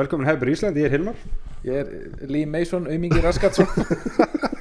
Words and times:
Velkomin 0.00 0.28
hefur 0.28 0.52
Ísland, 0.52 0.80
ég 0.80 0.88
er 0.88 0.96
Hilmar. 0.98 1.20
Ég 1.64 1.80
er 1.80 2.28
Lee 2.28 2.46
Mason, 2.46 2.88
auðmingi 2.90 3.22
Raskatsson. 3.24 3.70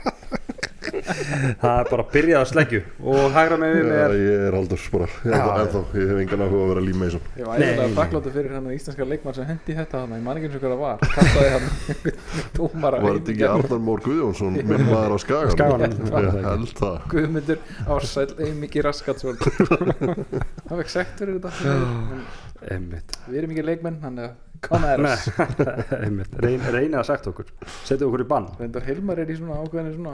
Það 1.03 1.77
er 1.79 1.87
bara 1.89 2.03
að 2.03 2.09
byrja 2.13 2.39
að 2.39 2.45
sleggju. 2.51 2.79
Og 3.11 3.33
hægra 3.33 3.57
með 3.59 3.73
við 3.75 3.87
Já, 3.87 3.95
er 4.03 4.13
ég 4.17 4.43
er 4.47 4.55
aldurs 4.57 4.83
bara, 4.93 5.07
ég, 5.25 5.33
Já, 5.33 5.43
ennþá, 5.63 5.81
ég 5.99 6.11
hef 6.11 6.19
engan 6.23 6.43
áhuga 6.45 6.61
að 6.63 6.69
vera 6.71 6.83
Lee 6.85 6.99
Mason. 6.99 7.23
Ég 7.39 7.49
var 7.49 7.63
nei. 7.63 7.95
þakkláttu 7.97 8.33
fyrir 8.35 8.53
hann 8.55 8.69
íslenska 8.73 9.07
leikmann 9.07 9.37
sem 9.37 9.47
hendi 9.49 9.75
þetta 9.77 10.03
hann 10.03 10.15
Ég 10.17 10.23
man 10.27 10.39
ekki 10.39 10.49
eins 10.49 10.57
og 10.57 10.63
hvað 10.63 10.73
það 10.73 10.83
var. 10.83 10.97
Kastaði 11.17 11.51
hann 11.55 11.67
Dómara 12.57 13.01
Var 13.03 13.19
þetta 13.19 13.33
ekki 13.35 13.47
Arnar 13.49 13.83
Mór 13.89 14.05
Guðjónsson, 14.07 14.59
minn 14.59 14.85
maður 14.89 15.15
á 15.15 15.17
Skagan? 15.25 15.53
Skaganum, 15.57 15.97
já, 16.07 16.17
Ég 16.27 16.47
held 16.47 16.73
það. 16.79 16.97
Guðmundur 17.15 17.63
Ársæl, 17.97 18.29
auðmingi 18.37 18.85
Raskatsson. 18.87 19.43
Það 20.67 20.79
fekk 20.83 20.93
sekt 20.93 21.23
fyrir 21.23 21.39
þetta. 21.39 21.75
En 22.63 22.77
Einmitt, 22.77 23.17
Við 23.27 23.41
erum 23.41 23.55
ekki 23.55 23.67
leikmenn, 23.67 23.99
hann 24.05 24.21
er 24.23 24.35
Come 24.63 24.89
at 24.93 24.99
Nei, 25.03 25.13
us 25.13 25.23
einmitt. 26.03 26.35
Reyn, 26.43 26.61
reynið 26.73 26.99
að 27.01 27.07
sagt 27.11 27.27
okkur. 27.31 27.49
Setja 27.83 28.07
okkur 28.07 28.23
í 28.23 28.27
bann. 28.29 28.47
Reyndar 28.59 28.85
Hilmar 28.87 29.19
er 29.23 29.31
í 29.33 29.35
svona 29.39 29.57
ákveðinu 29.63 29.95
svona 29.97 30.13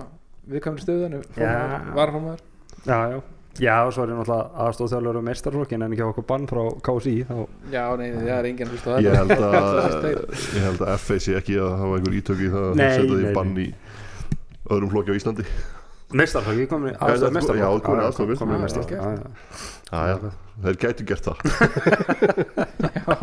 viðkvæmri 0.50 0.82
stöðunni 0.86 1.20
Já. 1.38 1.52
Varformaður. 1.98 2.42
Já, 2.88 2.98
já. 3.14 3.20
Já, 3.60 3.74
og 3.84 3.90
svo 3.92 4.06
er 4.06 4.12
ég 4.14 4.20
náttúrulega 4.22 4.64
aðstóðþjálfur 4.64 5.18
og 5.20 5.24
meistarflokkin 5.28 5.82
en 5.84 5.92
ekki 5.92 6.04
hafa 6.06 6.14
okkur 6.14 6.26
bann 6.30 6.46
frá 6.48 6.62
KSI 6.86 7.16
þá 7.28 7.34
Já, 7.74 7.82
nei, 8.00 8.06
það 8.14 8.30
er 8.38 8.46
enginn 8.48 8.70
hlust 8.72 8.86
á 8.88 8.90
þetta. 8.94 9.04
Ég 9.10 9.14
held 9.20 9.32
að, 9.36 9.42
Það 9.50 10.06
er 10.08 10.16
ég 10.56 10.64
held 10.68 10.82
að 10.86 10.94
FA 11.04 11.18
sé 11.26 11.32
ekki 11.42 11.58
að 11.60 11.74
hafa 11.82 11.98
einhver 11.98 12.16
ítök 12.22 12.40
í 12.46 12.48
það 12.54 12.68
að 12.70 12.74
setja 12.80 13.18
því 13.20 13.34
bann 13.36 13.52
í 13.60 13.68
öðrum 14.70 14.94
flokki 14.94 15.12
á 15.12 15.16
Íslandi. 15.20 15.46
Meistarflokki, 16.10 16.66
komin 16.72 16.90
í 16.90 16.96
Já, 16.96 17.00
aðstóð 17.10 17.60
já, 17.60 17.68
komin 17.84 18.00
í 18.00 18.08
aðstoð 18.08 18.32
komin 18.40 18.56
í 18.56 18.64
meistaraflokk. 18.64 18.96
meistarflokk 18.96 20.32
Já, 22.96 23.18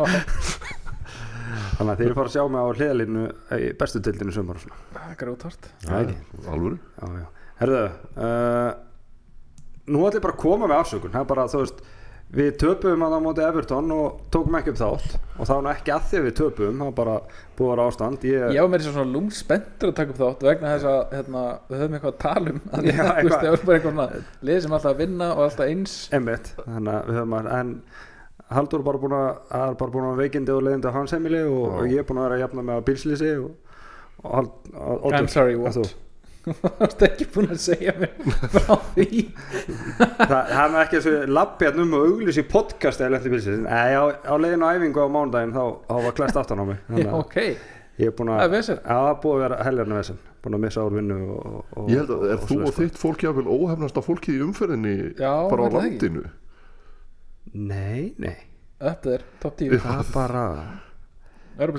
Þannig 1.77 1.91
að 1.93 1.99
þeir 2.01 2.15
fara 2.17 2.31
að 2.31 2.35
sjá 2.35 2.43
mig 2.49 2.61
á 2.61 2.67
hliðalínu 2.77 3.25
í 3.57 3.67
bestu 3.77 4.01
tildinu 4.07 4.33
sumar 4.33 4.57
og 4.57 4.63
svona. 4.65 4.79
Það 4.95 5.11
er 5.13 5.19
grótart 5.21 5.67
Já, 5.85 5.99
Já, 6.97 7.11
já. 7.21 7.27
Herðu, 7.57 7.83
uh, 8.21 8.71
nú 9.87 10.01
ætlum 10.07 10.17
ég 10.19 10.25
bara 10.25 10.35
að 10.35 10.41
koma 10.41 10.67
með 10.69 10.81
afsökun. 10.81 11.13
Það 11.13 11.23
er 11.23 11.29
bara, 11.31 11.45
þú 11.53 11.61
veist, 11.63 11.79
við 12.37 12.49
töpum 12.59 13.03
að 13.05 13.13
það 13.15 13.21
móti 13.23 13.43
Everton 13.47 13.93
og 13.95 14.17
tókum 14.35 14.57
ekki 14.59 14.73
upp 14.73 14.79
þátt. 14.81 15.13
Og 15.37 15.47
það 15.47 15.53
var 15.53 15.63
nú 15.63 15.71
ekki 15.71 15.93
að 15.95 16.07
því 16.09 16.17
að 16.19 16.25
við 16.27 16.35
töpum, 16.41 16.81
það 16.81 16.89
var 16.89 16.95
bara 16.97 17.15
búið 17.57 17.67
að 17.67 17.71
vera 17.73 17.85
ástand. 17.91 18.25
Ég, 18.27 18.45
Ég 18.57 18.67
með 18.73 18.83
þess 18.83 18.89
að 18.91 18.97
svona 18.97 19.13
lúm 19.13 19.29
spenntur 19.37 19.91
að 19.93 19.95
taka 20.01 20.13
upp 20.13 20.19
þátt 20.23 20.45
vegna 20.49 20.73
þess 20.73 20.89
að 20.91 21.15
hérna, 21.17 21.43
við 21.69 21.81
höfum 21.83 21.97
eitthvað 21.97 22.13
að 22.13 22.19
tala 22.25 22.53
um. 22.53 22.59
Að 22.67 22.87
Já, 22.89 22.97
þú 22.97 22.97
veist, 22.97 23.15
eitthvað. 23.15 23.39
það 23.39 23.53
var 23.53 23.63
bara 23.69 23.77
eitthvað 23.77 23.95
svona 23.95 24.09
lið 24.49 24.61
sem 24.65 24.77
alltaf 24.77 24.91
að 24.91 25.01
vinna 25.05 25.29
og 25.37 25.43
alltaf 25.47 25.71
eins. 25.71 25.95
Einmitt, 26.17 26.51
þannig 26.65 26.93
að 26.97 27.09
við 27.11 27.19
höfum 27.21 27.37
að, 27.39 27.49
en 27.61 27.73
Haldur 28.47 28.83
bara 28.85 28.99
búin 29.01 29.13
að, 29.17 29.29
er 29.59 29.73
bara 29.79 29.91
búin 29.91 30.05
að 30.07 30.19
veikindi 30.21 30.53
og 30.55 30.61
leiðindi 30.63 30.87
á 30.87 30.95
hans 30.95 31.11
heimili 31.15 31.41
og, 31.43 31.63
Já. 31.67 31.71
og 31.81 31.87
ég 31.91 31.99
er 31.99 32.05
búin 32.07 32.19
að 32.21 32.27
vera 32.29 32.35
að 32.37 32.43
jafna 32.45 32.63
með 32.63 32.77
að 32.79 32.85
bílslýsi 32.87 33.31
og, 33.41 33.79
og, 34.23 34.29
Hald- 34.37 34.75
og 34.77 35.17
I'm 35.17 35.27
sorry, 35.31 35.57
what? 35.59 35.75
Þú? 35.75 35.87
Varst 36.79 37.01
ekki 37.03 37.25
búin 37.33 37.49
að 37.51 37.59
segja 37.59 37.91
mér 37.99 38.13
frá 38.53 38.77
því 38.93 39.07
Það 40.29 40.53
það 40.53 40.61
er 40.63 40.77
ekki 40.85 41.01
og 41.01 41.33
lappi 41.35 41.67
hérna 41.67 41.83
um 41.83 41.97
og 41.97 42.05
auglis 42.07 42.39
í 42.39 42.45
podcast 42.47 43.03
eða 43.03 43.17
lendi 43.17 43.33
bílslýsi 43.35 43.65
Nei, 43.65 43.91
á, 43.99 44.03
á 44.15 44.33
leiðinu 44.39 44.63
á 44.63 44.71
æfingu 44.77 45.03
á 45.03 45.07
mánudaginn 45.11 45.51
þá, 45.57 45.63
þá 45.91 45.95
var 46.07 46.17
klæst 46.21 46.39
aftan 46.39 46.63
á 46.63 46.65
mig 46.71 46.79
Já, 46.87 46.87
Þannig 46.93 47.11
að 47.11 47.19
ok, 47.19 47.37
ég 47.99 48.07
er 48.13 48.15
búin 48.15 48.31
að 48.31 48.45
er 49.11 49.21
búið 49.27 49.35
að 49.35 49.43
vera 49.43 49.61
helgarnu 49.67 49.99
vesen 49.99 50.23
Búin 50.47 50.55
að 50.55 50.63
missa 50.63 50.87
úr 50.87 50.95
vinnu 51.01 51.19
og, 51.35 51.61
og, 51.75 51.87
Ég 51.91 51.99
held 51.99 52.15
að, 52.15 52.27
er 52.31 52.43
þú 52.47 52.57
og 52.61 52.67
sko. 52.71 52.75
þitt 52.79 52.99
fólk 53.03 53.23
jáfnvel 53.27 53.47
óhefnasta 53.51 54.03
fólkið 54.05 54.37
í 54.37 54.43
umferðinni 54.47 54.95
Já, 55.19 55.31
bara 55.51 55.67
á 55.67 55.69
landinu 55.81 56.23
Nei, 57.57 58.13
nei. 58.21 58.35
Upp 58.77 59.01
þeir, 59.07 59.23
top 59.41 59.57
10 59.57 59.79
Það 59.81 60.03
er 60.05 60.13
bara 60.13 60.45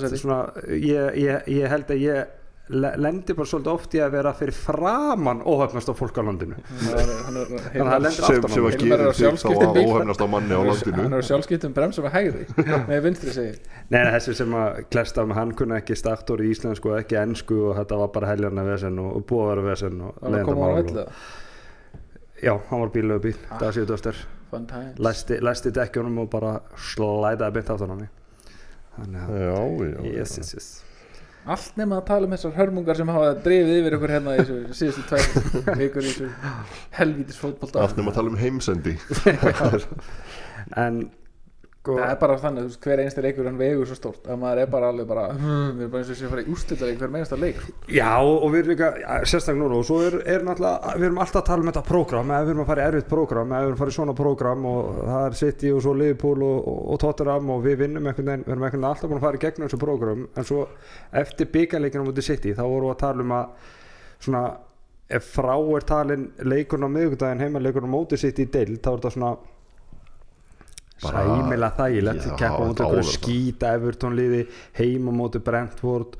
þetta 0.02 0.16
er 0.18 0.22
svona, 0.24 0.40
ég, 0.74 1.18
ég, 1.22 1.48
ég 1.54 1.70
held 1.70 1.90
að 1.94 2.00
ég 2.02 2.32
le- 2.74 2.90
lendi 2.98 3.34
bara 3.38 3.46
svolítið 3.48 3.70
oft 3.70 3.92
í 3.94 4.00
að 4.02 4.10
vera 4.16 4.32
fyrir 4.36 4.56
framan 4.56 5.38
óhefnast 5.46 5.88
á 5.88 5.94
fólk 5.96 6.18
á 6.18 6.22
landinu. 6.26 6.56
Þannig 6.82 7.38
að 7.38 7.92
það 7.92 8.02
lendir 8.02 8.18
sem, 8.18 8.40
aftan 8.40 8.50
á 8.50 8.54
sem 8.56 8.66
að 8.66 8.74
er 8.74 8.98
á 8.98 9.12
gerir 9.14 9.14
þig 9.54 9.62
þá 9.62 9.76
bíl. 9.78 9.84
óhefnasta 9.92 10.28
manni 10.34 10.58
á 10.58 10.62
landinu. 10.66 11.04
Hann 11.04 11.14
er 11.14 11.22
á 11.22 11.28
sjálfskiptum 11.30 11.76
bremsum 11.78 12.08
að 12.10 12.16
hægri. 12.18 12.46
Með 12.90 13.02
vinstri 13.06 13.34
segir 13.36 13.60
Nei, 13.88 14.00
nei, 14.02 14.10
þessi 14.18 14.34
sem 14.42 14.56
að 14.58 14.80
klesta 14.90 15.24
með 15.30 15.38
hann 15.40 15.52
kunna 15.62 15.78
ekki 15.78 15.96
staktor 15.96 16.42
í 16.42 16.50
íslensku 16.52 16.90
og 16.92 16.98
ekki 17.04 17.20
ennsku 17.22 17.60
og 17.70 17.78
þetta 17.78 18.00
var 18.02 18.10
bara 18.18 18.32
heljarna 18.34 18.66
vesen 18.66 18.98
og, 19.04 19.14
vera 19.54 19.68
vesen 19.70 20.02
og 20.10 20.18
á 20.18 20.26
og, 20.26 21.14
Já, 22.42 22.52
hann 22.68 22.82
var 22.84 22.90
bílögu 22.94 23.22
bíl, 23.30 23.38
Ah. 23.50 23.62
það 23.62 23.72
læsti, 24.98 25.38
læsti 25.44 25.72
dekkjunum 25.76 26.18
og 26.24 26.30
bara 26.32 26.58
slætaði 26.90 27.54
beint 27.58 27.72
aftan 27.74 27.94
á 27.94 27.96
mig. 27.98 28.12
Þannig 28.98 29.24
að, 29.24 29.38
Já, 29.38 29.58
já, 29.88 30.12
yes, 30.18 30.38
yes, 30.40 30.54
yes. 30.54 30.68
Allt 31.48 31.76
nema 31.80 32.00
að 32.00 32.08
tala 32.10 32.26
um 32.26 32.32
þessar 32.34 32.56
hörmungar 32.58 32.98
sem 32.98 33.08
hafa 33.08 33.28
drifið 33.44 33.78
yfir 33.78 33.94
ykkur 33.96 34.12
hérna 34.12 34.34
í 34.36 34.42
síðustu 34.76 35.04
tvær 35.08 35.78
vikur 35.78 36.04
í 36.04 36.10
þessu 36.10 36.26
helvítis 36.98 37.38
fótbolta. 37.40 37.84
Allt 37.84 37.96
nefn 37.96 38.10
að 38.10 38.18
tala 38.18 38.32
um 38.34 38.40
heimsendi. 38.40 38.96
En 40.76 41.06
sko, 41.88 41.96
Það 41.98 42.12
er 42.12 42.18
bara 42.20 42.36
þannig, 42.42 42.64
þú 42.64 42.68
veist, 42.68 42.80
hver 42.84 43.02
einsta 43.02 43.24
leikur 43.24 43.48
hann 43.48 43.58
vegur 43.58 43.88
svo 43.88 43.96
stórt 43.98 44.28
að 44.28 44.40
maður 44.42 44.62
er 44.62 44.70
bara 44.72 44.90
alveg 44.92 45.08
bara 45.08 45.24
hm, 45.32 45.70
við 45.78 45.84
erum 45.86 45.92
bara 45.94 46.02
eins 46.02 46.12
og 46.12 46.18
sé 46.18 46.26
að 46.26 46.32
fara 46.34 46.44
í 46.44 46.52
úrslitaðleik 46.54 47.00
hver 47.02 47.18
einsta 47.18 47.38
leik. 47.38 47.62
Já, 47.88 48.12
og 48.20 48.46
við 48.52 48.60
erum 48.60 48.72
líka, 48.74 48.90
já, 49.02 49.08
sérstaklega 49.32 49.62
núna 49.62 49.78
og 49.78 49.88
svo 49.88 49.98
er, 50.04 50.18
er 50.28 50.46
náttúrulega, 50.46 50.94
við 50.98 51.08
erum 51.08 51.22
alltaf 51.24 51.42
að 51.42 51.48
tala 51.48 51.64
um 51.64 51.70
þetta 51.70 51.84
prógram, 51.88 52.32
eða 52.34 52.46
við 52.46 52.54
erum 52.54 52.64
að 52.64 52.70
fara 52.72 52.84
í 52.84 52.88
erfitt 52.92 53.10
prógram 53.12 53.54
eða 53.54 53.64
við 53.64 53.68
erum 53.68 53.78
að 53.78 53.82
fara 53.82 53.94
í 53.94 53.98
svona 53.98 54.16
prógram 54.18 54.68
og 54.68 55.02
það 55.08 55.26
er 55.28 55.38
City 55.42 55.72
og 55.74 55.82
svo 55.84 55.96
Liverpool 55.98 56.46
og, 56.48 56.70
og, 56.72 56.78
og 56.92 57.02
Tottenham 57.04 57.52
og 57.54 57.66
við 57.66 57.82
vinnum 57.84 58.08
einhvern 58.08 58.32
veginn, 58.32 58.46
við 58.46 58.54
erum 58.54 58.68
einhvern 58.68 58.78
veginn 58.78 58.88
alltaf 58.92 59.10
búin 59.10 59.20
að 59.20 59.26
fara 59.26 59.40
í 59.40 59.44
gegnum 59.44 59.68
þessu 59.68 59.82
prógram 59.82 60.24
en 60.28 60.48
svo 60.48 60.64
eftir 61.22 61.52
byggarleikina 61.54 62.06
mútið 62.06 62.28
City 62.28 62.54
þá 62.56 62.64
vorum 62.64 62.88
við 62.88 62.94
að 62.96 63.02
tala 63.04 63.24
um 63.24 63.36
að 63.38 63.68
svona, 64.18 64.42
ef 65.18 65.30
frá 65.36 65.54
er 65.56 65.86
talin 65.88 66.26
leikurinn 66.44 66.88
á 66.88 66.94
miðvikudaginn 66.96 67.44
heima 67.44 67.62
leikurinn 67.62 67.92
á 67.92 67.96
mótið 67.96 68.24
City 68.26 68.46
í 68.46 68.50
deild 68.52 68.82
þá 68.82 68.90
er 68.90 68.98
þetta 68.98 69.14
svona 69.14 69.32
Sæmilega 71.02 71.70
þægilegt. 71.78 72.26
Keppa 72.38 72.72
vera 72.72 72.90
það. 72.98 73.14
skýta 73.14 73.72
Everton 73.78 74.18
liði 74.18 74.44
heima 74.80 75.14
mútið 75.14 75.46
Brentford 75.46 76.18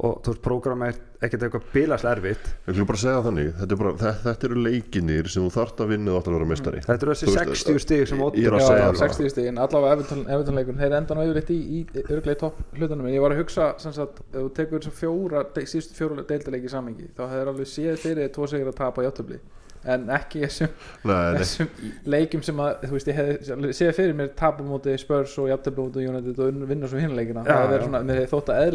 og 0.00 0.20
þú 0.22 0.30
veist, 0.30 0.40
prógram 0.44 0.82
er 0.86 0.98
ekkert 1.20 1.42
eitthvað 1.48 1.64
bilaslega 1.74 2.12
erfitt. 2.14 2.44
Ég 2.70 2.76
vil 2.78 2.84
bara 2.88 3.00
segja 3.02 3.22
þannig 3.24 3.48
Þetta, 3.58 3.74
er 3.74 3.80
bara, 3.80 3.90
þetta, 3.98 4.20
þetta 4.28 4.46
eru 4.46 4.60
leikinir 4.64 5.28
sem 5.34 5.42
þú 5.42 5.50
þarft 5.56 5.82
að 5.82 5.90
vinna 5.90 6.12
og 6.12 6.20
átt 6.20 6.28
að 6.30 6.36
vera 6.36 6.46
mestari 6.48 6.82
Þetta 6.86 7.06
eru 7.06 7.16
þessi 7.16 7.26
Þú 7.26 7.34
veist, 7.34 7.50
60 7.66 7.82
stig 7.84 8.04
sem 8.08 8.22
ég 8.22 8.28
Oddur 8.28 8.46
er 8.46 8.56
að 8.56 8.62
Já, 8.62 8.68
segja 8.70 8.84
já, 8.84 8.86
það. 8.86 9.00
60 9.02 9.34
stíðin, 9.34 9.60
allavega 9.66 9.96
Everton, 9.98 10.22
Everton 10.30 10.60
leikurinn 10.60 10.80
þeir 10.80 10.96
enda 11.00 11.18
nú 11.18 11.26
yfirleitt 11.26 11.50
í, 11.50 11.58
í 11.60 12.04
örglega 12.06 12.36
í 12.38 12.40
topp 12.44 12.62
hlutunum. 12.78 13.10
En 13.10 13.16
ég 13.18 13.24
var 13.26 13.34
að 13.34 13.42
hugsa, 13.42 13.68
sem 13.82 13.96
sagt, 13.98 14.22
ef 14.30 14.38
þú 14.38 14.52
tekur 14.60 14.78
þess 14.86 14.92
að 14.94 15.00
fjóra, 15.02 15.44
síðustu 15.58 15.98
fjóra 15.98 16.24
deildarleiki 16.30 16.70
í 16.70 16.74
samingi 16.78 17.10
þá 17.18 17.24
hefur 17.34 17.52
alveg 17.52 17.72
séð 17.74 17.98
fyrir 18.06 18.30
tvo 18.38 18.46
sigur 18.48 18.70
að 18.70 18.78
tapa 18.80 19.02
í 19.02 19.10
játtöfli 19.10 19.42
en 19.84 20.08
ekki 20.12 20.42
þessum, 20.44 20.72
Nei, 21.04 21.12
nei, 21.14 21.38
þessum 21.40 21.68
leikim 22.12 22.42
sem 22.44 22.58
að, 22.60 22.82
þú 22.84 22.92
veist, 22.98 23.08
ég 23.12 23.20
hefði 23.20 23.74
séð 23.80 23.92
fyrir 23.96 24.16
mér 24.18 24.32
tapa 24.36 24.64
móti 24.66 24.96
Spurs 25.00 25.36
og 25.40 25.48
játtöfli 25.48 25.86
móti 25.86 26.08
United 26.08 26.38
og 26.44 26.64
vinna 26.68 26.90
svo 26.90 27.00
hinleikina, 27.00 27.44
Já, 27.48 27.54
það 27.62 27.70
verið 27.76 27.86
svona, 27.88 28.02
mér 28.10 28.20
hefði 28.20 28.32
þótt 28.34 28.50
að 28.56 28.66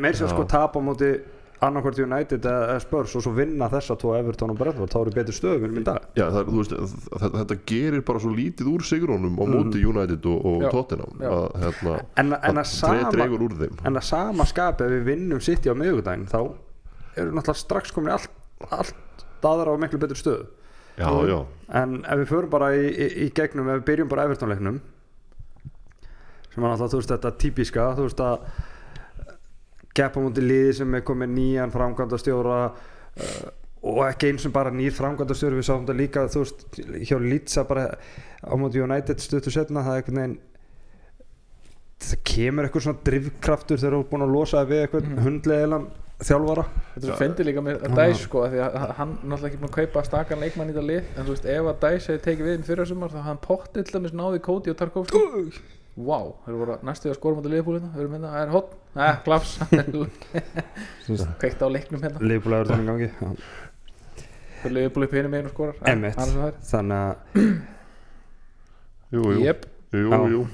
meir 0.00 0.16
sér 0.16 0.28
Já. 0.30 0.32
sko 0.36 0.46
tap 0.48 0.78
á 0.78 0.80
móti 0.80 1.10
annarkvort 1.58 1.98
United 1.98 2.44
eða 2.46 2.76
Spurs 2.80 3.16
og 3.18 3.22
svo 3.24 3.32
vinna 3.34 3.66
þessa 3.68 3.96
tvo 3.98 4.12
Everton 4.14 4.52
og 4.52 4.58
Brentford 4.60 4.92
þá 4.94 4.98
eru 5.00 5.10
betur 5.16 5.34
stöðum 5.34 5.80
í 5.80 5.82
dag. 5.88 6.04
Já, 6.14 6.28
það, 6.30 6.38
er- 6.38 6.52
þú 6.52 6.60
veist, 6.60 6.74
þetta, 7.10 7.30
þetta 7.40 7.56
gerir 7.66 8.04
bara 8.06 8.20
svo 8.22 8.30
lítið 8.36 8.68
úr 8.70 8.84
sigrónum 8.86 9.40
á 9.42 9.44
móti 9.50 9.82
United 9.82 10.28
og, 10.30 10.38
og 10.46 10.54
Mm. 10.58 10.62
Já, 10.62 10.70
Tottenham 10.70 11.18
já. 11.18 11.28
að, 11.34 11.58
hérna, 11.64 11.96
en, 12.22 12.32
en, 12.38 12.60
að 12.62 12.70
sama, 12.70 13.10
dregur 13.10 13.42
úr 13.48 13.56
þeim. 13.58 13.74
en 13.90 13.98
að 13.98 14.06
sama 14.06 14.46
skapi 14.46 14.84
ef 14.86 14.90
við 14.94 15.04
vinnum 15.10 15.40
City 15.42 15.68
á 15.68 15.74
miðvikudaginn 15.74 16.30
þá 16.30 16.38
eru 17.18 17.34
náttúrulega 17.34 17.58
strax 17.64 17.90
komin 17.90 18.14
allt, 18.14 18.30
allt 18.70 18.94
aðra 19.46 19.74
og 19.74 19.82
miklu 19.82 20.00
betur 20.02 20.18
stöðu 20.18 20.46
Já, 20.98 21.12
já, 21.30 21.36
en 21.78 22.00
ef 22.02 22.18
við 22.18 22.30
förum 22.32 22.50
bara 22.50 22.72
í, 22.74 22.86
í, 22.90 23.06
í 23.22 23.26
gegnum 23.30 23.68
ef 23.70 23.76
við 23.78 23.84
byrjum 23.86 24.08
bara 24.10 24.24
Everton 24.26 24.50
leiknum 24.50 24.80
sem 26.50 26.64
er 26.64 26.72
náttúrulega 26.72 26.90
þú 26.90 26.98
veist 26.98 27.12
þetta 27.12 27.32
típiska 27.38 27.84
þú 27.94 28.06
veist 28.08 28.22
að 28.24 28.48
gepa 29.98 30.24
múti 30.24 30.42
liði 30.42 30.72
sem 30.80 30.98
er 30.98 31.04
komið 31.06 31.30
nýjan 31.36 31.74
framkvæmdastjóra 31.74 32.58
uh, 32.66 33.46
og 33.88 34.02
ekki 34.08 34.32
eins 34.32 34.48
og 34.48 34.56
bara 34.56 34.74
nýr 34.74 34.96
framkvæmdastjóri 34.96 35.60
við 35.60 35.68
sáum 35.68 35.86
þetta 35.86 35.98
líka 36.00 36.26
þú 36.34 36.42
veist 36.42 36.66
hjá 37.06 37.16
Litsa 37.22 37.66
bara 37.68 37.86
á 38.42 38.54
múti 38.58 38.82
United 38.82 39.22
stuttu 39.22 39.54
setna 39.54 39.86
það 39.86 40.00
er 40.00 40.02
einhvern 40.02 40.20
veginn 40.22 40.36
það 42.08 42.26
kemur 42.32 42.66
eitthvað 42.66 42.86
svona 42.88 43.06
drivkraftur 43.06 43.80
þegar 43.80 43.96
þú 43.96 44.02
er 44.02 44.10
búin 44.10 44.26
að 44.26 44.34
losa 44.34 44.62
þig 44.62 44.72
við 44.72 44.84
eitthvað 44.84 45.08
mm. 45.08 45.22
hundlegilan 45.26 45.88
þjálfara. 46.18 46.64
Þetta 46.94 47.10
er 47.12 47.20
fyndið 47.20 47.46
líka 47.48 47.62
með 47.62 47.84
að 47.86 47.98
Dæs 47.98 48.22
sko 48.24 48.42
af 48.42 48.52
því 48.52 48.62
að 48.64 48.76
hann 48.98 49.12
náttúrulega 49.22 49.48
ekki 49.48 49.60
búin 49.62 49.70
að 49.70 49.76
kaupa 49.76 50.04
stakan 50.08 50.42
leikmann 50.42 50.70
í 50.70 50.74
þetta 50.74 50.86
lið 50.88 51.10
en 51.14 51.28
þú 51.28 51.34
veist 51.34 51.46
ef 51.54 51.68
að 51.70 51.78
Dæs 51.84 52.08
hefði 52.10 52.22
tekið 52.24 52.48
við 52.48 52.56
í 52.58 52.66
fyrra 52.68 52.86
sumar 52.90 53.12
þá 53.12 53.18
hafði 53.18 53.28
hann 53.28 53.40
pottið 53.44 53.86
til 53.86 53.94
dæmis 53.98 54.16
náði 54.18 54.42
Kóti 54.48 54.72
og 54.72 54.80
Tarkovski. 54.80 55.22
Vá, 55.98 56.18
þeir 56.44 56.58
voru 56.58 56.76
næstu 56.86 57.10
að 57.10 57.16
skora 57.18 57.38
mútið 57.38 57.54
liðbúlina 57.56 57.88
Við 57.90 58.02
erum 58.04 58.12
hérna, 58.14 58.28
það. 58.30 58.42
Er 58.42 58.52
hot, 58.52 58.74
Nei, 58.98 59.08
klaps. 59.24 59.56
Kveikt 61.42 61.64
á 61.64 61.68
leiknum 61.74 62.04
hérna. 62.06 62.22
Liðbúlega 62.22 62.68
þannig 62.70 62.92
gangi 62.92 63.08
já. 63.08 63.32
Þeir 64.62 64.76
liðbúli 64.76 65.08
upp 65.08 65.50
skorar 65.54 65.82
Einmitt. 65.86 66.18
Annars 66.18 66.38
var 66.38 66.54
þannig 66.70 66.98
að 67.02 67.14
jú, 69.14 69.22
jú, 69.38 69.58
jú, 69.98 70.22
jú. 70.36 70.46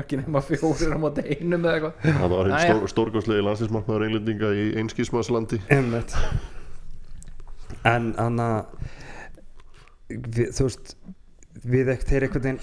Ekki 0.00 0.18
nema 0.20 0.42
fjórir 0.44 0.94
á 0.94 0.98
móti 1.00 1.24
einum 1.28 1.64
eða 1.64 1.76
eitthvað. 1.78 2.18
Það 2.18 2.34
var 2.34 2.50
einn 2.50 2.64
stór, 2.64 2.88
stórgóðslegi 2.94 3.44
landsinsmarkmaður 3.46 4.06
englendinga 4.08 4.52
í 4.56 4.66
einskísmaðslandi 4.82 5.60
einmitt. 5.74 6.16
En 7.84 8.12
hann 8.18 8.40
að 8.42 8.60
við, 10.08 10.52
þú 10.56 10.68
veist 10.68 10.94
við 11.64 11.92
ekkert 11.94 12.12
þeir 12.12 12.28
einhvern 12.28 12.46
veginn 12.48 12.62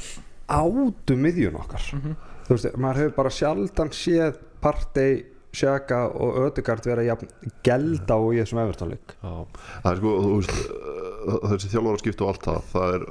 átu 0.51 1.17
miðjun 1.17 1.59
okkar. 1.61 1.89
Mhm. 1.95 2.15
þú 2.47 2.55
veist, 2.57 2.73
maður 2.75 3.01
hefur 3.01 3.13
bara 3.15 3.29
sjaldan 3.31 3.93
séð 3.95 4.39
partey, 4.61 5.21
sjaka 5.55 6.05
og 6.15 6.37
ödegard 6.45 6.85
vera 6.87 7.03
jafn 7.03 7.29
gelda 7.65 8.15
og 8.15 8.35
í 8.35 8.39
þessum 8.39 8.61
evertónleik 8.63 9.15
Já, 9.19 9.33
það 9.83 9.89
er 9.91 9.97
sko, 9.99 10.13
þú 10.23 10.35
veist 10.37 10.53
þessi 11.51 11.71
þjálfara 11.73 11.99
og 12.23 12.29
allt 12.31 12.45
það 12.47 12.61
það 12.71 12.95
er 12.95 13.05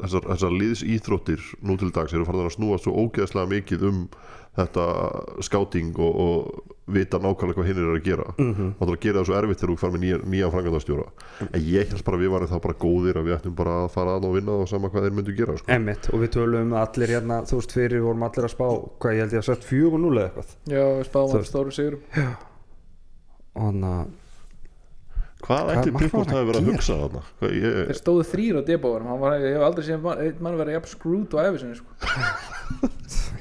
þessar, 0.00 0.26
þessar 0.32 0.56
liðs 0.56 0.82
íþróttir 0.86 1.44
nú 1.62 1.78
til 1.78 1.92
dags 1.94 2.14
eru 2.14 2.26
farin 2.28 2.46
að 2.46 2.56
snúa 2.56 2.80
svo 2.82 2.96
ógeðslega 3.04 3.52
mikið 3.54 3.86
um 3.90 4.02
þetta 4.58 4.84
skáting 5.44 5.94
og, 6.02 6.18
og 6.18 6.74
vita 6.88 7.20
nákvæmlega 7.20 7.58
hvað 7.58 7.68
hinn 7.68 7.80
er 7.82 7.90
að 7.92 8.06
gera 8.06 8.26
mm 8.32 8.52
-hmm. 8.54 8.70
og 8.72 8.80
það 8.80 8.88
er 8.88 8.96
að 8.96 9.02
gera 9.04 9.18
það 9.18 9.26
svo 9.28 9.36
erfitt 9.38 9.60
þegar 9.60 9.72
þú 9.72 9.78
fara 9.82 9.92
með 9.92 10.02
nýja, 10.04 10.18
nýja 10.32 10.50
frangandastjóra 10.54 11.06
en 11.52 11.62
ég 11.62 11.92
held 11.92 12.04
bara 12.04 12.16
að 12.16 12.22
við 12.22 12.32
varum 12.34 12.52
það 12.52 12.62
bara 12.66 12.80
góðir 12.84 13.18
að 13.18 13.26
við 13.26 13.36
ættum 13.36 13.54
bara 13.54 13.74
að 13.84 13.90
fara 13.96 14.16
að 14.16 14.24
og 14.28 14.34
vinna 14.34 14.52
og 14.52 14.68
sama 14.68 14.88
hvað 14.88 15.04
þeir 15.04 15.16
myndu 15.18 15.36
gera 15.36 15.56
sko. 15.58 15.72
Emmitt, 15.72 16.08
og 16.12 16.20
við 16.20 16.30
tölum 16.36 16.60
um 16.60 16.72
að 16.72 16.86
allir 16.86 17.14
hérna 17.14 17.42
þú 17.44 17.54
veist, 17.60 17.72
fyrir 17.72 18.00
vorum 18.02 18.22
allir 18.22 18.44
að 18.44 18.54
spá 18.56 18.68
hvað 18.98 19.14
ég 19.14 19.20
held 19.20 19.32
ég 19.32 19.38
að 19.38 19.48
sett 19.50 19.64
4-0 19.64 20.18
eða 20.18 20.24
eitthvað 20.28 20.48
já, 20.64 20.84
við 20.98 21.04
spáum 21.10 21.32
veist. 21.36 21.50
stóru 21.52 21.70
sigurum 21.70 22.02
og 23.54 23.62
hann 23.62 23.84
að 23.84 24.06
hvað 25.44 25.72
markmaður 25.74 25.92
Pickford 25.98 26.32
að 26.32 26.38
hafi 26.38 26.48
verið 26.50 26.60
að 26.60 26.70
hugsa 26.72 26.98
þarna? 27.02 27.22
Ég, 27.54 27.76
þeir 27.88 27.98
stóðu 28.00 28.26
þrýr 28.32 28.58
á 28.58 28.62
var, 29.22 29.36
ég 29.42 29.56
hef 29.56 29.66
aldrei 29.68 29.86
séð 29.86 30.08
einn 30.14 30.42
mann 30.44 30.58
verið 30.58 30.78
jafn 30.78 30.92
skrút 30.92 31.36
og 31.36 31.44
æfisinni 31.44 31.78
sko. 31.78 31.90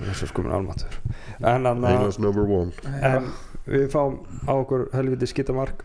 þessu 0.02 0.30
sko 0.32 0.46
minn 0.46 0.58
almatur. 0.60 1.00
En 1.42 1.70
one. 2.60 2.94
en 3.02 3.32
við 3.68 3.88
fáum 3.94 4.22
á 4.46 4.54
okkur 4.58 4.88
helviti 4.94 5.30
skitamark 5.30 5.84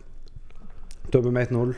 döfum 1.13 1.41
1-0 1.41 1.75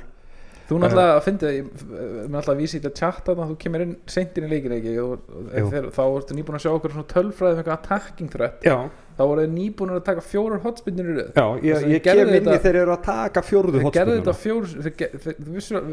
þú 0.69 0.79
náttúrulega 0.81 1.15
að 1.19 1.23
fyndi 1.27 1.49
mér 1.55 2.29
náttúrulega 2.33 2.55
að 2.55 2.61
vísi 2.65 2.79
í 2.79 2.83
þetta 2.83 2.99
chat 3.01 3.29
að 3.33 3.41
þú 3.51 3.57
kemur 3.65 3.85
inn 3.85 3.97
seint 4.07 4.39
inn 4.41 4.47
í 4.49 4.53
leikin 4.55 4.75
ekki? 4.79 4.95
Og, 5.05 5.25
þeir, 5.73 5.89
þá 5.93 6.03
ertu 6.09 6.37
nýbúin 6.39 6.59
að 6.59 6.65
sjá 6.65 6.71
okkur 6.75 6.95
svona 6.95 7.11
tölfræði 7.15 7.55
með 7.55 7.63
eitthvað 7.65 7.79
attacking 7.79 8.31
threat. 8.33 8.65
Já, 8.65 8.77
þá 9.15 9.23
voru 9.29 9.45
þeir 9.45 9.53
nýbúin 9.55 9.93
að 9.95 10.01
taka 10.09 10.25
fjórar 10.25 10.63
hotspinnir 10.65 11.11
í 11.13 11.17
röð. 11.19 11.31
Já, 11.37 11.47
ég, 11.69 11.85
ég 11.95 12.03
kem 12.07 12.23
inn 12.25 12.49
í 12.49 12.59
þeir 12.65 12.79
eru 12.83 12.95
að 12.97 13.03
taka 13.11 13.45
fjórðu 13.45 13.83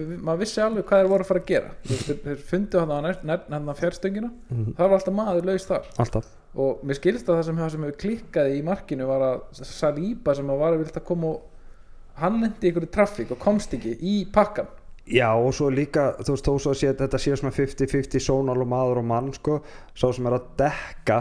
við- 0.07 0.21
maður 0.25 0.41
vissi 0.45 0.63
alveg 0.63 0.87
hvað 0.87 1.03
þeir 1.03 1.11
voru 1.11 1.25
að 1.27 1.31
fara 1.31 1.43
að 1.43 1.49
gera. 1.51 1.73
Þeir, 1.91 2.21
þeir 2.25 2.41
fundu 2.51 2.79
hann 2.81 3.69
að 3.69 3.81
fjárstöngina 3.81 4.31
Mhm. 4.49 4.73
það 4.77 4.87
var 4.87 4.97
alltaf 4.99 5.13
maður 5.19 5.45
laus 5.51 5.67
þar. 5.67 5.91
Alltaf. 6.01 6.31
Og 6.61 6.81
mér 6.83 6.97
skilst 6.99 7.29
að 7.29 7.37
það 7.37 7.45
sem, 7.47 7.55
það 7.61 7.69
hefur 7.71 7.99
klikkaði 8.01 8.55
í 8.59 8.63
markinu 8.67 9.05
var 9.07 9.21
að 9.23 9.61
Saliba 9.63 10.33
sem 10.35 10.49
að 10.51 10.59
var 10.59 10.73
að 10.75 10.81
vilja 10.83 11.03
koma 11.07 11.27
og 11.27 11.41
hann 12.21 12.39
lendi 12.41 12.67
í 12.67 12.71
einhverju 12.71 12.91
traffík 12.93 13.33
og 13.35 13.41
komst 13.41 13.73
ekki 13.77 13.97
í 14.01 14.15
pakkan 14.33 14.69
Já 15.11 15.31
og 15.33 15.49
svo 15.57 15.67
líka, 15.73 16.11
þú 16.21 16.35
veist, 16.35 16.45
þó 16.47 16.53
svo 16.61 16.71
að 16.71 16.77
sé, 16.79 16.91
þetta 16.99 17.19
sé 17.19 17.33
svona 17.35 17.51
50-50 17.55 18.21
sónal 18.21 18.61
og 18.61 18.67
maður 18.69 19.01
og 19.01 19.07
mann 19.09 19.31
sko, 19.35 19.57
sá 19.97 20.05
sem 20.13 20.27
er 20.29 20.35
að 20.37 20.45
dekka 20.61 21.17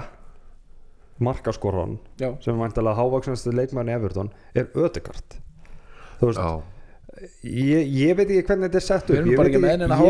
markaskorran 1.20 1.98
já, 2.20 2.30
sem 2.44 2.54
er 2.54 2.60
mæntalega 2.60 2.96
hávaksnastu 3.00 3.52
leikmann 3.56 3.90
í 3.90 3.96
Everton 3.96 4.30
er 4.56 4.68
Ödegard 4.76 5.38
þú 6.20 6.30
veist, 6.30 6.40
Já, 6.40 7.26
ég, 7.44 7.88
ég 8.00 8.14
veit 8.16 8.30
ekki 8.30 8.44
hvernig 8.48 8.68
þetta 8.70 8.80
er 8.80 8.86
sett 8.86 9.10
upp 9.10 9.16
við 9.16 9.18
erum 9.20 9.32
ég 9.32 9.40
bara 9.40 9.48
veit 9.48 9.56
ekki 9.56 9.62
með 9.64 9.72
henni 9.74 9.88
að 9.88 10.04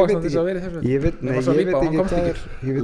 ég 0.91 1.05
veit 1.05 1.17
til 1.21 1.33
þess 1.33 1.51
að 1.51 1.61
ekki- 1.63 1.89
í 1.91 1.95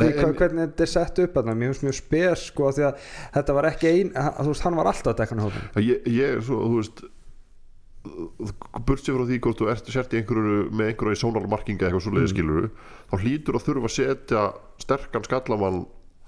er 0.06 0.38
hvernig 0.40 0.62
þetta 0.64 0.86
er 0.86 0.92
sett 0.94 1.20
upp 1.26 1.36
mér 1.50 1.68
finnst 1.70 1.86
mjög 1.86 1.98
spes 2.00 2.46
sko 2.50 2.72
þetta 2.78 3.58
var 3.58 3.70
ekki 3.70 3.92
ein 3.92 4.14
að, 4.14 4.32
þú 4.40 4.54
veist, 4.54 4.66
hann 4.66 4.80
var 4.80 4.90
alltaf 4.92 5.12
að 5.12 5.20
dekka 5.22 5.38
hann 5.38 5.86
ég 5.86 6.24
er 6.32 6.42
svo, 6.42 6.62
þú 6.64 6.80
veist 6.80 7.04
burtsér 8.86 9.16
frá 9.16 9.24
því 9.28 9.40
hvort 9.44 9.58
þú 9.60 9.70
ert 9.72 9.90
sért 9.92 10.14
í 10.16 10.20
einhverju 10.22 10.70
með 10.70 10.92
einhverju 10.92 11.16
í 11.16 11.20
sónarmarkinga 11.24 11.86
eitthvað 11.88 12.04
svo 12.06 12.12
Mm. 12.14 12.18
leiðskiluru 12.20 12.70
þá 13.10 13.14
hlýtur 13.22 13.54
að 13.58 13.66
þurfa 13.66 13.86
að 13.90 13.96
setja 13.96 14.42
sterkan 14.82 15.24
skallamann 15.28 15.86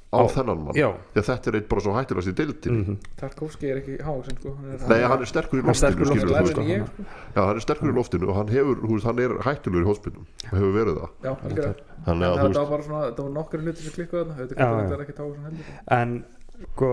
á 0.09 0.25
Á, 0.25 0.25
þennan 0.33 0.61
mann 0.65 0.73
já. 0.75 0.89
því 1.13 1.21
að 1.21 1.27
þetta 1.29 1.49
er 1.51 1.57
eitt 1.59 1.69
bara 1.69 1.81
svo 1.85 1.93
hættilegast 1.93 2.31
í 2.31 2.33
deildin 2.39 2.77
Mhm. 2.81 2.95
Tarkovski 3.21 3.67
er 3.69 3.77
ekki 3.83 3.97
hávaxin 4.01 4.39
sko. 4.41 4.55
hann 4.57 4.71
er, 4.73 4.89
Nei, 4.89 5.03
hann 5.05 5.21
er 5.21 5.27
sterkur 5.29 5.59
í 5.59 5.63
Hann 5.63 5.69
er 5.69 5.75
loftinu 5.77 6.07
skilurðu, 6.09 6.41
loftinu, 6.41 6.65
en 6.65 6.69
ég 6.69 6.87
sko. 6.89 7.03
Já, 7.37 7.41
hann 7.45 7.57
er 7.57 7.61
sterkur 7.61 7.91
í 7.93 7.95
loftinu 7.99 8.29
og 8.29 8.35
hann 8.39 8.49
hefur, 8.49 8.77
veist, 8.89 9.05
hann 9.05 9.19
er 9.19 9.31
hættulegur 9.45 9.85
í 9.85 9.89
hóspinum 9.91 10.25
og 10.25 10.57
hefur 10.57 10.73
verið 10.79 10.95
það 10.97 11.11
já, 11.21 11.29
að 11.29 11.43
þú 11.45 11.61
það 12.09 12.49
veist, 12.49 12.57
var 12.57 12.67
bara 12.73 12.83
svona, 12.89 13.03
það 13.13 13.21
voru 13.21 13.35
nokkru 13.37 13.61
hluti 13.61 13.83
sem 13.85 13.93
klikkuðu 13.93 14.25
þarna 14.25 14.37
þetta 14.49 14.97
er 14.97 15.05
ekki 15.05 15.17
távaxin 15.19 15.45
heldur 15.45 15.65
en 15.99 16.25
sko 16.73 16.91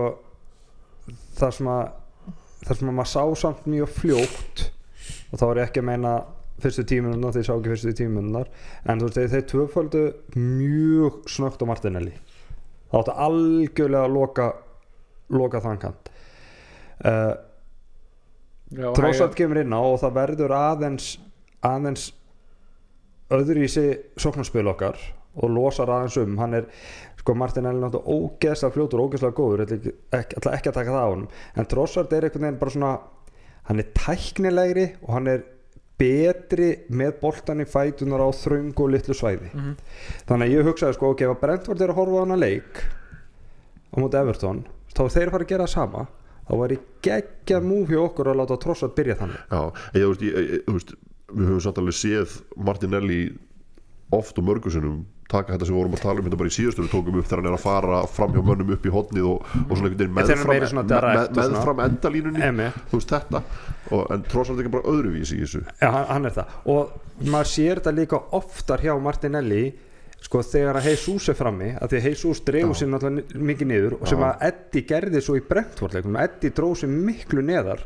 það 1.40 1.52
sem 1.56 1.66
að 1.72 1.84
það 2.66 2.76
sem 2.76 2.88
að 2.88 2.96
maður 3.00 3.12
sá 3.16 3.22
samt 3.40 3.64
mjög 3.66 3.88
fljótt 3.96 4.70
og 5.30 5.40
þá 5.40 5.46
er 5.48 5.60
ég 5.60 5.70
ekki 5.70 5.82
að 5.82 5.88
meina 5.90 6.12
fyrstu 6.62 6.86
tíminunar, 6.88 7.34
þeir 7.36 7.48
sá 7.48 7.52
ekki 7.56 7.72
fyrstu 7.74 7.96
tíminunar 7.98 8.52
en 8.88 9.00
þú 9.00 9.08
veist, 9.08 9.18
þeir, 9.18 9.32
þeir 9.34 9.48
tvöföldu 9.52 10.04
mjög 10.36 11.18
snögt 11.28 11.64
á 11.64 11.68
Martinelli. 11.68 12.14
Það 12.90 13.00
áttu 13.02 13.16
algjörlega 13.26 14.06
að 14.06 14.14
loka 14.14 14.46
loka 15.34 15.60
þann 15.62 15.80
kant. 15.82 16.10
Uh, 17.04 17.34
já, 18.72 18.88
Trossard 18.96 19.34
kemur 19.36 19.60
inn 19.60 19.74
á 19.74 19.80
og 19.80 19.98
það 20.02 20.16
verður 20.20 20.54
aðeins 20.56 21.16
aðeins 21.66 22.08
öðru 23.34 23.66
í 23.66 23.70
sig 23.70 24.20
sóknarspil 24.20 24.66
okkar 24.70 25.00
og 25.36 25.52
losar 25.52 25.90
aðeins 25.92 26.16
um. 26.22 26.38
Hann 26.40 26.56
er, 26.60 26.70
sko 27.20 27.34
Martinelli 27.36 27.82
náttúrulega 27.82 28.30
ógeðslega 28.30 28.76
fljótur 28.76 29.02
og 29.02 29.10
ógeðslega 29.10 29.36
góður. 29.36 29.66
Ætla 29.66 29.76
ekki, 29.80 29.94
ekki, 30.20 30.40
ekki 30.54 30.72
að 30.72 30.78
taka 30.78 30.94
það 30.94 31.04
á 31.04 31.12
honum. 31.12 31.28
En 31.56 31.70
Trossard 31.70 32.16
er 32.16 32.28
einhvern 32.28 32.46
veginn 32.46 32.60
bara 32.62 32.76
svona 32.76 32.94
hann 33.68 33.82
er 33.82 33.88
tæknilegri 33.96 34.86
og 35.02 35.12
hann 35.16 35.26
er 35.32 35.44
betri 35.96 36.68
með 36.92 37.14
boltan 37.22 37.62
í 37.64 37.66
fætunar 37.68 38.20
á 38.20 38.28
þröng 38.36 38.74
og 38.76 38.90
litlu 38.92 39.14
svæði 39.16 39.48
Mhm. 39.54 39.76
þannig 40.28 40.46
að 40.50 40.54
ég 40.58 40.66
hugsaði 40.68 40.94
sko 40.98 41.10
ok, 41.14 41.22
ef 41.24 41.40
Brentford 41.40 41.80
er 41.80 41.88
að 41.94 41.96
horfa 42.00 42.20
á 42.20 42.24
hana 42.26 42.36
leik 42.36 42.82
á 43.92 43.96
móti 43.96 44.20
Everton 44.20 44.64
þá 44.94 45.00
er 45.06 45.12
þeir 45.16 45.26
að 45.28 45.30
fara 45.36 45.44
að 45.44 45.48
gera 45.48 45.64
það 45.66 45.72
sama 45.72 46.06
þá 46.46 46.52
var 46.60 46.68
ég 46.76 46.84
geggjað 47.02 47.64
múf 47.66 47.88
hjá 47.88 48.00
okkur 48.04 48.28
að 48.30 48.36
láta 48.42 48.58
Trossard 48.62 48.94
byrja 48.94 49.16
þannig 49.16 49.40
já, 49.50 49.62
ég, 49.94 50.02
þú 50.02 50.08
veist, 50.12 50.22
ég, 50.22 50.36
ég, 50.36 50.64
þú 50.66 50.72
veist 50.76 50.94
við 51.32 51.46
höfum 51.50 51.60
samt 51.64 51.78
alveg 51.82 51.96
séð 51.98 52.36
Martinelli 52.56 53.20
oft 54.12 54.38
og 54.38 54.44
mörgusunum 54.46 55.00
taka 55.30 55.54
þetta 55.54 55.66
sem 55.66 55.74
við 55.74 55.80
vorum 55.80 55.96
að 55.96 56.02
tala 56.04 56.22
um 56.22 56.26
þetta 56.28 56.40
bara 56.42 56.50
í 56.50 56.56
síðustu 56.56 56.84
við 56.84 56.92
tókum 56.92 57.16
upp 57.20 57.26
þegar 57.26 57.42
hann 57.42 57.48
er 57.50 57.56
að 57.56 57.64
fara 57.64 58.02
fram 58.16 58.34
hjá 58.36 58.42
mönnum 58.46 58.74
upp 58.76 58.86
í 58.86 58.92
hotnið 58.94 59.30
og, 59.30 59.48
og 59.62 59.72
svona 59.72 59.90
einhvern 59.90 60.02
veginn 60.02 60.14
meðfram, 60.18 61.80
með, 61.80 61.84
endalínunni. 61.86 62.68
Þú 62.90 63.00
veist 63.00 63.14
þetta. 63.16 63.42
Og, 63.90 64.04
en 64.14 64.26
trossalt 64.30 64.62
ekki 64.62 64.74
bara 64.76 64.92
öðruvísi 64.92 65.38
í 65.38 65.42
þessu. 65.44 65.64
Já, 65.82 65.90
hann 66.12 66.30
er 66.30 66.36
það. 66.36 66.54
Og 66.74 67.26
maður 67.26 67.52
sér 67.52 67.80
þetta 67.80 67.96
líka 67.96 68.22
oftar 68.38 68.86
hjá 68.86 68.94
Martinelli 69.02 69.64
sko 70.26 70.40
þegar 70.42 70.80
að 70.80 70.88
Jesus 70.90 71.28
er 71.30 71.36
frammi 71.38 71.68
að 71.78 71.92
því 71.92 71.98
að 72.00 72.06
Jesus 72.10 72.40
dreifur 72.46 72.78
sér 72.78 72.88
náttúrulega 72.90 73.42
mikið 73.50 73.68
niður 73.70 73.94
og 74.00 74.08
sem 74.10 74.24
að 74.26 74.42
Eddie 74.48 74.82
gerði 74.88 75.22
svo 75.22 75.36
í 75.38 75.42
Brentford-leiknum 75.46 76.18
Eddie 76.18 76.54
dróð 76.56 76.74
sér 76.82 76.90
miklu 76.92 77.44
neðar 77.46 77.84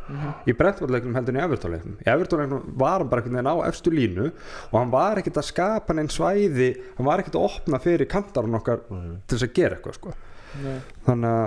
í 0.48 0.54
Brentford-leiknum 0.56 1.18
heldur 1.18 1.36
en 1.36 1.40
í 1.40 1.44
Everton-leiknum. 1.44 1.98
Í 2.00 2.08
Everton-leiknum 2.14 2.74
var 2.80 3.02
hann 3.02 3.10
bara 3.12 3.20
einhvern 3.24 3.36
veginn 3.40 3.52
á 3.52 3.56
efstu 3.68 3.92
línu 3.92 4.30
og 4.30 4.76
hann 4.78 4.94
var 4.94 5.20
ekkert 5.20 5.42
að 5.42 5.48
skapa 5.50 5.96
neinn 5.98 6.08
svæði 6.12 6.70
hann 6.96 7.10
var 7.10 7.20
ekkert 7.22 7.36
að 7.40 7.48
opna 7.50 7.82
fyrir 7.84 8.08
kantarinn 8.10 8.56
okkar 8.60 8.86
til 8.88 9.36
þess 9.36 9.48
að 9.50 9.56
gera 9.60 9.76
eitthvað 9.76 9.98
sko. 10.00 10.14
Þannig 11.06 11.36
að 11.36 11.44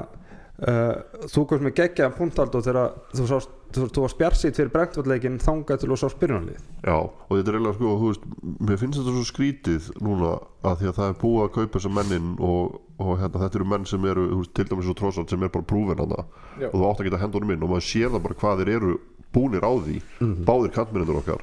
uh, 0.69 1.25
þú 1.33 1.45
komst 1.50 1.65
með 1.65 1.75
geggjaðan 1.81 2.17
punktald 2.19 2.55
og 2.59 2.65
þegar 2.67 2.93
þú, 3.17 3.27
sást, 3.33 3.57
þú, 3.77 3.87
þú 3.95 4.03
var 4.03 4.13
spjarsýtt 4.13 4.59
fyrir 4.59 4.71
Brentford-leikin 4.73 5.39
þangað 5.43 5.81
til 5.81 5.89
þú 5.91 5.97
sást 6.01 6.19
byrjunarlið 6.21 6.59
já, 6.83 6.95
og 6.95 7.31
þetta 7.33 7.51
er 7.51 7.57
eiginlega 7.57 7.77
sko, 7.77 7.93
þú 8.01 8.09
veist 8.11 8.25
mér 8.69 8.81
finnst 8.81 8.99
þetta 8.99 9.15
svo 9.17 9.25
skrítið 9.29 9.89
núna 10.05 10.31
að 10.63 10.81
því 10.81 10.89
að 10.91 10.97
það 10.99 11.11
er 11.11 11.19
búið 11.23 11.45
að 11.45 11.53
kaupa 11.57 11.79
þessa 11.79 11.93
mennin 11.99 12.33
og, 12.39 12.79
og 13.03 13.13
hérna, 13.21 13.43
þetta 13.45 13.59
eru 13.61 13.69
menn 13.73 13.87
sem 13.89 14.09
eru 14.11 14.27
veist, 14.33 14.53
til 14.57 14.67
dæmis 14.69 14.89
svo 14.89 14.97
trossalt 14.99 15.33
sem 15.33 15.45
er 15.45 15.53
bara 15.53 15.69
prúfin 15.73 16.03
hana 16.03 16.25
Já. 16.59 16.67
og 16.71 16.75
þú 16.77 16.89
átt 16.89 17.03
að 17.03 17.09
geta 17.09 17.23
hendunum 17.23 17.55
inn 17.55 17.65
og 17.65 17.73
maður 17.73 17.87
sér 17.89 18.13
það 18.13 18.25
bara 18.27 18.39
hvað 18.43 18.63
þeir 18.63 18.75
eru 18.77 18.97
búnir 19.33 19.65
á 19.65 19.71
því 19.73 20.01
báðir 20.45 20.75
kantmennir 20.75 21.23
okkar 21.23 21.41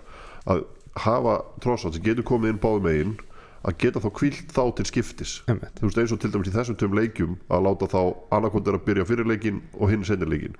að 0.50 0.64
hafa 1.00 1.40
trossalt 1.62 1.96
sem 1.96 2.04
getur 2.06 2.26
komið 2.26 2.54
inn 2.54 2.62
báðum 2.62 2.86
megin 2.86 3.18
að 3.66 3.76
geta 3.82 4.00
þá 4.00 4.08
kvílt 4.16 4.52
þá 4.54 4.62
til 4.76 4.86
skiptis. 4.88 5.32
Einmitt. 5.50 5.74
þú 5.76 5.88
veist 5.88 5.98
eins 6.00 6.14
og 6.14 6.20
til 6.22 6.30
dæmis 6.32 6.48
í 6.48 6.54
þessum 6.54 6.78
tveim 6.80 6.94
leikjum 6.96 7.34
að 7.52 7.66
láta 7.66 7.88
þá 7.92 8.00
annarkvönd 8.32 8.70
er 8.70 8.78
að 8.78 8.86
byrja 8.86 9.08
fyrir 9.10 9.28
leikin 9.28 9.60
og 9.76 9.92
hinn 9.92 10.06
senir 10.08 10.30
leikin 10.30 10.56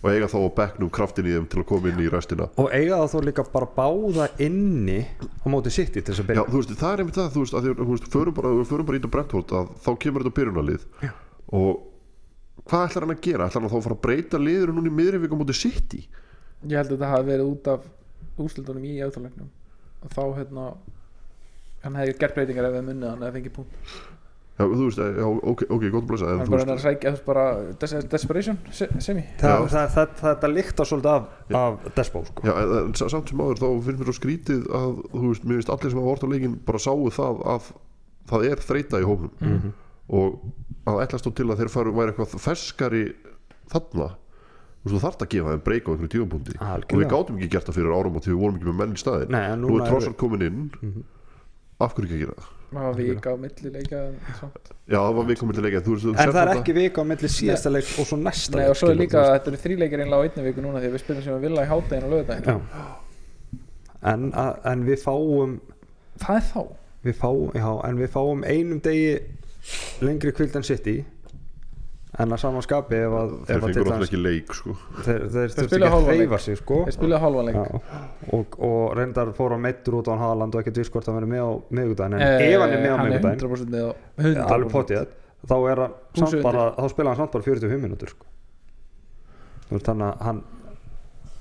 og 0.00 0.08
eiga 0.10 0.28
þá 0.32 0.36
að 0.40 0.54
bekknum 0.56 0.90
kraftin 0.96 1.28
í 1.28 1.34
þeim 1.34 1.46
til 1.52 1.60
að 1.60 1.66
koma 1.68 1.90
inn 1.90 2.00
í 2.00 2.08
restina 2.12 2.46
og 2.60 2.70
eiga 2.72 3.00
þó 3.12 3.18
líka 3.26 3.44
bara 3.52 3.68
báða 3.76 4.28
inni 4.40 5.00
á 5.20 5.46
móti 5.52 5.72
City 5.74 6.00
til 6.00 6.14
þess 6.14 6.22
að 6.22 6.24
Já, 6.24 6.28
byrja 6.30 6.44
þú 6.48 6.60
veist, 6.62 6.74
það 6.80 6.92
er 6.94 7.02
einmitt 7.04 7.18
það, 7.18 7.30
þú 7.34 7.44
veist, 7.44 7.56
að 7.58 7.66
því, 7.66 7.74
þú 7.80 7.88
veist, 7.90 8.08
förum 8.14 8.36
bara, 8.38 8.52
við 8.56 8.70
förum 8.70 8.88
bara 8.88 8.96
í 8.96 9.02
þetta 9.02 9.12
Brentford 9.16 9.54
að 9.60 9.72
þá 9.84 9.90
kemur 10.04 10.24
þetta 10.24 10.36
byrjunarlið 10.40 10.86
Já. 11.04 11.12
og 11.60 11.82
hvað 12.70 12.86
ætlar 12.88 13.06
hann 13.06 13.14
að 13.16 13.22
gera? 13.28 13.48
ætlar 13.50 13.64
hann 13.64 13.72
þá 13.72 13.78
að 13.80 13.86
fara 13.88 13.98
að 13.98 14.04
breyta 14.06 14.40
liður 14.40 14.72
núna 14.76 14.88
í 14.92 14.96
miðri 15.00 15.20
vikum 15.26 15.42
mútið 15.42 15.60
City? 15.60 16.00
ég 16.64 16.76
held 16.76 16.90
að 16.90 16.96
þetta 16.96 17.12
hafi 17.14 17.28
verið 17.30 17.50
út 17.50 17.70
af 17.74 17.88
úrslutunum 18.40 18.84
í 18.88 18.94
auðvitaðleiknum 19.04 19.50
og 20.00 20.14
þá 20.16 20.22
hérna 20.38 20.64
hann 21.84 21.96
hefði 22.00 22.16
gert 22.20 22.36
breytingar 22.36 22.68
ef 22.68 22.74
við 22.76 22.88
munnið 22.88 23.08
hann 23.12 23.22
eða 23.24 23.36
fengið 23.36 23.54
punkt 23.56 23.92
já, 24.60 24.64
þú 24.68 24.84
veist, 24.84 25.00
já, 25.00 25.26
ok, 25.52 25.62
ok, 25.76 25.84
gott 25.94 26.04
að 26.04 26.08
blessa 26.10 26.28
en 26.30 26.38
hann 26.42 26.46
þú 26.46 26.54
bara 26.54 26.74
að 26.76 26.82
sækja 26.84 27.10
þú 27.10 27.16
veist 27.16 27.26
bara 27.30 27.44
des 27.80 27.94
desperation 28.14 28.58
se- 28.76 28.90
semi. 29.00 29.24
Það, 29.40 29.56
Já. 29.56 29.66
það, 29.74 29.88
það, 29.96 30.14
þetta 30.20 30.50
líkta 30.54 30.86
svolítið 30.90 31.12
af, 31.14 31.28
af 31.60 31.90
Despo 31.96 32.24
sko. 32.28 32.46
já, 32.46 32.52
en, 32.62 32.74
en 32.84 32.94
sa- 33.00 33.08
samt 33.16 33.28
sem 33.32 33.38
áður 33.44 33.62
þá 33.64 33.68
finnst 33.88 34.00
mér 34.04 34.10
svo 34.10 34.16
skrítið 34.20 34.66
að, 34.80 34.96
þú 35.16 35.26
veist, 35.30 35.44
mér 35.48 35.60
finnst 35.60 35.72
allir 35.74 35.90
sem 35.94 36.00
hafa 36.02 36.10
vort 36.12 36.24
á 36.24 36.28
leikin 36.34 36.58
bara 36.68 36.78
sáu 36.86 37.10
það 37.10 37.42
að 37.56 37.70
það 38.30 38.48
er 38.52 38.64
þreita 38.68 39.00
í 39.00 39.08
hófnum 39.08 39.32
Mhm. 39.40 39.72
og 40.10 40.40
að 40.86 41.02
ætlast 41.06 41.26
þó 41.26 41.34
til 41.34 41.46
að 41.50 41.58
þeir 41.64 41.70
faru 41.70 41.92
væri 41.96 42.12
eitthvað 42.12 42.38
ferskari 42.40 43.04
þarna 43.70 44.10
þú 44.80 44.84
veist, 44.88 44.94
þú 44.96 45.00
þarft 45.04 45.22
að 45.24 45.28
gefa 45.34 45.50
þeim 45.54 45.64
breyka 45.64 45.86
á 45.86 45.92
einhverju 45.92 46.12
tímapunkti. 46.14 46.54
Og 46.60 46.98
við 46.98 47.08
gátum 47.12 47.36
ekki 47.36 47.50
gert 47.52 47.66
það 47.68 47.76
fyrir 47.76 47.92
árum 47.96 48.16
og 48.16 48.22
því 48.24 48.30
við 48.32 48.38
vorum 48.40 48.56
ekki 48.56 48.68
með 48.70 48.78
menn 48.80 48.94
í 48.96 49.00
staðin 49.02 49.30
Nei, 49.34 49.56
nú 49.60 49.74
er 49.76 49.90
trossar 49.90 50.14
komin 50.16 50.42
inn. 50.46 51.04
Af 51.80 51.94
hverju 51.94 52.08
ekki 52.08 52.16
að 52.16 52.22
gera 52.24 52.36
það 52.40 52.48
það 52.70 52.86
var 52.86 52.96
vika 53.00 53.34
á 53.34 53.36
milli 53.44 53.72
leika 53.74 54.00
já, 54.86 54.98
það 54.98 55.14
var 55.18 55.28
við 55.30 55.38
komin 55.40 55.56
til 55.58 55.64
leika 55.66 55.82
en 55.82 56.14
það 56.16 56.40
er 56.42 56.52
ekki 56.54 56.74
vika 56.76 57.02
á 57.02 57.04
milli 57.10 57.30
síðasta 57.34 57.72
leik 57.72 57.92
og 57.98 58.08
svo 58.08 58.18
næsta 58.20 58.56
Nei, 58.56 58.62
leik 58.62 58.74
og 58.74 58.80
svo 58.80 58.90
er 58.92 59.00
líka 59.00 59.24
þetta 59.32 59.52
eru 59.52 59.62
þríleikir 59.64 60.04
einlega 60.04 60.20
á 60.20 60.24
einni 60.26 60.46
viku 60.46 60.64
núna 60.64 60.82
því 60.82 60.92
við 60.94 61.04
spilum 61.04 61.24
sem 61.26 61.36
við 61.36 61.46
vilja 61.48 61.66
í 61.66 61.70
hátægin 61.70 62.06
og 62.06 62.12
að, 64.00 64.52
en 64.70 64.84
við 64.86 65.02
fáum 65.02 65.58
það 66.20 66.36
er 66.38 66.46
þá? 66.48 66.62
við 67.00 67.16
fáum, 67.16 67.50
já, 67.56 67.68
en 67.88 68.00
við 68.00 68.10
fáum 68.12 68.44
einum 68.44 68.80
degi 68.84 69.12
lengri 70.04 70.32
kvild 70.36 70.56
en 70.56 70.66
sitt 70.66 70.86
í 70.90 70.98
en 72.20 72.34
að 72.36 72.40
saman 72.42 72.64
skapi 72.66 72.98
ef 73.00 73.14
að, 73.20 73.30
þeir 73.48 73.56
ef 73.56 73.64
að 73.64 73.70
fengur 73.70 73.90
dæmis- 73.90 74.08
ekki 74.10 74.20
leik 74.20 74.54
sko. 74.58 74.74
þeir, 75.06 75.20
þeir 75.34 75.54
þurftu 75.54 75.66
spila 75.70 75.86
ekki 75.90 75.98
að 76.00 76.10
hreyfa 76.10 76.38
sig 76.44 76.58
sko. 76.60 76.78
þeir 76.88 76.96
spilaði 76.96 77.22
hálfan 77.24 77.48
leik 77.50 77.58
Já, 77.60 77.80
og, 78.38 78.58
og 78.70 78.82
reyndar 78.98 79.32
fór 79.38 79.54
á 79.54 79.58
meittur 79.66 79.98
út 80.00 80.08
á 80.08 80.12
hann 80.14 80.22
Haaland 80.24 80.54
og 80.54 80.62
ekki 80.64 80.74
dvísk 80.78 80.92
hvort 80.96 81.08
hann 81.10 81.18
verið 81.20 81.32
með 81.34 81.42
á 81.46 81.50
miðgudaginn 81.80 82.16
en 82.18 82.26
Eh, 82.26 82.54
ef 82.54 82.60
hann 82.64 82.76
er 82.76 82.84
með 82.84 82.92
á 82.92 82.96
hann 82.96 83.06
er 83.06 83.12
miðgudaginn 83.16 83.40
100% 83.40 83.74
með 83.74 83.82
á 83.84 83.90
ja, 83.90 84.46
alveg 84.54 84.70
100% 84.70 84.76
potið 84.76 85.06
þá 85.50 85.56
er 85.72 85.82
hann 85.86 85.94
samt 86.20 86.42
bara, 86.44 86.64
þá 86.76 86.88
spila 86.94 87.10
hann 87.14 87.20
samt 87.22 87.32
bara 87.32 87.44
45 87.48 87.80
minútur 87.86 88.12
sko. 88.12 88.26
Þannig 89.70 90.06
að 90.10 90.24
hann 90.26 90.42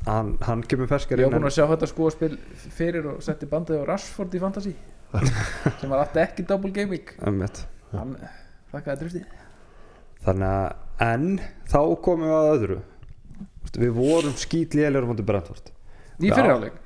hann, 0.07 0.29
hann 0.45 0.61
kemur 0.63 0.87
ferskar 0.89 1.19
Ég 1.19 1.25
inn 1.27 1.33
var 1.33 1.41
búin 1.41 1.49
að 1.49 1.55
sjá 1.57 1.65
þetta 1.73 1.89
sko 1.91 2.09
spil 2.13 2.37
fyrir 2.77 3.09
og 3.11 3.23
setti 3.25 3.49
bandið 3.49 3.81
á 3.83 3.89
Rashford 3.89 4.35
í 4.37 4.41
Fantasy 4.41 4.73
sem 5.81 5.89
var 5.89 6.03
alltaf 6.05 6.21
ekki 6.23 6.45
double 6.47 6.71
Einmitt. 6.71 7.63
hann 7.91 8.15
þakkaði 8.71 8.99
drifti 9.01 9.23
þannig 10.25 10.47
að 10.51 11.09
en 11.09 11.27
þá 11.71 11.81
komum 12.05 12.27
við 12.27 12.35
að 12.35 12.53
öðru. 12.55 12.79
Við 13.79 13.91
vorum 13.95 14.37
skýt 14.39 14.75
lélir 14.77 15.05
á 15.05 15.09
móti 15.09 15.25
Brentford. 15.25 15.69
Í 16.19 16.31
fyrirháleik 16.33 16.79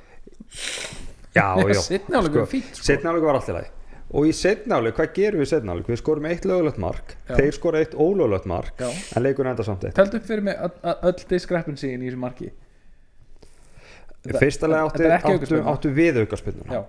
já, 1.34 1.46
já, 1.58 1.80
setni 1.90 2.18
áleik 2.18 2.36
var 2.38 2.50
fínt 2.50 2.76
sko. 2.78 2.86
setni 2.86 3.10
áleik 3.10 3.26
var 3.26 3.40
alltaf 3.40 3.56
læg 3.58 3.70
og 4.14 4.28
í 4.30 4.34
setni 4.38 4.76
áleik, 4.76 4.94
hvað 5.00 5.14
gerum 5.16 5.42
við 5.42 5.48
í 5.48 5.50
setni 5.50 5.74
áleik 5.74 5.88
við 5.90 6.02
skorum 6.04 6.28
eitt 6.30 6.44
lögulegt 6.46 6.82
mark 6.82 7.16
Já. 7.26 7.38
þeir 7.40 7.56
skora 7.58 7.82
eitt 7.82 7.96
ólögulegt 7.98 8.46
mark 8.50 8.84
Já. 8.84 8.90
en 8.92 9.26
leikur 9.26 9.50
enda 9.50 9.66
samt 9.66 9.88
eitt. 9.88 9.96
Telt 9.98 10.14
upp 10.20 10.28
fyrir 10.28 10.46
mig 10.46 10.60
öll- 10.62 11.24
discrepancy 11.32 11.90
í 11.90 11.98
þessu 11.98 12.20
marki. 12.22 12.52
Fyrsta 14.24 14.70
lega 14.70 14.86
áttu, 14.88 15.58
áttu, 15.74 15.90
við 15.92 16.22
aukarspilnuna 16.22 16.78
Já, 16.78 16.84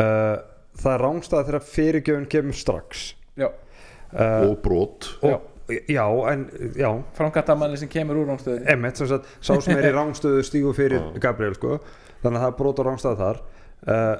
uh, 0.00 0.40
það 0.80 0.94
er 0.94 1.04
rángstæð 1.04 1.44
þegar 1.50 1.66
fyrirgjöfun 1.68 2.26
kemur 2.32 2.56
strax. 2.58 3.04
Já, 3.38 3.50
og 4.12 4.56
brot. 4.64 5.08
og, 5.22 5.40
já, 5.88 6.04
en 6.32 6.46
já. 6.76 6.90
Framkattamanni 7.14 7.76
sem 7.78 7.88
kemur 7.88 8.16
úr 8.22 8.26
rángstöðin 8.32 8.66
Emmett, 8.72 8.96
sem 8.98 9.06
sagt, 9.06 9.28
sá 9.40 9.54
sem 9.62 9.76
er 9.78 9.90
í 9.90 9.94
rángstöðu 10.00 10.42
stígu 10.44 10.72
fyrir 10.74 11.04
Gabriel 11.22 11.54
sko. 11.54 11.78
þannig 12.24 12.40
að 12.40 12.42
það 12.42 12.50
er 12.52 12.56
brot 12.58 12.80
á 12.80 12.82
rángstöðu 12.88 13.20
þar. 13.20 13.38
Uh, 13.86 14.16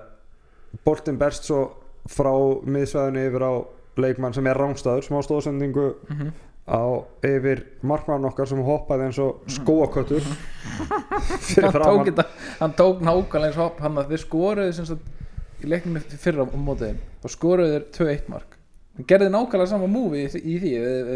boltin 0.86 1.18
berst 1.20 1.44
svo 1.50 1.64
frá 2.08 2.30
miðsvæðinu 2.64 3.26
yfir 3.28 3.42
á 3.44 3.52
leikmann 4.00 4.32
sem 4.36 4.46
er 4.46 4.56
rángstöður 4.56 5.02
smá 5.04 5.18
stóðsendingu 5.26 5.88
Mhm. 6.08 6.30
á 6.70 6.80
yfir 7.26 7.64
markmann 7.82 8.24
okkar 8.30 8.46
sem 8.48 8.62
hoppaði 8.62 9.08
eins 9.08 9.18
og 9.18 9.42
skóaköttur 9.50 10.22
fyrir 11.50 11.82
hann 11.82 12.04
þetta, 12.06 12.24
hann 12.60 12.74
tók 12.78 13.02
nákvæmlega 13.02 13.50
eins 13.50 13.58
hopp. 13.58 13.80
Hann 13.82 13.98
að 13.98 14.12
þeir 14.14 14.22
skoruðu 14.24 14.72
sem 14.76 14.86
sagt 14.86 15.64
í 15.64 15.68
leiknum 15.68 15.98
fyrra 16.00 16.46
á 16.46 16.56
mótiðin 16.56 17.00
og 17.26 17.34
skoruðu 17.34 17.74
þeir 17.74 17.86
2-1 17.98 18.30
mark 18.32 18.56
hann 19.00 19.06
gerði 19.10 19.30
nákvæmlega 19.34 19.70
sama 19.72 19.88
múvi 19.90 20.26
í, 20.26 20.30
því- 20.32 20.44
í 20.44 20.56
því 20.62 20.72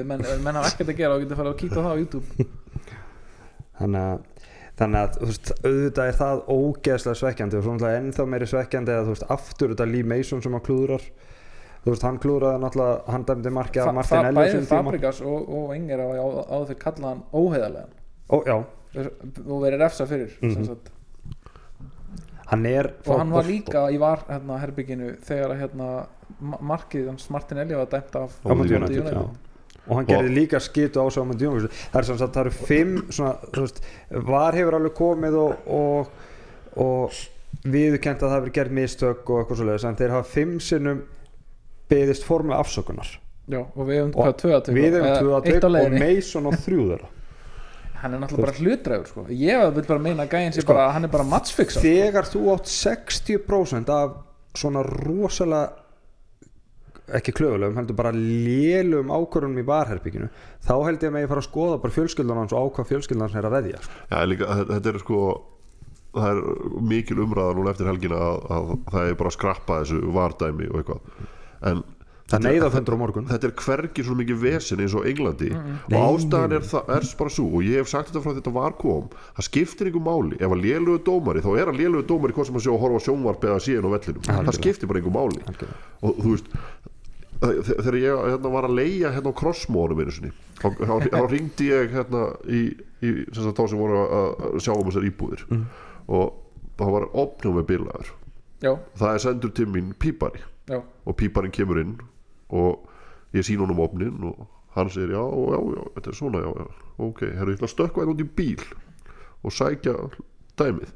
menn, 0.09 0.25
menn 0.45 0.57
hafa 0.61 0.73
ekkert 0.73 0.91
að 0.95 1.01
gera 1.05 1.17
og 1.19 1.25
getur 1.27 1.41
að 1.53 1.59
kíkta 1.61 1.81
á 1.81 1.85
það 1.85 1.93
á 1.95 2.01
YouTube. 2.03 2.47
Þannig 3.81 4.07
að 4.13 4.31
Þannig 4.75 4.99
að 5.05 5.13
þú 5.21 5.27
veist, 5.29 5.51
auðvitað 5.63 6.09
er 6.11 6.17
það 6.19 6.41
ógeðslega 6.51 7.19
svekkjandi 7.21 7.55
og 7.55 7.63
svo 7.63 7.75
náttúrulega 7.77 7.99
ennþá 8.01 8.25
meiri 8.27 8.47
svekkjandi 8.51 8.91
að 8.91 9.05
þú 9.07 9.13
veist, 9.13 9.27
aftur 9.31 9.71
þetta 9.71 9.87
Lee 9.87 10.07
Mason 10.11 10.41
sem 10.43 10.57
að 10.59 10.63
klúðrar. 10.67 11.05
Þú 11.85 11.93
veist, 11.93 12.07
hann 12.09 12.19
klúðraði 12.25 12.63
náttúrulega, 12.65 12.97
hann 13.15 13.27
dæmdi 13.29 13.53
af 13.85 13.87
fa 13.87 13.93
Martin 13.95 14.25
sínum 14.51 14.67
tíma. 14.67 14.81
Fabrikas 14.83 15.21
og, 15.23 15.53
og 15.61 15.71
Enger 15.77 16.03
á, 16.03 16.07
á, 16.11 16.27
áður 16.57 16.67
fyrir 16.73 16.81
kalla 16.83 17.13
hann 17.13 17.23
óheðarlegan 17.39 17.95
Ó, 18.35 18.37
og 19.47 19.63
verið 19.63 19.79
refsa 19.85 20.09
fyrir 20.11 20.35
sem 20.43 20.67
sagt. 20.73 20.91
Hann 22.55 22.67
er 22.71 22.91
og 23.07 23.19
hann 23.21 23.33
var 23.35 23.49
líka 23.49 23.85
í 23.93 23.99
var 24.03 24.25
hérna, 24.31 24.59
herbygginu 24.63 25.11
þegar 25.27 25.55
að, 25.55 25.61
hérna, 25.65 25.89
ma- 26.41 26.61
markið 26.75 27.11
hans 27.13 27.27
Martin 27.35 27.61
Elliot 27.65 27.85
var 27.85 27.91
dæmt 27.99 28.19
af 28.21 28.39
United, 28.45 28.97
United, 29.03 29.19
og 29.85 29.99
hann 29.99 30.09
gerði 30.09 30.33
líka 30.39 30.61
skitu 30.65 31.03
á 31.03 31.07
sig 31.13 31.21
það 31.93 31.99
er 32.01 32.09
sem 32.09 32.21
sagt, 32.23 32.37
það 32.37 32.47
eru 32.47 32.55
fimm 32.71 32.95
svona, 33.11 33.35
þú 33.53 33.67
veist, 33.67 33.83
var 34.31 34.59
hefur 34.59 34.79
alveg 34.79 34.97
komið 35.01 35.41
og, 35.43 35.67
og, 35.81 36.15
og 36.81 37.19
viðurkent 37.65 38.23
að 38.23 38.31
það 38.31 38.39
hefur 38.39 38.55
gert 38.59 38.79
mistök 38.81 39.29
og 39.29 39.43
eitthvað 39.43 39.61
svo 39.61 39.69
en 39.91 40.01
þeir 40.01 40.17
hafa 40.17 40.31
fimm 40.33 40.57
sinnum 40.61 41.05
beðist 41.91 42.25
formu 42.25 42.57
afsökunar. 42.57 43.11
Já, 43.45 43.61
og 43.61 43.83
við 43.85 43.99
hefum 44.01 44.15
tvö 44.41 44.55
að 44.57 44.63
að 45.37 45.49
tök 45.51 45.67
og 45.69 45.99
Mason 46.01 46.49
og 46.49 46.57
þrjú 46.65 46.87
þeirra 46.95 47.11
hann 48.05 48.17
er 48.17 48.21
náttúrulega 48.23 48.51
bara 48.51 48.59
hlutræður 48.61 49.09
sko. 49.09 49.25
ég 49.33 49.63
vil 49.79 49.87
bara 49.89 50.03
meina 50.05 50.27
að 50.27 50.35
gæinn 50.37 50.53
sé 50.55 50.65
Sko, 50.65 50.75
bara 50.75 50.91
hann 50.93 51.09
er 51.09 51.13
bara 51.13 51.25
matchfixa 51.29 51.81
þegar 51.85 52.29
þú 52.29 52.45
átt 52.55 52.69
60% 52.71 53.95
af 53.95 54.19
svona 54.55 54.85
rosalega 54.85 55.81
ekki 57.15 57.35
klöfulegum, 57.37 57.77
heldur 57.77 57.97
bara 57.99 58.13
lélum 58.17 59.11
ákvörunum 59.13 59.61
í 59.61 59.67
barherbygginu 59.69 60.31
þá 60.65 60.75
held 60.87 61.03
ég 61.03 61.11
að 61.11 61.17
mig 61.17 61.27
að 61.27 61.33
fara 61.35 61.43
að 61.43 61.49
skoða 61.51 61.81
bara 61.83 61.97
fjölskyldan 61.99 62.41
hans 62.41 62.55
og 62.57 62.65
á 62.65 62.67
hvað 62.77 62.93
fjölskyldan 62.93 63.27
hans 63.27 63.37
er 63.37 63.49
að 63.49 63.57
veðja 63.59 63.83
sko. 63.85 63.99
Já, 64.09 64.17
líka, 64.31 64.57
þetta 64.71 64.93
er 64.93 65.01
sko 65.03 65.19
það 66.15 66.31
er 66.31 66.41
mikil 66.93 67.19
umræða 67.25 67.57
núna 67.59 67.75
eftir 67.75 67.91
helgina 67.91 68.21
að, 68.23 68.39
að 68.57 68.73
það 68.95 69.11
er 69.11 69.19
bara 69.21 69.33
að 69.33 69.37
skrappa 69.37 69.81
þessu 69.83 70.15
vardæmi 70.15 70.71
og 70.71 70.81
eitthvað 70.81 71.31
en 71.71 71.85
þetta 72.35 72.49
er- 72.51 72.55
neyða 72.59 72.71
fundur 72.75 72.95
á 72.95 72.99
morgun. 73.01 73.27
þetta 73.31 73.49
er 73.49 73.55
hvergi 73.65 74.05
svo 74.05 74.15
mikið 74.19 74.39
vesen 74.45 74.81
eins 74.85 74.95
og 74.99 75.07
Englandi. 75.09 75.51
Nei, 75.55 75.99
og 75.99 76.19
ástæðan 76.19 76.55
er, 76.59 76.65
það, 76.71 76.89
er 76.97 77.09
bara 77.19 77.31
svo 77.37 77.47
og 77.51 77.63
ég 77.65 77.79
hef 77.81 77.89
sagt 77.89 78.11
þetta 78.13 78.23
frá 78.25 78.35
þetta 78.39 78.53
var 78.55 78.73
kom 78.79 79.09
það 79.37 79.49
skiptir 79.49 79.91
einhver 79.91 80.05
máli, 80.09 80.37
ef 80.41 80.51
að 80.51 80.63
lélugu 80.65 80.99
dómari 81.07 81.41
þá 81.45 81.51
er 81.63 81.73
að 81.73 81.79
lélugu 81.83 82.07
dómari 82.11 82.33
hvort 82.37 82.47
sem 82.51 82.57
að 82.61 82.65
sjá 82.67 82.73
að 82.75 82.81
horfa 82.85 83.05
sjónvarp 83.09 83.45
eða 83.51 83.61
síðan 83.67 83.87
á 83.87 83.91
vellinum, 83.95 84.23
það 84.25 84.39
Algjörlega. 84.39 84.59
skiptir 84.61 84.89
bara 84.91 84.99
einhver 85.03 85.17
máli. 85.19 85.41
Algjörlega. 85.45 85.77
og 86.03 86.17
þú 86.25 86.35
veist 86.35 86.49
þe- 87.45 87.63
þegar 87.83 87.99
ég 88.01 88.25
hérna, 88.31 88.51
var 88.55 88.65
að 88.69 88.75
leia 88.79 89.11
hérna 89.15 89.33
á 89.33 89.39
krossmónum 89.41 90.01
einu 90.01 90.15
sinni 90.15 90.33
þá, 90.61 91.29
ringdi 91.35 91.69
ég 91.71 91.91
hérna 91.93 92.25
í, 92.47 92.61
í 93.03 93.11
sem 93.35 93.53
þá 93.53 93.65
sem 93.69 93.79
voru 93.79 93.99
að, 94.01 94.35
að 94.55 94.61
sjá 94.65 94.73
um 94.77 94.87
þessar 94.89 95.09
íbúðir. 95.11 95.45
Mm. 95.51 95.65
og 96.09 96.33
það 96.79 96.91
var 96.97 97.05
opnum 97.15 97.55
með 97.59 97.67
bilaður. 97.71 98.09
Já, 98.65 98.73
það 98.99 99.13
er 99.15 99.19
sendur 99.23 99.53
til 99.55 99.67
mín 99.69 99.93
pípari. 100.01 100.41
Já, 100.71 100.79
og 101.05 101.17
píparinn 101.21 101.53
kemur 101.53 101.79
inn 101.83 101.99
og 102.55 103.35
ég 103.35 103.47
sín 103.47 103.63
honum 103.63 103.83
opnin 103.85 104.29
og 104.31 104.45
hann 104.75 104.91
segir 104.91 105.15
já, 105.15 105.23
já, 105.23 105.61
já, 105.77 105.83
þetta 105.97 106.11
er 106.11 106.19
svona 106.19 106.43
já, 106.43 106.51
já, 106.63 106.67
ok, 107.07 107.23
herru, 107.39 107.55
ég 107.55 107.59
ætla 107.59 107.69
að 107.69 107.75
stökkva 107.75 108.05
einn 108.05 108.13
út 108.15 108.23
í 108.23 108.29
bíl 108.41 108.65
og 109.45 109.55
sækja 109.55 109.95
dæmið. 110.59 110.93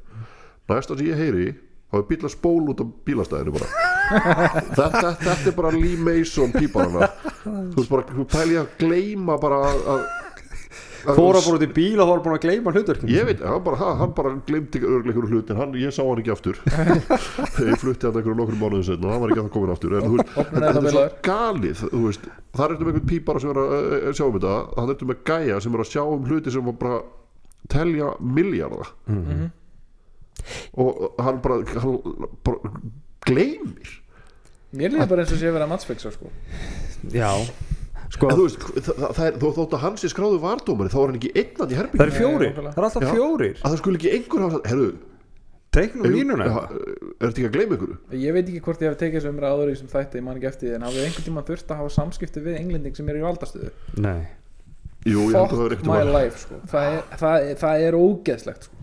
Næsta 0.69 0.97
sem 0.97 1.09
ég 1.09 1.19
heyri 1.19 1.47
þá 1.89 1.99
er 1.99 2.07
bíl 2.09 2.19
að 2.23 2.33
spól 2.35 2.71
út 2.71 2.83
af 2.83 2.91
bílastæðinu 3.07 3.55
bara. 3.55 3.69
Þetta, 4.79 5.11
þetta 5.21 5.51
er 5.51 5.53
bara 5.53 5.69
Lee 5.75 5.97
Mason 6.01 6.49
píparana 6.49 7.11
þú 7.43 7.75
veist 7.75 7.91
bara, 7.91 8.05
þú 8.09 8.23
pæli 8.31 8.55
að 8.57 8.71
gleyma 8.81 9.35
bara 9.41 9.59
að, 9.69 10.05
fóra 11.05 11.39
bara 11.41 11.55
út 11.57 11.63
í 11.65 11.69
bíl 11.73 11.99
og 11.99 12.05
þá 12.07 12.11
var 12.11 12.21
búin 12.25 12.35
að 12.37 12.43
gleyma 12.45 12.73
hlutverkinu. 12.75 13.11
Ég 13.13 13.27
veit, 13.29 13.43
hann 13.45 13.63
bara, 13.65 13.91
hann, 13.99 14.13
bara 14.17 14.31
glemdi 14.47 14.81
örglega 14.81 15.13
einhverju 15.13 15.31
hlutin, 15.35 15.59
hann, 15.59 15.75
ég 15.79 15.93
sá 15.95 16.01
hann 16.03 16.21
ekki 16.21 16.33
aftur. 16.33 16.59
Ég 17.69 17.79
flutti 17.81 18.07
hann 18.09 18.19
einhverju 18.19 18.37
nokkrum 18.39 18.59
mánuðin 18.63 18.87
setna 18.89 19.09
og 19.09 19.13
hann 19.15 19.23
var 19.23 19.33
ekki 19.33 19.43
að 19.43 19.47
það 19.47 19.53
komin 19.55 19.73
aftur. 19.75 19.95
En 19.99 20.03
þetta 20.09 20.65
er 20.65 20.75
það 20.79 20.89
er 20.89 20.95
svo 20.97 21.05
galið 21.29 21.83
þú 21.85 22.01
veist, 22.07 22.27
þar 22.59 22.75
ertu 22.75 22.87
með 22.87 22.91
einhvern 22.93 23.09
pípara 23.13 23.43
sem 23.43 23.53
er 23.53 23.61
að 23.61 23.77
uh, 23.77 24.09
sjá 24.19 24.25
um 24.27 24.35
þetta, 24.39 24.57
hann 24.79 24.93
ertu 24.95 25.09
með 25.09 25.23
gæja 25.29 25.61
sem 25.63 25.77
er 25.79 25.85
að 25.85 25.91
sjá 25.93 26.03
um 26.03 26.27
hluti 26.29 26.53
sem 26.55 26.69
var 26.69 26.77
bara 26.83 26.99
telja 27.69 28.11
milljarða. 28.19 28.91
Mhm. 29.13 29.47
og 30.79 31.17
hann 31.19 31.41
bara, 31.43 31.63
hann 31.83 31.97
bara 32.47 32.71
gleymir. 33.27 33.97
Mér 34.69 34.93
líður 34.93 35.09
bara 35.09 35.23
eins 35.25 35.33
og 35.33 35.39
sé 35.41 35.49
að 35.49 35.55
vera 35.57 35.67
matchfixa 35.69 36.11
sko. 36.13 36.29
já, 37.09 37.29
sko 38.09 38.29
en 38.29 38.39
þú 38.39 38.45
veist, 38.47 38.63
það, 38.65 38.95
það, 38.99 39.11
það 39.19 39.27
er, 39.29 39.37
þó, 39.41 39.47
þótt 39.59 39.75
að 39.77 39.83
hann 39.83 39.99
sé 40.01 40.09
skráðu 40.11 40.39
vardómari 40.43 40.89
þá 40.93 40.97
er 41.01 41.11
hann 41.11 41.19
ekki 41.19 41.31
einnan 41.35 41.69
í 41.69 41.75
það 41.75 41.81
herbyggju 41.83 42.05
eru 42.05 42.15
fjórir, 42.17 42.55
það 42.57 42.71
eru 42.73 42.87
alltaf 42.89 43.05
Já. 43.05 43.11
fjórir 43.13 43.53
að 43.59 43.69
það 43.69 43.77
skulle 43.83 43.99
ekki 44.01 44.13
einhver 44.17 44.43
hafa 44.45 44.55
sagt, 44.57 44.69
herru 44.73 44.89
teiknum 45.69 46.09
línuna 46.15 46.47
Er 46.49 47.27
þetta 47.27 47.29
ekki 47.35 47.47
að 47.49 47.55
gleyma 47.57 47.77
ykkur? 47.77 47.91
ég 48.17 48.33
veit 48.33 48.47
ekki 48.49 48.61
hvort 48.65 48.81
ég 48.81 48.89
hef 48.89 48.97
tekið 49.03 49.19
þessu 49.19 49.29
umræð 49.33 49.53
áður 49.53 49.69
í 49.69 49.75
þessum 49.75 49.91
þætti, 49.93 50.17
ég 50.17 50.25
man 50.25 50.39
ekki 50.39 50.49
eftir 50.49 50.65
því 50.71 50.75
en 50.79 50.85
hafið 50.87 51.05
einhvern 51.05 51.27
tímann 51.29 51.47
þurft 51.49 51.69
að 51.75 51.81
hafa 51.83 51.93
samskipti 51.99 52.41
við 52.47 52.57
englending 52.63 52.97
sem 52.97 53.11
er 53.13 53.19
í 53.19 53.25
valdastöðu 53.27 53.69
nei 54.01 54.21
Jú, 55.07 55.29
ég 55.29 55.37
held 55.37 55.53
að 55.53 55.53
það 55.53 55.61
er 55.61 55.75
fuck 55.75 55.75
ekkert 55.77 55.91
my 55.93 56.01
life 56.09 56.41
sko. 56.41 56.57
það, 56.73 56.87
er, 56.95 57.03
það, 57.21 57.45
er, 57.51 57.59
það 57.61 57.83
er 57.85 57.97
ógeðslegt 57.99 58.65
sko. 58.67 58.78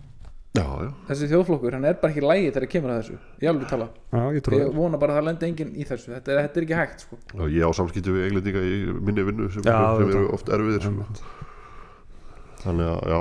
Já, 0.56 0.66
já. 0.86 0.90
Þessi 1.10 1.28
þjóðflokkur, 1.32 1.72
hann 1.76 1.86
er 1.90 1.94
bara 2.00 2.10
ekki 2.14 2.24
lægi 2.24 2.50
þegar 2.54 2.68
kemur 2.74 2.90
að 2.94 2.98
þessu 3.02 3.16
ég 3.44 3.48
alveg 3.52 3.66
tala, 3.72 3.86
já, 4.12 4.22
ég 4.36 4.40
ég 4.56 4.60
vona 4.76 4.96
bara 5.02 5.10
að 5.14 5.18
það 5.20 5.26
lendi 5.30 5.44
enginn 5.50 5.72
í 5.76 5.78
þessu. 5.88 6.08
Þetta 6.14 6.28
er, 6.32 6.36
þetta 6.46 6.56
er 6.62 6.66
ekki 6.68 6.78
hægt 6.80 6.98
sko. 7.06 7.14
Já, 7.32 7.42
Ég 7.56 7.62
á 7.66 7.70
samskipti 7.76 8.10
við 8.16 8.22
englendinga 8.30 8.62
í 8.66 8.68
minni 9.08 9.22
vinnu 9.30 9.44
sem, 9.52 9.62
Já, 9.66 9.78
sem 10.00 10.08
eru 10.14 10.24
oft 10.36 10.46
erfiðir 10.56 10.82
sko. 10.88 11.02
Þannig 12.66 12.86
að, 12.94 13.00
já 13.12 13.20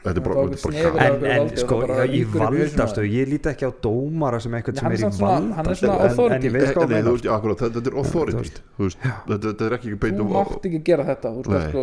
Þetta 0.00 0.20
bara, 0.24 0.34
Það 0.56 0.74
er 0.80 0.94
bara 0.94 1.04
af- 1.04 1.06
en, 1.20 1.24
en 1.28 1.48
sko, 1.60 1.76
það 1.76 1.82
bara 1.90 2.04
í 2.08 2.20
valdastöðu 2.32 3.08
ég 3.12 3.26
líti 3.28 3.48
ekki 3.50 3.66
á 3.68 3.72
dómara 3.84 4.38
sem 4.40 4.54
eitthvað 4.56 4.78
sem 4.80 4.86
er 4.86 4.94
í 4.94 4.96
er 5.02 5.10
valdastöðu 7.10 7.58
þetta, 7.60 7.82
er 7.90 7.96
authority 8.00 8.40
þetta, 9.50 9.66
er 9.66 9.72
ekki 9.76 9.92
beint 10.00 10.16
þú 10.16 10.24
um 10.24 10.30
mátt 10.38 10.64
ekki 10.70 10.80
gera 10.88 11.04
þetta 11.10 11.28
þú 11.36 11.40
sko 11.66 11.82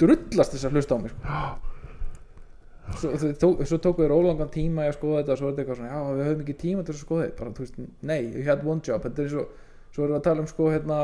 drullast 0.00 0.50
þess 0.56 0.64
að 0.70 0.72
hlusta 0.78 0.92
á 0.96 0.98
mig 1.02 1.12
sko. 1.12 1.20
Svo, 3.00 3.12
þau 3.20 3.32
tó, 3.40 3.50
svo 3.68 3.78
tóku 3.82 4.04
þér 4.04 4.14
ólangan 4.16 4.52
tíma 4.52 4.86
í 4.86 4.90
að 4.90 4.96
skoða 4.98 5.20
þetta 5.22 5.34
og 5.34 5.40
svo 5.40 5.48
er 5.48 5.52
þetta 5.52 5.62
eitthvað 5.62 5.80
svona, 5.80 5.92
já 5.92 6.16
við 6.16 6.28
höfum 6.28 6.46
ekki 6.46 6.56
tíma 6.62 6.86
til 6.86 6.94
að 6.94 7.02
skoða 7.02 7.26
þetta. 7.26 7.38
Bara, 7.42 7.54
þú 7.56 7.66
veist, 7.66 7.82
nei, 8.12 8.18
you 8.22 8.46
had 8.46 8.64
one 8.66 8.84
job. 8.84 9.04
Þetta 9.06 9.24
er 9.24 9.30
svo, 9.32 9.44
svo 9.92 10.06
erum 10.06 10.16
við 10.16 10.20
að 10.20 10.26
tala 10.28 10.44
um 10.44 10.50
sko 10.50 10.70
hérna 10.72 10.98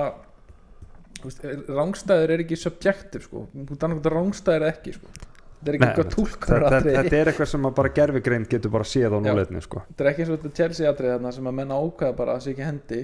þú 1.19 1.31
veist, 1.31 1.47
rángstæður 1.79 2.35
er 2.35 2.45
ekki 2.45 2.59
subjective 2.59 3.27
sko, 3.27 3.45
þú 3.55 3.77
er 3.77 3.87
annað 3.89 4.11
rángstæður 4.15 4.67
eða 4.67 4.75
ekki 4.77 4.95
sko. 4.99 5.15
Þetta 5.59 5.71
er 5.73 5.77
ekki 5.77 5.87
eitthvað 5.89 6.05
þetta, 6.05 6.15
túlkunar 6.15 6.75
þetta, 6.87 7.17
er 7.19 7.31
eitthvað 7.33 7.49
sem 7.51 7.65
að 7.67 7.73
bara 7.81 7.91
gerfigreind 7.97 8.51
getur 8.53 8.71
bara 8.71 8.87
séð 8.87 9.17
á 9.17 9.19
núleitni 9.19 9.63
sko. 9.65 9.81
þetta 9.89 10.05
er 10.05 10.11
ekki 10.13 10.23
eins 10.23 10.31
og 10.31 10.37
þetta 10.37 10.59
Chelsea 10.61 10.91
atrið 10.93 11.15
þarna 11.17 11.33
sem 11.35 11.49
að 11.51 11.57
menna 11.59 11.79
ákveða 11.83 12.19
bara 12.21 12.37
að 12.37 12.45
sé 12.45 12.53
ekki 12.53 12.67
hendi. 12.69 13.01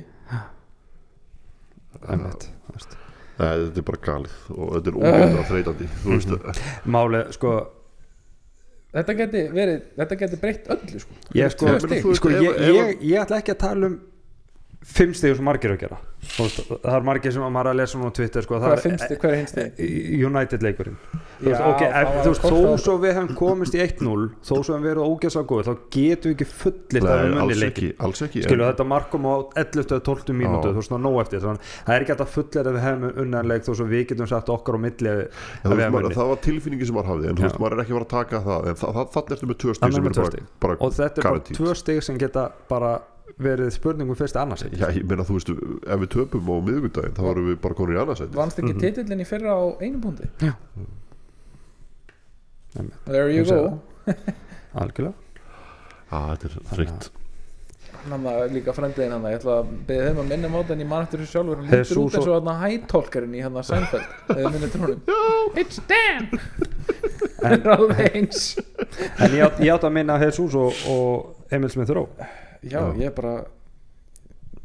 Veist. 2.04 2.94
Nei, 3.34 3.48
þetta 3.48 3.80
er 3.82 3.86
bara 3.88 4.02
galið 4.04 4.36
og 4.54 4.70
þetta 4.76 4.92
er 4.92 4.98
ógeðlega 5.00 5.46
þreytandi 5.48 5.88
þú 6.04 6.12
veist, 6.12 6.62
Málið, 6.94 7.32
sko 7.34 7.54
þetta 8.94 9.16
geti 9.20 9.44
verið, 9.54 9.84
þetta 10.00 10.18
geti 10.24 10.40
breytt 10.42 10.72
öllu 10.74 11.04
sko. 11.04 11.20
Ég, 11.36 11.54
sko, 11.54 11.76
sko, 12.18 12.34
ég, 12.34 12.58
ég, 12.70 13.06
ég 13.10 13.22
ætla 13.24 13.40
ekki 13.42 13.54
að 13.54 13.62
tala 13.66 13.90
um 13.90 14.00
fimm 14.84 15.14
stigur 15.16 15.38
sem 15.38 15.46
margir 15.48 15.72
að 15.72 15.80
gera. 15.84 15.98
Það 16.34 16.90
er 16.92 17.06
margir 17.08 17.32
sem 17.34 17.44
að 17.44 17.52
maður 17.54 17.70
að 17.72 17.78
lesa 17.80 17.98
núna 17.98 18.12
á 18.12 18.16
Twitter 18.18 18.44
sko, 18.44 18.58
hvað 18.58 18.66
það 18.66 18.74
er 18.76 18.82
fimmsti, 18.84 19.18
hvað 19.22 19.32
er 19.34 19.38
hinsti 19.40 19.88
United 20.28 20.66
leikurinn 20.66 20.98
Já, 21.44 21.58
ok, 21.68 21.82
það 21.84 22.00
ef, 22.00 22.14
þú 22.14 22.30
veist, 22.32 22.44
þó 22.44 22.82
svo 22.84 22.94
við 23.02 23.12
hefum 23.18 23.38
komist 23.38 23.76
í 23.76 23.80
1-0 23.84 24.24
þó 24.40 24.52
svo 24.54 24.58
við 24.58 24.70
hefum 24.70 24.86
verið 24.86 25.10
ógeðslega 25.10 25.48
góð 25.50 25.68
þá 25.68 25.72
getum 25.96 26.30
við 26.30 26.34
ekki 26.34 26.48
fullir 26.50 27.04
það 27.04 27.14
Nei, 27.14 27.24
við 27.24 27.34
munni 27.34 27.44
alls 27.44 27.62
leikin 27.62 27.88
ekki, 27.88 27.90
alls 28.08 28.24
ekki 28.26 28.44
skilu 28.44 28.66
þetta 28.68 28.86
markum 28.94 29.28
á 29.28 29.34
11. 29.64 29.84
eða 29.84 30.02
12. 30.08 30.36
mínútu 30.40 30.72
þú 30.72 30.82
veist 30.82 30.94
ná 30.94 30.98
nóg 31.04 31.20
eftir 31.24 31.44
þannig 31.44 31.64
að 31.64 31.78
það 31.84 31.94
er 31.94 32.04
ekki 32.04 32.14
hægt 32.14 32.24
að 32.24 32.34
fullir 32.34 32.70
að 32.70 32.76
við 32.78 32.84
hefum 32.88 33.24
unnanleik 33.24 33.66
þó 33.66 33.72
svo 33.74 33.88
við 33.90 34.04
getum 34.12 34.30
sagt 34.30 34.52
okkar 34.54 34.78
á 34.78 34.80
milli 34.84 35.14
að 35.14 35.24
þú 35.64 35.74
við 35.74 35.82
veist, 35.82 35.94
maður, 35.96 36.18
það 36.18 36.30
var 36.34 36.44
tilfinningi 36.48 36.90
sem 36.90 36.98
maður 36.98 37.10
hafði 37.14 37.30
en 37.30 37.40
þú 37.40 37.48
veist, 37.48 37.62
maður 37.64 37.78
er 37.78 37.84
ekki 37.84 37.94
að 37.94 37.98
fara 37.98 38.08
að 38.08 38.14
taka 38.14 38.44
það 38.44 38.70
en 38.70 38.78
það, 38.84 39.34
ertu 39.34 39.50
með 39.50 39.60
tvö 39.64 39.74
stíð 39.78 39.98
sem 39.98 40.08
er 40.08 40.14
bara, 40.14 40.30
stig. 40.34 40.46
bara 40.64 40.78
og 40.78 40.94
þetta 40.94 41.20
er 41.20 41.28
bara 41.30 41.58
tvö 41.58 41.76
stig 41.78 42.06
sem 42.06 42.20
geta 42.20 42.48
bara 42.70 42.94
verið 43.40 43.70
spurningum 43.74 44.18
fyrst 44.18 44.36
annars 44.38 44.64
Já, 44.68 44.88
ég 44.94 45.06
meina, 45.08 45.24
þú 45.26 45.38
veist, 45.38 45.50
ef 45.50 46.02
við 46.02 46.10
töpum 46.14 46.50
á 46.52 46.56
miðvikudaginn 46.68 47.16
þá 47.16 47.24
erum 47.30 47.48
við 47.50 47.56
bara 47.64 47.78
konur 47.78 47.96
í 47.96 48.00
annarsæti 48.02 48.36
vannst 48.36 48.60
ekki 48.60 48.76
titillin 48.82 49.24
í 49.24 49.26
fyrra 49.28 49.56
á 49.56 49.62
einu 49.80 50.00
búndi 50.02 50.28
Já. 50.42 50.52
There 52.74 53.28
you 53.30 53.44
go. 53.48 53.80
algjörlega. 54.80 55.14
Já, 56.10 56.18
þetta 56.18 56.50
er 56.50 56.58
þreytt 56.74 57.12
hann 58.10 58.24
var 58.24 58.50
líka 58.52 58.72
frendiðin 58.74 59.14
hann 59.14 59.26
ég 59.30 59.38
ætla 59.38 59.58
að 59.62 59.72
beða 59.88 60.08
þeim 60.10 60.20
að 60.22 60.30
minna 60.32 60.50
máta 60.52 60.74
en 60.74 60.82
ég 60.82 60.88
man 60.88 61.06
eftir 61.06 61.22
þessu 61.22 61.36
sjálfur. 61.36 61.60
Hann 61.60 61.68
lítur 61.70 61.80
Jesus. 61.80 62.00
út 62.00 62.18
eins 62.18 62.28
og 62.28 62.36
hann 62.36 62.62
hættólkarinn 62.62 63.36
í 63.38 63.42
hann 63.44 63.58
að 63.60 63.66
Seinfeld 63.70 64.36
eða 64.36 64.52
minni 64.54 64.70
trónum 64.74 65.02
it's 65.62 65.80
Dan! 65.88 66.28
Það 67.38 67.56
er 67.56 67.72
alveg 67.74 68.18
eins. 68.20 68.44
en 68.58 69.36
ég 69.36 69.44
átt, 69.46 69.60
ég 69.64 69.74
átt 69.74 69.88
að 69.88 69.96
minna 69.96 70.18
Jesus 70.22 70.56
og, 70.60 70.84
og 70.90 71.52
Emil 71.54 71.72
Smith 71.72 71.92
Rowe. 71.96 72.28
Já, 72.64 72.80
ég 72.98 73.08
er 73.08 73.16
bara 73.16 73.34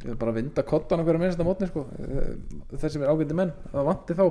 ég 0.00 0.14
er 0.14 0.20
bara 0.20 0.32
að 0.32 0.40
vinda 0.40 0.64
kottan 0.64 1.02
okkur 1.02 1.18
að 1.18 1.26
minnsta 1.26 1.44
mótni 1.44 1.68
sko. 1.68 1.86
þessi 2.72 3.00
er 3.00 3.10
ágændi 3.12 3.36
menn 3.36 3.52
það 3.72 3.90
vanti 3.90 4.16
þá 4.16 4.24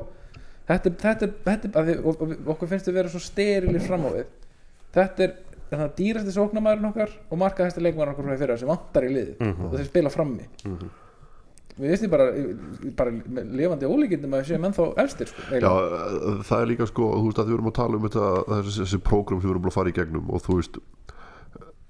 þetta, 0.69 0.91
er- 0.93 0.97
þetta, 1.03 1.27
er- 1.27 1.35
þetta, 1.49 1.69
er- 1.71 1.77
að 1.83 1.91
við, 1.91 1.99
og, 2.05 2.23
og 2.25 2.53
okkur 2.55 2.71
finnst 2.73 2.87
við 2.91 2.97
vera 3.01 3.11
svo 3.13 3.21
sterilir 3.25 3.83
fram 3.85 4.07
á 4.07 4.09
við. 4.15 4.31
Þetta 4.95 5.25
er 5.27 5.35
þannig 5.69 5.85
að 5.85 5.97
dýrasti 5.99 6.31
sóknarmæðurinn 6.33 6.89
okkar 6.89 7.11
og 7.29 7.37
markaðasti 7.43 7.83
leikmæðurinn 7.85 8.15
okkar 8.15 8.25
frá 8.25 8.33
því 8.33 8.41
fyrra 8.41 8.57
sem 8.57 8.71
vantar 8.71 9.05
í 9.05 9.11
liði 9.13 9.35
og 9.53 9.75
þeir 9.75 9.89
spila 9.91 10.09
frammi 10.13 10.47
við 11.79 11.91
veistum 11.93 12.09
bara, 12.11 12.25
bara 12.97 13.11
með 13.13 13.51
lifandi 13.55 13.87
ólíkindum 13.87 14.33
að 14.35 14.41
við 14.41 14.49
séum 14.49 14.65
ennþá 14.67 14.87
efstir 15.03 15.29
sko, 15.29 15.43
Já, 15.61 15.69
það 16.49 16.63
er 16.63 16.67
líka 16.73 16.87
sko, 16.89 17.05
þú 17.13 17.29
veist 17.29 17.39
að 17.39 17.51
við 17.51 17.55
erum 17.59 17.69
að 17.69 17.75
tala 17.77 17.99
um 17.99 18.07
þetta, 18.07 18.31
þessi, 18.49 18.81
þessi 18.81 18.99
prógram 19.07 19.39
sem 19.39 19.45
við 19.47 19.53
erum 19.53 19.63
búin 19.63 19.71
að 19.71 19.77
fara 19.77 19.93
í 19.93 19.95
gegnum 19.99 20.33
og 20.35 20.43
þú 20.43 20.57
veist 20.57 20.81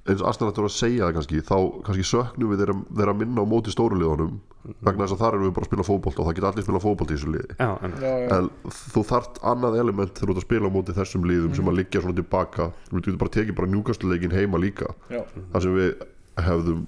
eins 0.09 0.23
og 0.23 0.29
Arsenal 0.29 0.51
ættur 0.51 0.67
að 0.67 0.75
segja 0.75 1.07
það 1.07 1.15
kannski 1.17 1.41
þá 1.45 1.55
kannski 1.87 2.05
söknum 2.09 2.51
við 2.51 2.63
þeirra, 2.63 2.75
þeirra 2.99 3.15
minna 3.19 3.45
á 3.45 3.51
móti 3.51 3.73
stóru 3.73 3.99
liðunum 3.99 4.37
vegna 4.83 5.05
þess 5.05 5.15
að 5.15 5.23
þar 5.23 5.37
erum 5.37 5.47
við 5.47 5.55
bara 5.55 5.67
að 5.67 5.71
spila 5.71 5.87
fótbolt 5.87 6.19
og 6.19 6.27
það 6.27 6.37
geta 6.39 6.51
allir 6.51 6.67
spila 6.67 6.83
fótbolt 6.83 7.11
í 7.13 7.17
þessu 7.17 7.33
liði 7.33 7.55
já, 7.55 7.69
en, 7.85 7.95
já, 8.03 8.13
já. 8.23 8.27
en 8.37 8.49
þú 8.93 9.03
þart 9.11 9.41
annað 9.53 9.79
element 9.83 10.13
þegar 10.13 10.29
þú 10.29 10.35
ert 10.35 10.41
að 10.41 10.47
spila 10.47 10.71
á 10.71 10.75
móti 10.75 10.95
þessum 10.99 11.27
liðum 11.29 11.57
sem 11.57 11.71
að 11.71 11.79
liggja 11.79 12.03
svona 12.03 12.19
tilbaka 12.19 12.69
við 12.91 13.01
getum 13.01 13.19
bara 13.23 13.35
tekið 13.37 13.59
bara 13.59 13.71
njúkastuleikin 13.73 14.35
heima 14.35 14.61
líka 14.61 14.93
já. 15.09 15.21
þar 15.53 15.65
sem 15.65 15.77
við 15.79 16.07
hefðum 16.49 16.87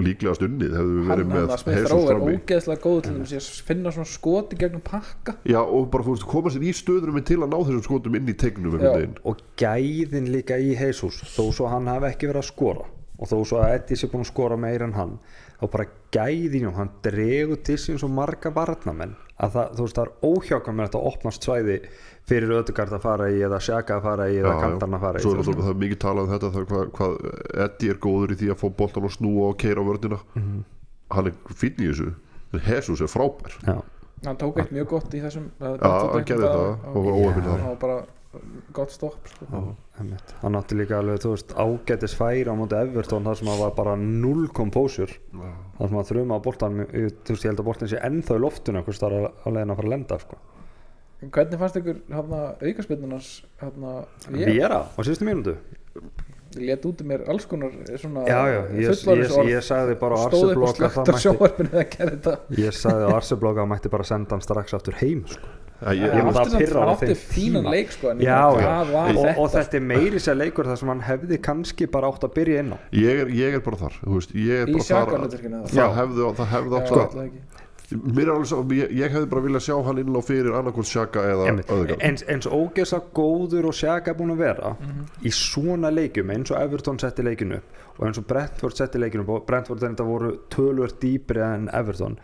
líklega 0.00 0.32
stunnið 0.38 0.72
hefðum 0.78 1.00
við 1.00 1.10
verið 1.10 1.28
með 1.28 1.50
að 1.52 1.90
Rowe 1.90 2.14
er 2.14 2.22
ógeðslega 2.22 2.80
góð 2.80 3.00
til 3.06 3.14
þess 3.18 3.50
að 3.50 3.66
finna 3.68 3.92
svona 3.92 4.08
skoti 4.08 4.58
gegnum 4.60 4.84
pakka. 4.86 5.34
Já 5.44 5.60
og 5.60 5.90
bara 5.92 6.06
þú 6.06 6.16
veist 6.16 6.28
koma 6.30 6.52
sér 6.54 6.64
í 6.64 6.72
stöðurum 6.76 7.20
til 7.28 7.38
að 7.42 7.52
ná 7.52 7.58
þessum 7.58 7.84
skotum 7.84 8.16
inn 8.16 8.32
í 8.32 8.36
tegnum 8.40 8.78
og 9.28 9.44
gæðin 9.60 10.32
líka 10.32 10.56
í 10.56 10.72
Jesus 10.72 11.20
þó 11.34 11.44
svo 11.52 11.68
hann 11.72 11.90
hafi 11.92 12.08
ekki 12.08 12.30
verið 12.30 12.44
að 12.44 12.48
skora 12.48 12.88
og 13.22 13.28
þó 13.30 13.36
svo 13.46 13.60
að 13.60 13.74
Eddie 13.76 14.00
sé 14.00 14.08
búin 14.10 14.24
að 14.24 14.32
skora 14.32 14.56
meira 14.58 14.88
en 14.88 14.96
hann 14.96 15.18
þá 15.60 15.66
bara 15.76 15.90
gæðin 16.14 16.70
og 16.72 16.78
hann 16.80 16.94
dregur 17.04 17.60
til 17.62 17.76
sín 17.78 18.00
svo 18.00 18.08
marga 18.10 18.50
varnamenn 18.54 19.14
að 19.42 19.54
það, 19.56 19.76
þú 19.76 19.84
veist, 19.84 19.98
það 19.98 20.08
er 20.08 20.32
óhjákamilegt 20.32 20.96
að 20.98 21.06
opnast 21.10 21.46
svæði 21.46 21.76
fyrir 22.28 22.52
ödugard 22.54 22.92
að 22.96 23.02
fara 23.02 23.26
í 23.34 23.40
eða 23.42 23.58
sjaka 23.60 23.96
að 23.98 24.02
fara 24.06 24.26
í 24.30 24.36
eða 24.38 24.52
kantarna 24.62 24.96
að 25.00 25.00
fara 25.06 25.18
í 25.18 25.22
Svo 25.22 25.32
er 25.34 25.42
það 25.48 25.70
er 25.72 25.80
mikið 25.82 25.98
talað 26.04 26.28
um 26.28 26.32
þetta 26.36 26.64
hvað, 26.70 26.84
hvað 26.98 27.16
Eddie 27.66 27.90
er 27.90 27.98
góður 28.06 28.32
í 28.34 28.38
því 28.42 28.50
að 28.54 28.60
fá 28.62 28.66
boltan 28.78 29.08
og 29.08 29.14
snúa 29.16 29.48
og 29.50 29.56
keira 29.58 29.82
á 29.82 29.88
vördina 29.90 30.18
Mhm. 30.34 30.64
hann 31.12 31.26
er 31.26 31.34
fínn 31.52 31.76
í 31.82 31.90
þessu. 31.90 32.14
En 32.52 32.60
Jesus 32.68 33.00
er 33.00 33.06
frábær. 33.10 33.52
Já. 33.66 33.82
hann 34.24 34.36
tók 34.38 34.58
eitt 34.62 34.70
mjög 34.72 34.86
gott 34.88 35.14
í 35.14 35.20
þessum 35.20 35.50
Já, 35.60 35.76
hann 35.82 36.24
gerði 36.24 36.46
það 36.46 36.94
og 36.94 37.04
var 37.04 37.12
óöfinn 37.18 37.42
það 37.42 37.56
þar. 37.58 37.66
var 37.66 37.76
bara 37.76 38.02
gott 38.72 38.90
stopp 38.92 39.26
sko. 39.28 39.74
Hann 40.42 40.54
átti 40.56 40.76
líka 40.78 40.98
alveg 41.02 41.18
þú 41.20 41.32
veist, 41.34 41.50
ágætis 41.58 42.14
færi 42.16 42.46
á 42.48 42.54
móti 42.56 42.78
Everton 42.78 43.24
þar 43.24 43.36
sem 43.36 43.48
það 43.48 43.58
var 43.58 43.70
bara 43.76 43.96
null 43.96 44.46
composure. 44.48 45.12
Þar 45.76 45.88
sem 45.88 45.98
það 45.98 46.08
þrjum 46.12 46.32
á 46.32 46.38
boltan 46.42 46.78
þú 46.86 47.28
veist 47.34 47.44
ég 47.44 47.50
held 47.50 47.60
að 47.60 47.64
boltan 47.68 47.88
sé 47.88 47.98
ennþá 48.00 48.36
í 48.38 48.40
loftinu 48.46 48.84
hvers 48.86 48.98
það 49.02 49.12
er 49.12 49.26
að 49.44 49.52
leiðin 49.52 49.70
að 49.74 49.76
fara 49.76 49.88
að 49.88 49.94
lenda 49.96 50.18
sko. 50.22 50.36
Hvernig 51.30 51.58
fannst 51.60 51.78
ykkur 51.78 52.02
hérna, 52.10 52.42
aukaspilnunars 52.62 53.30
hérna, 53.62 53.94
ég, 54.34 54.52
Viera 54.52 54.82
á 54.90 55.00
síðustu 55.00 55.28
mínútu. 55.28 55.56
Ég 56.52 56.66
let 56.68 56.84
út 56.84 57.00
í 57.00 57.06
mér 57.08 57.22
alls 57.32 57.46
konar 57.48 57.72
svona 57.96 58.26
já 58.28 58.40
já, 58.52 58.58
ég, 58.76 58.90
ég, 59.08 59.48
ég 59.54 59.64
sagði 59.64 59.94
bara 60.02 60.18
á 60.20 60.28
stóð 60.28 60.50
upp 60.52 60.60
og 60.60 60.68
Arseblog 60.68 60.68
að 60.68 60.76
slögt 60.76 60.98
á 60.98 61.02
það 61.02 61.72
mætti 61.72 62.60
ég 62.60 62.76
sagði 62.76 63.06
á 63.08 63.10
Arseblog 63.16 63.56
að 63.56 63.62
það 63.62 63.70
mætti 63.72 63.92
bara 63.94 64.04
senda 64.10 64.34
hann 64.36 64.44
strax 64.44 64.74
aftur 64.76 64.98
heim 65.00 65.22
sko. 65.30 65.48
Já, 65.82 65.90
ég, 65.98 66.12
Ég 66.14 66.28
átti 66.38 67.06
þeim 67.08 67.16
fínan 67.18 67.64
tíma. 67.64 67.70
leik 67.74 67.88
sko, 67.90 68.12
já, 68.22 68.36
já. 68.62 68.74
Og, 69.16 69.24
og 69.42 69.48
þetta 69.50 69.78
er 69.80 69.82
meiri 69.88 70.20
sér 70.22 70.36
leikur 70.38 70.68
þar 70.68 70.78
sem 70.78 70.92
hann 70.92 71.00
hefði 71.08 71.38
kannski 71.42 71.88
bara 71.90 72.12
átt 72.12 72.22
að 72.28 72.34
byrja 72.36 72.60
inn 72.62 72.76
á. 72.76 72.78
Ég, 72.94 73.22
er, 73.24 73.32
ég 73.34 73.56
er 73.58 73.64
bara 73.64 73.80
þar 73.80 73.96
þú 74.04 74.12
veist, 74.20 74.36
ég 74.36 74.62
er 74.62 74.70
í 74.70 74.76
bara 74.76 74.84
þar 74.84 75.00
að- 75.00 75.08
sjakarluturkinu 75.08 75.62
það 75.72 75.96
hefði, 75.98 76.28
átt 76.78 76.92
sko, 76.92 77.02
að 77.02 77.61
mér 77.96 78.22
er 78.28 78.32
alveg 78.34 78.46
svo, 78.50 78.62
ég, 78.76 78.90
ég 78.98 79.10
hefði 79.12 79.28
bara 79.30 79.42
viljað 79.44 79.64
sjá 79.66 79.76
hann 79.86 79.98
inn 80.02 80.16
á 80.16 80.22
fyrir 80.22 80.52
annarkvort 80.58 80.86
sjaka 80.90 81.20
eða 81.32 81.48
öðgard 81.66 82.02
eins, 82.02 82.22
eins 82.28 82.46
ógeðsa 82.46 83.00
góður 83.14 83.68
og 83.70 83.74
sjaka 83.74 84.14
búin 84.14 84.32
að 84.34 84.42
vera 84.44 84.76
Mhm. 84.80 85.06
í 85.24 85.30
svona 85.32 85.90
leikjum 85.92 86.30
eins 86.34 86.50
og 86.50 86.60
Everton 86.62 86.98
setti 86.98 87.22
leikinu 87.22 87.60
og 87.98 88.06
eins 88.06 88.18
og 88.18 88.26
Brentford 88.26 88.76
setti 88.76 88.98
leikinu 88.98 89.26
og 89.28 89.46
Brentford 89.46 89.80
þetta 89.80 90.04
voru 90.06 90.38
tölvöld 90.50 90.98
dýpri 91.00 91.42
en 91.54 91.68
Everton 91.72 92.16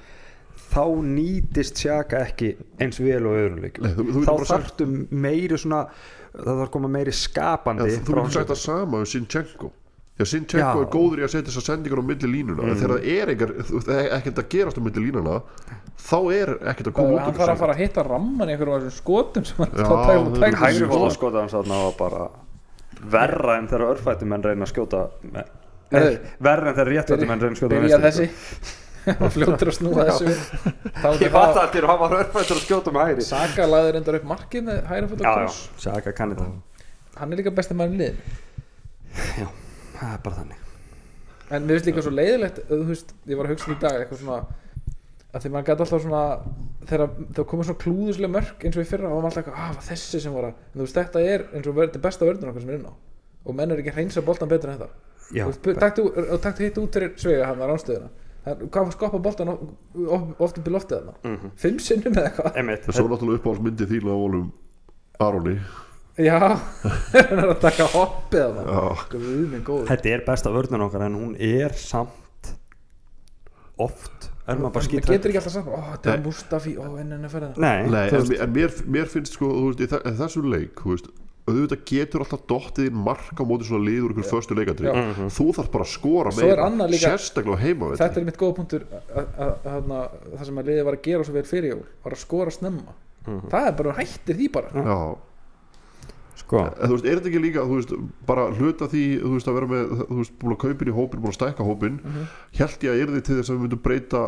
þá 0.68 0.84
nýtist 1.00 1.78
sjaka 1.80 2.18
ekki 2.26 2.56
eins 2.80 2.98
vel 3.00 3.24
og 3.26 3.36
öðrum 3.38 3.60
leikjum. 3.62 3.84
Nei, 3.86 3.92
þú- 3.94 4.12
þú 4.12 4.24
þá 4.26 4.46
þarftu 4.50 4.86
meiri 5.10 5.56
svona 5.58 5.86
það 6.34 6.44
þarf 6.44 6.62
að 6.66 6.70
koma 6.70 6.88
meiri 6.88 7.12
skapandi 7.12 7.86
þú 7.88 8.04
frá 8.12 8.22
getur 8.22 8.32
sagt 8.32 8.50
það 8.50 8.56
sama 8.64 8.98
um 8.98 9.04
Sinchenko 9.04 9.70
Já, 10.18 10.24
Sinchenko 10.26 10.82
er 10.82 10.88
góður 10.90 11.20
í 11.20 11.24
að 11.26 11.30
setja 11.30 11.46
þessar 11.52 11.64
sendingar 11.68 12.00
á 12.02 12.04
milli 12.08 12.28
línuna. 12.32 12.64
En 12.66 12.78
þegar 12.80 12.94
það 12.96 13.04
er 13.14 13.30
ekkert, 13.34 13.52
þú 13.68 13.76
veist, 13.78 13.90
ekkert 14.16 14.40
að 14.42 14.48
gerast 14.54 14.80
á 14.80 14.82
milli 14.82 15.04
línuna 15.04 15.36
þá 16.08 16.18
er 16.34 16.50
ekkert 16.72 16.90
að 16.90 16.94
koma 16.96 17.12
út 17.12 17.20
hann 17.22 17.30
úr 17.30 17.38
þarf 17.38 17.52
að 17.52 17.60
fara 17.62 17.74
að 17.74 17.80
hitta 17.82 18.04
ramman 18.06 18.48
í 18.48 18.54
einhverjum 18.54 18.74
af 18.74 18.82
þessum 18.86 18.98
skotum 19.02 19.46
sem 19.48 19.56
hann 19.62 19.72
tækla 19.74 19.98
það 19.98 20.10
er 20.10 20.18
tækla 20.24 20.48
hægri 20.48 20.60
hægri 20.64 20.86
fót. 20.88 20.94
fótaskota 20.94 21.42
hans 21.42 21.54
þarna 21.56 21.76
var 21.84 21.94
bara 21.98 22.22
verra 23.14 23.52
en 23.58 23.68
þegar 23.70 23.84
örfættum 23.92 24.32
menn 24.32 24.44
reyna 24.46 24.66
að 24.66 24.72
skjóta 24.72 25.00
verra 25.92 26.66
en 26.72 26.76
þegar 26.78 26.90
réttfættum 26.92 27.28
menn 27.32 27.44
reyna 27.44 27.54
að 27.54 27.60
skjóta 27.60 27.74
byrja 27.76 28.00
þessi. 28.08 28.26
Og 29.08 29.30
fljótur 29.32 29.70
að 29.70 29.76
snúa 29.78 30.04
þessu. 30.10 30.26
Ég 31.14 31.22
er 31.24 31.32
fatt 31.32 31.54
það 31.54 31.62
allir 31.62 31.86
að 31.86 31.92
hann 31.92 32.02
var 32.02 32.16
örfættur 32.18 32.58
að 32.58 32.64
skjóta 32.66 32.92
með 32.92 33.06
hægri. 33.08 33.22
Saka 33.24 33.62
laður 33.70 34.00
endar 34.02 34.18
upp 34.18 34.26
markið 34.34 34.66
með 34.66 34.82
hæra 34.90 35.06
fót 35.08 35.22
já, 35.22 35.22
og 35.22 35.30
já, 35.30 35.32
kross 35.38 35.58
Sjaka 35.86 36.10
kann 36.18 36.30
er 39.98 40.06
það 40.06 40.14
er 40.18 40.22
bara 40.24 40.38
þannig. 40.40 40.64
En 41.50 41.64
mér 41.64 41.78
finnst 41.78 41.88
líka 41.90 42.04
svo 42.04 42.12
leiðilegt 42.14 42.58
þú 42.68 42.80
veist, 42.90 43.14
ég 43.26 43.38
var 43.38 43.48
að 43.48 43.52
hugsa 43.54 43.72
í 43.72 43.78
dag 43.82 43.98
eitthvað 44.02 44.20
svona 44.22 44.38
að 45.28 45.42
því 45.44 45.50
maður 45.52 45.66
gæti 45.68 45.84
alltaf 45.84 46.02
svona 46.02 46.22
þegar 46.88 47.10
það 47.36 47.46
komið 47.50 47.68
svona 47.68 47.82
klúðuslega 47.82 48.32
mörk 48.32 48.64
eins 48.64 48.78
og 48.78 48.84
í 48.84 48.88
fyrra 48.88 49.08
og 49.10 49.18
maður 49.18 49.28
alltaf 49.28 49.42
eitthvað, 49.42 49.58
ah, 49.64 49.74
var 49.74 49.84
þessi 49.88 50.20
sem 50.24 50.32
var 50.38 50.46
að 50.48 50.54
en 50.54 50.78
þú 50.78 50.84
veist, 50.86 50.98
þetta 50.98 51.24
er 51.34 51.44
eins 51.52 51.66
og 51.68 51.74
verður 51.76 51.90
þetta 51.92 52.04
besta 52.06 52.28
vörðun 52.28 52.50
okkar 52.52 52.64
sem 52.64 52.70
er 52.72 52.78
inn 52.78 52.88
á. 52.88 52.92
Og 53.48 53.54
menn 53.58 53.70
er 53.74 53.82
ekki 53.82 53.92
að 53.92 53.98
hreinsa 54.00 54.24
boltan 54.24 54.48
betur 54.48 54.72
en 54.72 54.78
þetta. 54.78 54.90
Og 55.44 56.40
taktu 56.40 56.64
hitt 56.64 56.80
út 56.80 56.96
fyrir 56.96 57.12
svega 57.20 57.50
hann 57.50 57.60
að 57.60 57.72
ránstöðuna 57.74 58.08
Það- 58.48 58.62
hvað 58.72 58.92
skoppa 58.94 59.18
boltan 59.20 59.48
oft 60.38 60.58
upp 60.58 60.68
í 60.68 60.72
loftið 60.72 61.00
þarna? 61.02 61.14
Mhm, 61.24 61.50
fimm 61.56 61.78
sinnum 61.78 62.14
eða 62.14 62.30
eitthvað. 62.30 62.56
En 62.56 62.92
svo 62.92 63.08
náttúrulega 63.08 63.40
uppáhaldsmyndi 63.42 63.88
þín 63.90 64.06
að 64.08 64.20
volum 64.22 64.52
Aroni 65.20 65.58
já, 66.18 66.38
hann 67.14 67.38
er 67.42 67.52
að 67.52 67.60
taka 67.62 67.86
hoppið 67.92 68.58
þetta 69.88 70.10
er 70.14 70.24
besta 70.26 70.50
vörðun 70.54 70.86
okkar 70.88 71.06
en 71.06 71.14
hún 71.18 71.36
er 71.38 71.72
samt 71.78 72.54
oft 73.78 74.28
er 74.48 74.56
maður 74.58 74.72
bara 74.74 74.82
það 74.82 74.88
skýt 74.88 75.08
getur 75.12 75.30
ekki 75.32 75.40
alltaf 75.42 75.54
sagt, 75.58 75.68
ó, 75.68 75.78
þetta 75.92 76.12
er. 76.14 76.20
Mustafi 76.24 76.74
ó, 76.80 76.84
enn 76.98 77.14
enn 77.18 77.26
að 77.28 77.34
ferða 77.36 77.50
nei, 77.62 77.88
Nei, 77.92 78.04
en, 78.16 78.30
en 78.46 78.52
mér, 78.56 78.76
mér 78.96 79.10
finnst 79.12 79.36
sko 79.36 79.50
þú 79.52 79.64
veist, 79.68 79.82
í 79.84 79.88
þe- 79.92 80.14
þessu 80.22 80.42
leik 80.48 80.80
þú 80.82 80.94
veist, 80.94 81.10
auðvitað 81.48 81.82
getur 81.88 82.24
alltaf 82.24 82.42
dottið 82.50 82.88
inn 82.90 82.98
mark 83.06 83.38
á 83.40 83.44
móti 83.48 83.68
svona 83.68 83.86
liður 83.86 84.14
ykkur 84.16 84.26
föstu 84.28 84.56
leikandri 84.58 84.88
Já. 84.88 84.96
Mhm. 84.98 85.30
þú 85.36 85.46
þarf 85.58 85.70
bara 85.76 85.86
að 85.86 85.92
skora 85.94 86.32
meira 86.36 86.66
sérstaklega 87.04 87.56
á 87.56 87.62
heima 87.62 87.92
þetta 88.00 88.20
er 88.20 88.26
mitt 88.28 88.40
góða 88.40 88.56
punktur 88.58 88.84
að- 88.88 89.14
að- 89.22 89.30
að- 89.46 89.54
þarna, 89.68 90.00
það 90.34 90.44
sem 90.50 90.60
að 90.64 90.68
liðið 90.72 90.84
var 90.90 90.98
að 90.98 91.06
gera 91.08 91.28
svo 91.28 91.36
vel 91.38 91.46
fyrir 91.52 91.70
jól 91.76 91.84
var 92.04 92.16
að 92.18 92.24
skora 92.24 92.50
snemma. 92.58 92.96
Mhm. 93.28 93.48
það 93.52 93.66
er 93.70 93.72
bara 93.82 93.96
hættir 94.00 94.36
því 94.40 94.50
bara. 94.52 94.68
Já, 94.72 94.98
en 95.12 95.16
þú 96.48 96.90
veist, 96.96 97.04
er 97.04 97.18
þetta 97.20 97.28
ekki 97.32 97.44
líka 97.44 97.64
veist, 97.76 97.92
bara 98.26 98.48
hluta 98.56 98.88
því, 98.88 99.04
veist, 99.34 99.48
að 99.48 99.54
vera 99.60 99.66
með 99.74 99.96
þú 100.08 100.18
veist, 100.22 100.36
búin 100.40 100.56
að 100.56 100.60
kaupin 100.66 100.88
í 100.92 100.96
hópin, 100.98 101.20
búin 101.20 101.32
að 101.34 101.38
stækka 101.40 101.64
hópin 101.68 102.00
Mhm. 102.02 102.28
held 102.58 102.78
ég 102.80 102.90
að 102.94 103.00
er 103.02 103.08
þið 103.16 103.24
til 103.24 103.36
þess 103.40 103.50
að 103.50 103.56
við 103.58 103.62
myndum 103.68 103.82
breyta 103.82 104.22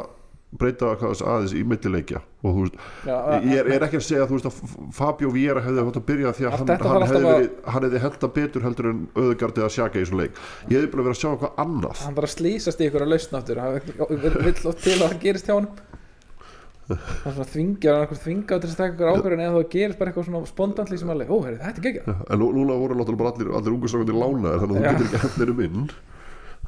breyta 0.50 0.96
hvað 0.98 1.12
þess 1.14 1.22
aðeins 1.22 1.52
í 1.54 1.60
millileikja. 1.62 2.20
Og 2.42 2.54
þú 2.56 2.62
veist, 2.64 2.74
Já, 3.06 3.16
ég 3.46 3.58
er, 3.60 3.68
er 3.70 3.84
ekki 3.86 3.98
að 4.00 4.02
segja 4.02 4.24
þú 4.26 4.34
veist 4.34 4.48
að 4.50 4.56
Fabio 4.96 5.30
Viera 5.30 5.60
hefði 5.62 5.84
hótt 5.86 5.98
að 6.00 6.06
byrja 6.08 6.32
því 6.34 6.46
að 6.48 6.50
hann, 6.50 6.66
hann, 6.66 7.02
hefði 7.06 7.20
að- 7.20 7.28
verið, 7.30 7.50
hann 7.70 7.82
hefði 7.86 8.00
henda 8.02 8.28
betur 8.34 8.62
heldur 8.66 8.88
en 8.90 9.08
auðgard 9.14 9.54
eða 9.62 9.70
sjaka 9.70 9.94
í 9.94 10.02
þessum 10.02 10.18
leik. 10.18 10.32
Ég 10.68 10.74
hefði 10.80 10.90
bara 10.90 11.04
verið 11.06 11.14
að 11.14 11.20
sjá 11.22 11.30
eitthvað 11.30 11.54
annað. 11.64 11.96
Hann 12.02 12.14
þarf 12.18 12.26
að 12.26 12.34
slýsast 12.34 12.80
í 12.82 12.90
ykkur 12.90 13.02
að 13.06 13.12
lausna 13.14 13.38
aftur 13.38 13.60
hann 13.62 13.80
vill 14.10 14.34
vill 14.42 14.66
oft 14.72 14.82
til 14.82 14.98
að 14.98 15.06
það 15.06 15.20
gerist 15.22 15.46
hjá 15.46 15.54
honum 16.90 17.24
hann 17.24 17.34
svona 17.36 17.48
þvingjar 17.54 17.94
hann 17.96 18.04
eitthvað 18.06 18.22
þvinga 18.24 18.58
til 18.60 18.68
þess 18.68 18.76
að 18.76 18.82
taka 18.82 18.94
ykkur 18.94 19.10
ábyrðin 19.14 19.42
eða 19.46 19.54
það 19.56 19.66
gerist 19.74 19.98
bara 20.00 20.10
eitthvað 20.12 20.26
svona 20.28 20.50
spontantli 20.50 20.98
sem 21.00 21.10
alveg, 21.14 21.30
ó, 21.30 21.36
herri, 21.46 21.58
þetta 21.64 21.80
er 21.80 21.86
geggjað 21.86 22.08
en 22.34 22.40
nú, 22.42 22.48
núna 22.58 22.78
voru 22.80 22.94
náttúrulega 22.98 23.22
bara 23.22 23.32
allir, 23.34 23.50
allir 23.60 23.74
ungu 23.76 23.90
strákandi 23.90 24.16
lánaðir 24.20 24.62
þannig 24.64 24.76
að 24.76 24.84
Já. 24.84 24.90
þú 24.90 24.96
getur 25.00 25.06
ekki 25.10 25.22
hendur 25.26 25.52
um 25.54 25.60
inn 25.66 25.90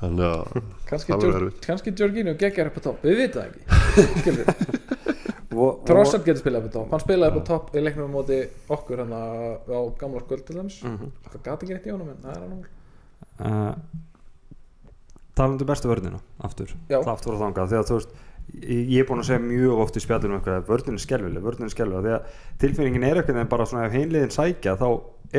þannig 0.03 0.27
að 0.27 0.43
kannski, 0.89 1.13
Það 1.13 1.23
verður 1.23 1.43
erfitt. 1.47 1.67
kannski 1.67 1.93
Georgino 2.01 2.33
geggjar 2.41 2.71
upp 2.73 2.79
á 2.79 2.83
topp 2.89 3.05
við 3.07 3.21
vitum 3.23 3.43
það 3.43 3.47
ekki 3.51 3.63
Skilurðu? 4.23 4.55
og- 5.63 5.83
Trossard 5.87 6.25
getur 6.27 6.41
spilað 6.43 6.65
upp 6.65 6.73
á 6.73 6.77
topp 6.79 6.95
hann 6.97 7.03
spilaði 7.05 7.37
upp 7.37 7.43
á 7.45 7.51
topp 7.53 7.75
í 7.77 7.83
leiknum 7.85 8.09
á 8.09 8.15
móti 8.17 8.39
okkur 8.73 9.03
hann 9.05 9.13
á 9.15 9.79
gamla 10.01 10.23
skvöld 10.25 10.47
til 10.49 10.57
dæmis 10.59 10.79
Mhm. 10.83 11.13
það 11.29 11.43
gati 11.47 11.67
ekki 11.67 11.77
rétt 11.77 11.87
í 11.87 11.93
honum 11.95 12.09
en 12.09 12.23
það 12.25 12.33
er 12.35 12.43
hann 12.43 12.65
uh, 13.43 13.75
talandi 15.39 15.63
um 15.65 15.71
bestu 15.71 15.89
vörnina 15.89 16.19
aftur, 16.45 16.73
Já. 16.91 16.99
aftur 17.09 17.35
og 17.37 17.41
þangað 17.41 17.71
þegar 17.73 17.87
þú 17.89 17.97
veist 18.01 18.11
ég 18.63 18.99
er 19.01 19.09
búin 19.09 19.23
að 19.23 19.31
segja 19.31 19.45
mjög 19.45 19.83
oft 19.85 19.97
í 19.97 20.03
spjallinu 20.05 20.39
eitthvað 20.39 20.59
að 20.61 20.71
vörnin 20.71 20.99
er 20.99 21.05
skelvileg, 21.05 21.45
vörnin 21.45 21.69
er 21.69 21.75
skelvileg 21.75 22.07
því 22.07 22.15
að 22.17 22.41
tilfinningin 22.63 23.07
er 23.09 23.21
eitthvað 23.21 23.43
en 23.43 23.53
bara 23.53 23.69
svona 23.69 23.87
ef 23.89 23.97
heimliðin 23.97 24.35
sækja 24.35 24.77
þá 24.81 24.89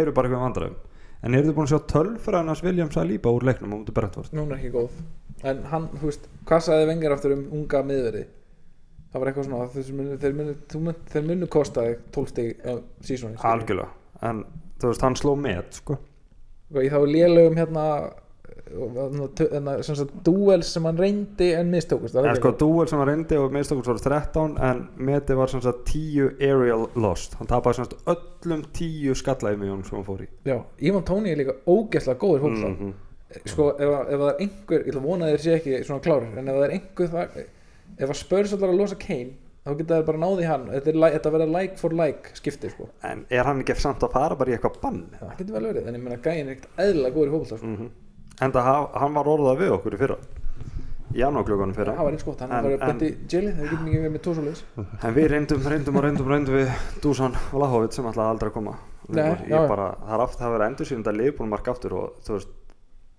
eru 0.02 0.16
bara 0.16 0.30
eitthvað 0.30 0.46
vandræðum. 0.48 0.78
En 1.24 1.38
eru 1.38 1.50
þið 1.50 1.58
búin 1.58 1.70
að 1.70 1.74
sjá 1.74 1.92
tölfræðinars 1.94 2.64
William 2.66 2.90
Saliba 2.92 3.32
úr 3.32 3.46
leiknum 3.48 3.76
á 3.76 3.78
mútið 3.78 3.96
Brentford? 4.00 4.32
Hún 4.36 4.50
er 4.52 4.58
ekki 4.58 4.74
góð. 4.74 4.98
En 5.48 5.62
hann, 5.72 5.86
þú 6.00 6.10
veist, 6.10 6.26
hvað 6.50 6.66
sagði 6.66 6.88
Vengar 6.90 7.16
aftur 7.16 7.36
um 7.38 7.46
unga 7.60 7.84
miðverði? 7.88 8.26
Það 9.14 9.22
var 9.22 9.30
eitthvað 9.30 9.46
svona 9.48 9.66
þeir 9.70 9.90
munu, 9.94 10.18
þeir 10.24 10.36
munu, 10.40 10.54
þú 10.72 10.80
mun, 10.82 11.02
þeir 11.14 11.26
munu 11.28 11.48
kosta 11.54 11.84
þig 11.86 12.00
12 12.16 12.30
stig 12.32 12.64
á 12.66 12.74
sísóni 13.06 13.38
algjörlega, 13.46 13.92
en 14.26 14.40
þú 14.82 14.90
veist 14.90 15.06
hann 15.06 15.18
sló 15.20 15.34
met 15.38 15.78
sko, 15.78 15.98
í 16.82 16.90
þá 16.90 16.98
lélögum 17.06 17.60
hérna, 17.62 17.84
sem 18.74 19.96
sagt, 19.98 20.14
duels 20.26 20.70
sem 20.74 20.86
hann 20.88 20.98
reyndi 21.00 21.50
en 21.58 21.70
mistókust 21.74 22.16
það 22.16 22.30
en 22.32 22.40
sko 22.40 22.52
dúel 22.64 22.90
sem 22.90 23.02
var 23.02 23.10
reyndi 23.12 23.38
og 23.40 23.54
minnstakus 23.54 23.90
var 23.92 24.02
13 24.02 24.58
en 24.70 24.84
meti 24.98 25.38
var 25.38 25.52
sem 25.52 25.62
sagt 25.64 25.86
10 25.92 26.32
aerial 26.42 26.88
lost, 26.96 27.38
hann 27.40 27.50
tapaði 27.52 27.80
sem 27.80 27.90
sagt 27.90 28.14
öllum 28.16 28.66
10 28.74 29.18
skallaðum 29.22 29.84
sem 29.86 29.98
hann 30.00 30.08
fór 30.08 30.26
í 30.26 30.30
já, 30.50 30.58
Ivan 30.90 31.06
Tóni 31.08 31.34
er 31.34 31.42
líka 31.44 31.58
ógeðslega 31.70 32.20
góður 32.24 32.46
fólk 32.48 32.60
mm 32.60 32.74
Mhm. 32.74 32.94
sko, 33.50 33.70
ef, 33.82 33.94
ef 34.14 34.20
það 34.22 34.28
er 34.30 34.42
einhver 34.44 34.84
ég 34.88 34.98
vona 35.02 35.30
þeir 35.32 35.42
sé 35.42 35.54
ekki 35.58 35.78
svona 35.88 36.04
klárir 36.06 36.38
en 36.38 36.48
ef 36.52 36.54
það 36.60 36.66
er 36.68 36.74
einhver 36.76 37.08
það, 37.16 37.40
ef 37.98 38.10
að 38.10 38.20
Spurs 38.20 38.54
allar 38.54 38.70
að 38.70 38.78
losa 38.84 38.96
Kane 39.02 39.32
þá 39.64 39.72
geta 39.80 39.96
þeir 39.98 40.06
bara 40.06 40.20
náði 40.22 40.46
hann 40.46 40.68
þetta, 40.70 40.92
er, 40.92 41.16
þetta 41.16 41.32
verða 41.34 41.48
like 41.56 41.78
for 41.82 41.96
like 41.98 42.34
skipti 42.38 42.70
sko. 42.70 42.90
en 43.10 43.26
er 43.32 43.44
hann 43.48 43.62
ekki 43.64 43.76
samt 43.80 44.04
að 44.06 44.12
fara 44.14 44.36
bara 44.36 44.52
í 44.52 44.58
eitthvað 44.58 44.80
bann 44.84 45.02
það 45.20 45.38
getur 45.40 45.54
vel 45.58 45.66
verið, 45.70 45.88
en 45.88 45.96
ég 45.98 46.04
meina 46.04 46.20
gæin 46.22 46.48
er 46.52 46.56
ekkert 46.58 46.82
eðlilega 46.86 47.16
góður 47.16 47.32
í 47.32 47.36
fólk 47.38 47.48
sko. 47.48 47.66
mm 47.66 47.90
en 48.42 48.52
það 48.52 48.90
hann 49.02 49.14
var 49.14 49.26
orðað 49.34 49.60
við 49.64 49.72
okkur 49.78 49.94
í 49.94 49.98
fyrra. 50.02 50.18
Janúarklökunum 51.14 51.76
fyrra. 51.78 51.94
Það 51.94 52.08
var 52.08 52.16
eins 52.16 52.24
gott, 52.26 52.40
hann 52.42 52.52
En- 52.52 52.64
var 52.64 52.90
en- 52.90 53.00
í 53.06 53.10
jaili 53.30 53.52
það 53.54 53.68
getur 53.70 53.84
mikið 53.86 54.02
verið 54.02 54.14
með 54.16 54.24
tósulegis 54.26 54.64
en 55.04 55.14
við 55.14 55.28
reyndum, 55.30 55.62
reyndum 55.70 55.98
og 56.00 56.04
reyndum, 56.04 56.28
reyndum 56.32 56.56
við 56.58 56.72
Dusan 57.04 57.36
Vlahovic 57.52 57.94
sem 57.94 58.06
ætlaði 58.06 58.32
aldrei 58.34 58.50
að 58.50 58.54
koma. 58.54 58.74
Nei, 59.10 59.22
já. 59.22 59.60
ég 59.62 59.68
bara, 59.70 59.96
það 60.08 60.14
er 60.16 60.24
aftur 60.24 60.40
það 60.40 60.48
að 60.48 60.54
vera 60.58 60.68
endur 60.72 60.86
síðan 60.90 61.04
að 61.12 61.18
liðbúlmark 61.20 61.68
aftur 61.68 61.94
og 61.94 62.14
þú 62.24 62.34
veist 62.38 62.48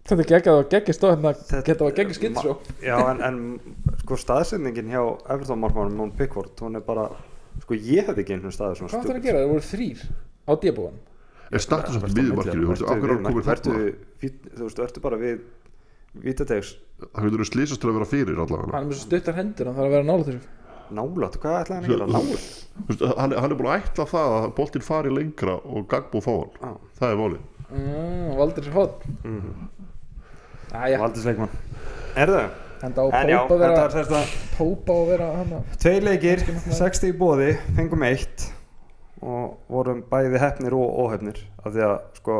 þetta 0.04 0.20
er 0.24 0.28
geggjað 0.32 0.58
og 0.58 0.68
geggjað 0.72 0.96
stóð 0.98 1.10
hérna 1.14 1.32
Þetta- 1.34 1.64
geta 1.68 1.84
var 1.84 1.92
geggjað 1.92 2.14
skilt 2.18 2.38
svo 2.40 2.54
já 2.82 2.96
en, 3.10 3.20
en 3.22 3.60
sko 4.00 4.16
staðsendingin 4.16 4.90
hjá 4.90 5.02
Everton 5.30 5.60
markmannum 5.60 5.96
Món 6.00 6.12
Pickford 6.16 6.56
hún 6.60 6.76
er 6.76 6.80
bara 6.84 7.06
sko 7.62 7.74
ég 7.76 8.08
hefði 8.08 8.24
ekki 8.24 8.34
einhvern 8.34 8.52
svona 8.52 8.74
hvað 8.90 9.04
það 9.06 9.14
að 9.16 9.22
gera, 9.28 9.38
það 9.44 9.52
voru 9.52 9.66
þrýr 9.70 10.02
á 10.48 10.52
débúan 10.64 10.98
er 11.54 11.62
startu 11.64 11.92
samt 11.94 12.04
akkur 12.08 13.08
er 13.08 13.14
hann 13.14 13.28
komin 13.28 13.46
þarna? 13.46 13.78
Þú 14.24 14.64
veist, 14.64 14.80
verður 14.82 15.04
bara 15.04 15.20
við 15.20 15.40
vítategs 16.24 16.74
það 17.04 17.24
getur 17.30 17.48
slýsast 17.50 17.80
til 17.82 17.90
að 17.90 17.96
vera 17.98 18.08
fyrir 18.10 18.38
allavega? 18.44 18.74
Hann 18.74 18.84
er 18.84 18.90
með 18.90 18.98
svo 19.00 19.08
stuttar 19.08 19.38
hendur, 19.38 19.70
hann 19.70 19.78
þarf 19.78 19.88
að 19.88 19.96
vera 19.96 20.08
nála 20.10 20.28
þessu. 20.28 20.52
Nálat, 20.94 21.38
hvað 21.40 21.54
ætlaði 21.62 21.74
hann 21.74 21.84
að 21.84 21.92
gera? 21.94 22.06
Nálat 22.12 22.44
Þú 22.74 22.88
veist, 22.90 23.04
hann, 23.18 23.32
hann 23.40 23.50
er 23.54 23.58
búin 23.58 23.70
að 23.72 23.78
ætla 23.88 24.04
það 24.10 24.34
að 24.38 24.48
boltinn 24.58 24.84
fari 24.84 25.12
lengra 25.14 25.54
og 25.64 25.86
Gagbo 25.90 26.20
fá 26.24 26.32
hann. 26.34 26.52
Já. 26.60 26.72
það 27.00 27.14
er 27.14 27.20
málið. 27.22 27.40
Mm, 27.74 28.34
valdur 28.38 28.66
sér 28.68 28.76
hótt 28.76 29.06
Mhm. 29.24 29.54
Æja, 30.74 30.98
Valdisleikmann 30.98 31.48
Erðu? 32.18 32.42
henda 32.82 33.00
á 33.00 33.06
En 33.14 33.28
já, 33.30 33.38
Pópa 33.46 33.54
að 33.54 33.62
þetta 33.64 34.04
vera 34.10 34.20
er 34.20 34.32
Pópa 34.58 34.92
að 34.92 35.08
vera 35.12 35.28
hann 35.38 35.52
Tveir 35.78 36.02
leikir, 36.04 36.42
60 36.70 37.08
í 37.08 37.16
bóði, 37.18 37.50
fengum 37.76 38.02
eitt 38.06 38.48
og 39.24 39.56
vorum 39.72 40.02
bæði 40.10 40.40
hefnir 40.42 40.76
og 40.76 40.98
óhefnir 41.06 41.38
af 41.64 41.72
því 41.72 41.84
að 41.88 41.96
sko 42.20 42.36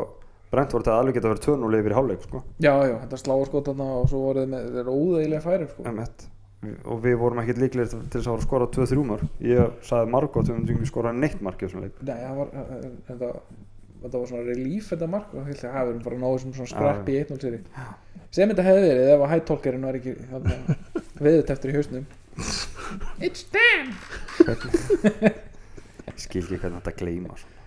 Brentford 0.54 0.86
hefði 0.86 1.00
alveg 1.00 1.16
geta 1.18 1.30
verið 1.32 1.46
2-0 1.48 1.78
yfir 1.80 1.94
í 1.94 1.98
hálfleik 1.98 2.22
sko, 2.28 2.40
já, 2.62 2.72
já, 2.86 2.94
þetta 3.02 3.18
sláa 3.24 3.46
skot 3.48 3.68
þarna 3.70 3.86
og 3.98 4.04
svo 4.12 4.20
voruð 4.28 4.48
með, 4.52 4.66
þeir 4.74 4.82
eru 4.84 4.94
óðeilega 5.00 5.42
færir 5.48 5.68
sko. 5.72 5.86
M1 5.90 6.26
og 6.88 7.00
við 7.04 7.16
vorum 7.20 7.40
ekkert 7.42 7.58
líklegir 7.60 7.90
til 7.92 8.20
þess 8.20 8.28
að 8.30 8.36
að 8.38 8.44
skora 8.46 8.68
2-3 8.76 9.02
mörg 9.08 9.24
ég 9.44 9.72
sagði 9.84 10.12
Margot 10.14 10.46
við 10.48 10.54
myndum 10.60 10.78
ekki 10.78 10.88
skora 10.92 11.10
neitt 11.12 11.42
mark 11.44 11.60
í 11.60 11.66
þessum 11.66 11.82
leik. 11.84 11.98
Nei, 12.08 12.14
það 12.22 12.38
var 12.38 12.54
en- 12.62 12.94
þetta, 13.08 13.30
þetta 14.04 14.20
var 14.22 14.30
svona 14.30 14.46
relief 14.48 14.88
þetta 14.94 15.08
mark 15.16 15.34
og 15.34 15.50
það 15.50 15.50
að 15.74 15.90
verið 15.90 16.04
bara 16.06 16.20
náðu 16.22 16.38
sem 16.44 16.54
svona 16.56 16.72
skrappi 16.72 17.16
í 17.16 17.20
1-0 17.24 17.40
seri 17.42 17.60
sem 18.34 18.48
þetta 18.54 18.64
hefði 18.68 18.86
verið 18.88 19.10
ef 19.16 19.24
að 19.26 19.32
hættólkerinn 19.34 19.84
var 19.90 19.98
ekki 19.98 20.14
veðut 21.26 21.50
eftir 21.54 21.70
í 21.70 21.76
hausnum. 21.76 22.06
It's 23.20 23.44
Dan 23.54 23.92
ég 26.14 26.22
skil 26.24 26.42
ekki 26.44 26.61
hvernig 26.62 26.81
þetta 26.83 26.94
svona. 27.42 27.61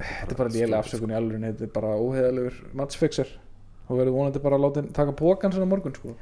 Þetta 0.00 0.32
er 0.32 0.38
bara 0.40 0.52
lélega 0.54 0.78
afsökun 0.80 1.12
í 1.12 1.16
alveg 1.18 1.40
þetta 1.44 1.66
er 1.68 1.72
bara 1.74 1.94
óheðalegur 2.00 2.60
matchfixer. 2.80 3.32
Og 3.90 3.98
verður 3.98 4.14
vonandi 4.16 4.40
bara 4.44 4.56
að 4.56 4.64
láta 4.64 4.80
hann 4.82 4.92
taka 4.96 5.12
pókan 5.18 5.52
sinna 5.52 5.66
morgun 5.68 5.94
sko. 5.98 6.14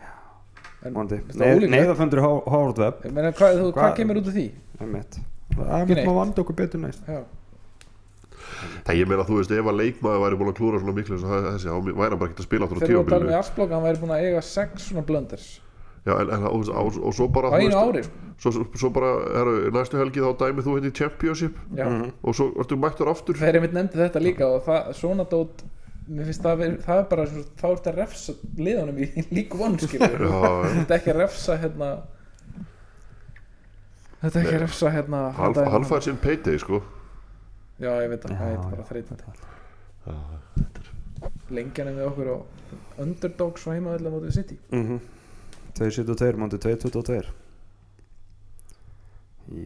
Webb. 2.79 3.03
Ég 3.05 3.13
meina, 3.13 3.33
hvað, 3.35 3.59
þú, 3.59 3.67
Hvað- 3.73 3.83
hvað 3.83 3.97
kemur 3.99 4.21
út 4.23 4.29
af 4.31 4.35
því? 4.39 4.47
M1 4.79 5.19
það 5.59 5.91
er 5.91 6.05
maður 6.07 6.19
vanda 6.21 6.43
okkur 6.43 6.57
betur 6.59 6.81
næst. 6.85 7.03
Já. 7.09 7.23
það 8.87 8.97
ég 8.99 9.09
meina 9.11 9.25
þú 9.29 9.39
veist 9.39 9.51
ef 9.55 9.67
að 9.71 9.77
leikmaður 9.81 10.23
væri 10.25 10.39
búin 10.41 10.51
að 10.53 10.57
klúra 10.59 10.79
svona 10.81 10.95
miklu 10.97 11.15
eins 11.17 11.25
og 11.27 11.31
það- 11.33 11.49
þessi 11.53 11.69
þá 11.69 11.77
væri 11.99 12.11
hann 12.11 12.19
bara 12.23 12.31
ekki 12.31 12.39
að 12.43 12.49
spila 12.49 12.65
aftur 12.65 12.77
á 12.77 12.81
Þegar 12.81 12.89
við 12.89 12.97
varum 12.99 13.07
að 13.07 13.11
tala 13.11 13.19
um 13.19 13.27
tímabilinu. 13.27 13.35
í 13.35 13.39
Arsblok 13.39 13.71
hann 13.75 13.83
væri 13.89 14.01
búin 14.03 14.15
að 14.15 14.23
eiga 14.25 14.43
sex 14.43 14.71
svona 14.89 15.05
blunders 15.07 15.61
Já, 16.07 16.15
en, 16.21 16.31
en, 16.31 16.45
og, 16.49 16.69
og, 16.69 16.99
og 17.09 17.15
svo 17.15 17.29
bara 17.33 17.51
á 17.51 17.59
einu 17.59 17.77
ári 17.77 18.03
svo, 18.39 18.53
svo, 18.79 18.91
bara 18.95 19.09
er, 19.41 19.51
næstu 19.75 19.99
helgi 19.99 20.23
þá 20.23 20.31
dæmið 20.43 20.69
þú 20.69 20.77
hindi 20.79 20.93
í 20.93 20.97
championship. 20.99 21.57
Mhm. 21.75 22.13
og 22.23 22.37
svo 22.39 22.53
ertu 22.63 22.79
mættur 22.79 23.11
aftur. 23.11 23.39
Þegar 23.39 23.59
ég 23.59 23.67
mitt 23.67 23.75
nefndi 23.77 23.99
þetta 23.99 24.23
líka 24.23 24.47
og 24.47 24.63
það, 24.69 24.93
svona 25.01 25.27
dót 25.29 25.65
mér 26.09 26.29
finnst 26.29 26.45
það, 26.45 26.63
það 26.87 27.03
er 27.03 27.09
bara 27.11 27.27
svo, 27.29 27.43
þá 27.59 27.65
er 27.69 27.75
þetta 27.81 27.91
að 27.93 27.99
refsa 27.99 28.37
liðanum 28.57 29.03
í 29.03 29.09
líku 29.37 29.59
já. 29.59 29.75
þetta 29.89 30.95
er 30.95 30.97
ekki 31.01 31.13
að 31.13 31.21
refsa 31.21 31.59
hérna 31.59 31.91
þetta 34.23 34.33
er 34.33 34.47
ekki 34.47 34.55
að 34.55 34.65
refsa 34.65 34.95
hérna 34.95 35.21
hann 35.37 35.89
fær 35.91 36.07
sinn 36.07 36.23
payday 36.23 36.59
sko. 36.63 36.81
Já 37.79 37.93
ég 38.03 38.09
veit 38.11 38.25
Já, 38.25 38.39
það 38.39 38.55
er 38.55 38.65
bara 38.65 38.89
þreytandi 38.89 39.37
Já, 40.09 41.29
lengjan 41.53 41.91
er 41.91 41.95
með 41.99 42.09
okkur 42.09 42.33
á 42.33 42.37
underdogs 43.03 43.67
og 43.69 43.77
heimaðlega 43.77 44.15
mótið 44.15 44.37
City. 44.41 44.59
Mhm 44.73 45.18
2.72 45.79 46.41
mándi 46.41 46.61
2.22 46.63 47.21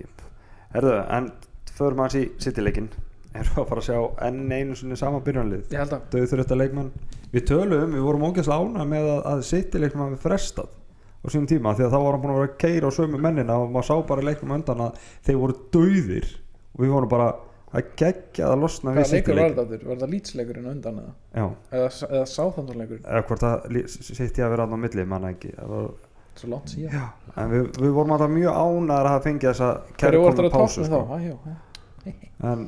Jöp 0.00 0.26
Herðu, 0.72 0.98
en 1.16 1.32
förum 1.72 2.04
aðeins 2.04 2.20
í 2.20 2.44
City-leikin 2.44 2.92
Erum 3.32 3.54
við 3.54 3.62
að 3.62 3.68
fara 3.70 3.82
að 3.82 3.88
sjá 3.88 4.26
enn 4.28 4.52
einu 4.52 4.76
sinni 4.76 4.98
sama 5.00 5.22
byrjanlið 5.24 5.72
ég 5.72 5.80
held 5.80 5.96
að 5.96 6.60
leikmann 6.60 6.92
Við 7.32 7.46
töluðum, 7.48 7.94
við 7.96 8.04
vorum 8.04 8.26
ógæslega 8.28 8.60
ána 8.60 8.86
með 8.88 9.08
að, 9.08 9.20
að 9.30 9.44
City-leiknum 9.48 10.04
hafi 10.04 10.20
frestað 10.20 10.72
á 11.22 11.26
sínum 11.30 11.48
tíma 11.48 11.72
því 11.78 11.86
að 11.86 11.94
þá 11.94 11.98
var 12.02 12.16
hann 12.16 12.22
búin 12.22 12.34
að 12.34 12.38
vera 12.40 12.50
að 12.50 12.60
keira 12.60 12.90
á 12.90 12.96
sömu 12.96 13.20
mennina 13.22 13.56
og 13.62 13.70
maður 13.72 13.88
sá 13.88 13.96
bara 14.08 14.24
á 14.26 14.56
undan 14.58 14.84
að 14.88 15.08
þeir 15.24 15.38
voru 15.38 15.58
dauðir 15.74 16.28
og 16.72 16.82
við 16.82 16.94
vorum 16.96 17.12
bara 17.12 17.28
að 17.72 17.90
gegja 17.96 18.48
að 18.50 18.62
losna 18.62 18.92
við 18.96 19.06
hvaða 19.08 19.34
leikur 19.38 19.84
var 19.86 19.96
þetta 19.96 20.08
lýtsleikurinn 20.12 20.70
undan 20.74 20.98
eða, 21.02 21.12
eða, 21.72 21.90
eða 22.08 22.24
sáþandunleikurinn 22.32 23.06
eða 23.06 23.22
hvort 23.28 23.44
það 23.44 23.76
City 23.92 24.44
að 24.44 24.54
vera 24.54 24.66
aðná 24.66 24.80
milli, 24.82 25.06
manna 25.08 25.32
ekki. 25.32 25.52
Það 25.56 25.72
var, 25.72 25.86
svo 26.36 26.50
langt 26.52 26.72
síðan. 26.72 26.96
Já, 26.98 27.32
en 27.42 27.52
við, 27.52 27.68
við 27.80 27.94
vorum 27.96 28.14
alltaf 28.16 28.32
mjög 28.32 28.58
ánæðar 28.60 29.08
að 29.08 29.14
hafa 29.14 29.24
fengið 29.26 29.48
þessa 29.50 29.70
að 30.42 30.52
pásu 30.56 30.86
sko. 30.88 31.02
En 32.52 32.66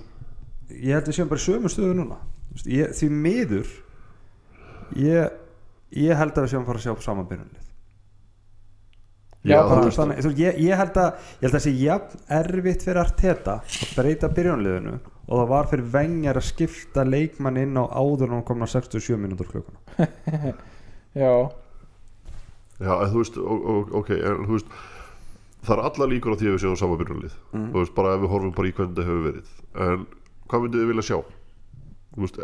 ég 0.71 0.97
held 0.97 1.11
við 1.11 1.19
séum 1.19 1.33
bara 1.33 1.45
sömu 1.45 1.73
stöðu 1.73 1.99
núna. 2.01 2.21
Ég, 2.71 2.95
því 2.95 3.11
miður 3.11 3.77
ég, 5.01 5.37
ég 5.99 6.21
held 6.21 6.37
að 6.37 6.47
við 6.47 6.55
séum 6.55 6.65
að 6.65 6.73
fara 6.73 6.81
að 6.81 6.89
sjá 6.89 7.07
saman 7.09 7.29
Já, 9.45 9.59
þú 9.61 9.69
bara, 9.75 9.91
þannig, 9.93 10.21
þú 10.25 10.31
veist, 10.31 10.39
ég, 10.41 10.59
ég 10.65 10.79
held 10.81 10.97
að 10.97 11.09
ég 11.13 11.43
held 11.45 11.51
að 11.51 11.57
það 11.59 11.65
sé 11.67 11.73
jafn 11.77 12.23
erfitt 12.39 12.85
fyrir 12.87 13.01
Arteta 13.03 13.57
að 13.61 13.91
breyta 13.99 14.31
byrjunliðinu 14.39 14.95
og 15.25 15.35
það 15.41 15.51
var 15.51 15.69
fyrir 15.73 15.91
vengjar 15.93 16.39
að 16.41 16.47
skipta 16.49 17.05
leikmann 17.05 17.61
inn 17.61 17.77
á 17.77 17.85
áður 17.93 18.27
en 18.31 18.35
hann 18.39 18.47
kom 18.49 18.65
á 18.65 18.69
67 18.73 19.19
mínútur 19.21 19.49
klukkuna 19.53 19.81
já, 21.25 21.35
Já, 22.81 22.93
þú 23.13 23.21
veist, 23.21 23.37
ok, 24.01 24.11
en 24.17 24.45
þú 24.49 24.57
veist 24.57 24.73
það 25.65 25.77
er 25.79 25.83
alla 25.89 26.09
líkur 26.11 26.35
á 26.35 26.37
því 26.41 26.49
að 26.51 26.55
við 26.57 26.63
séum 26.65 26.77
sama 26.81 26.97
byrjunlið 27.01 27.35
Mhm. 27.55 27.69
þú 27.73 27.79
veist, 27.85 27.95
bara 27.97 28.15
ef 28.17 28.21
við 28.25 28.33
horfum 28.35 28.55
bara 28.57 28.69
í 28.69 28.73
hvernig 28.77 28.97
það 28.99 29.09
hefur 29.09 29.27
verið 29.29 29.49
en 29.85 30.07
hvað 30.49 30.65
myndið 30.65 30.81
þið 30.83 30.91
vilja 30.93 31.07
sjá? 31.09 31.19
Þú 32.15 32.25
veist, 32.25 32.41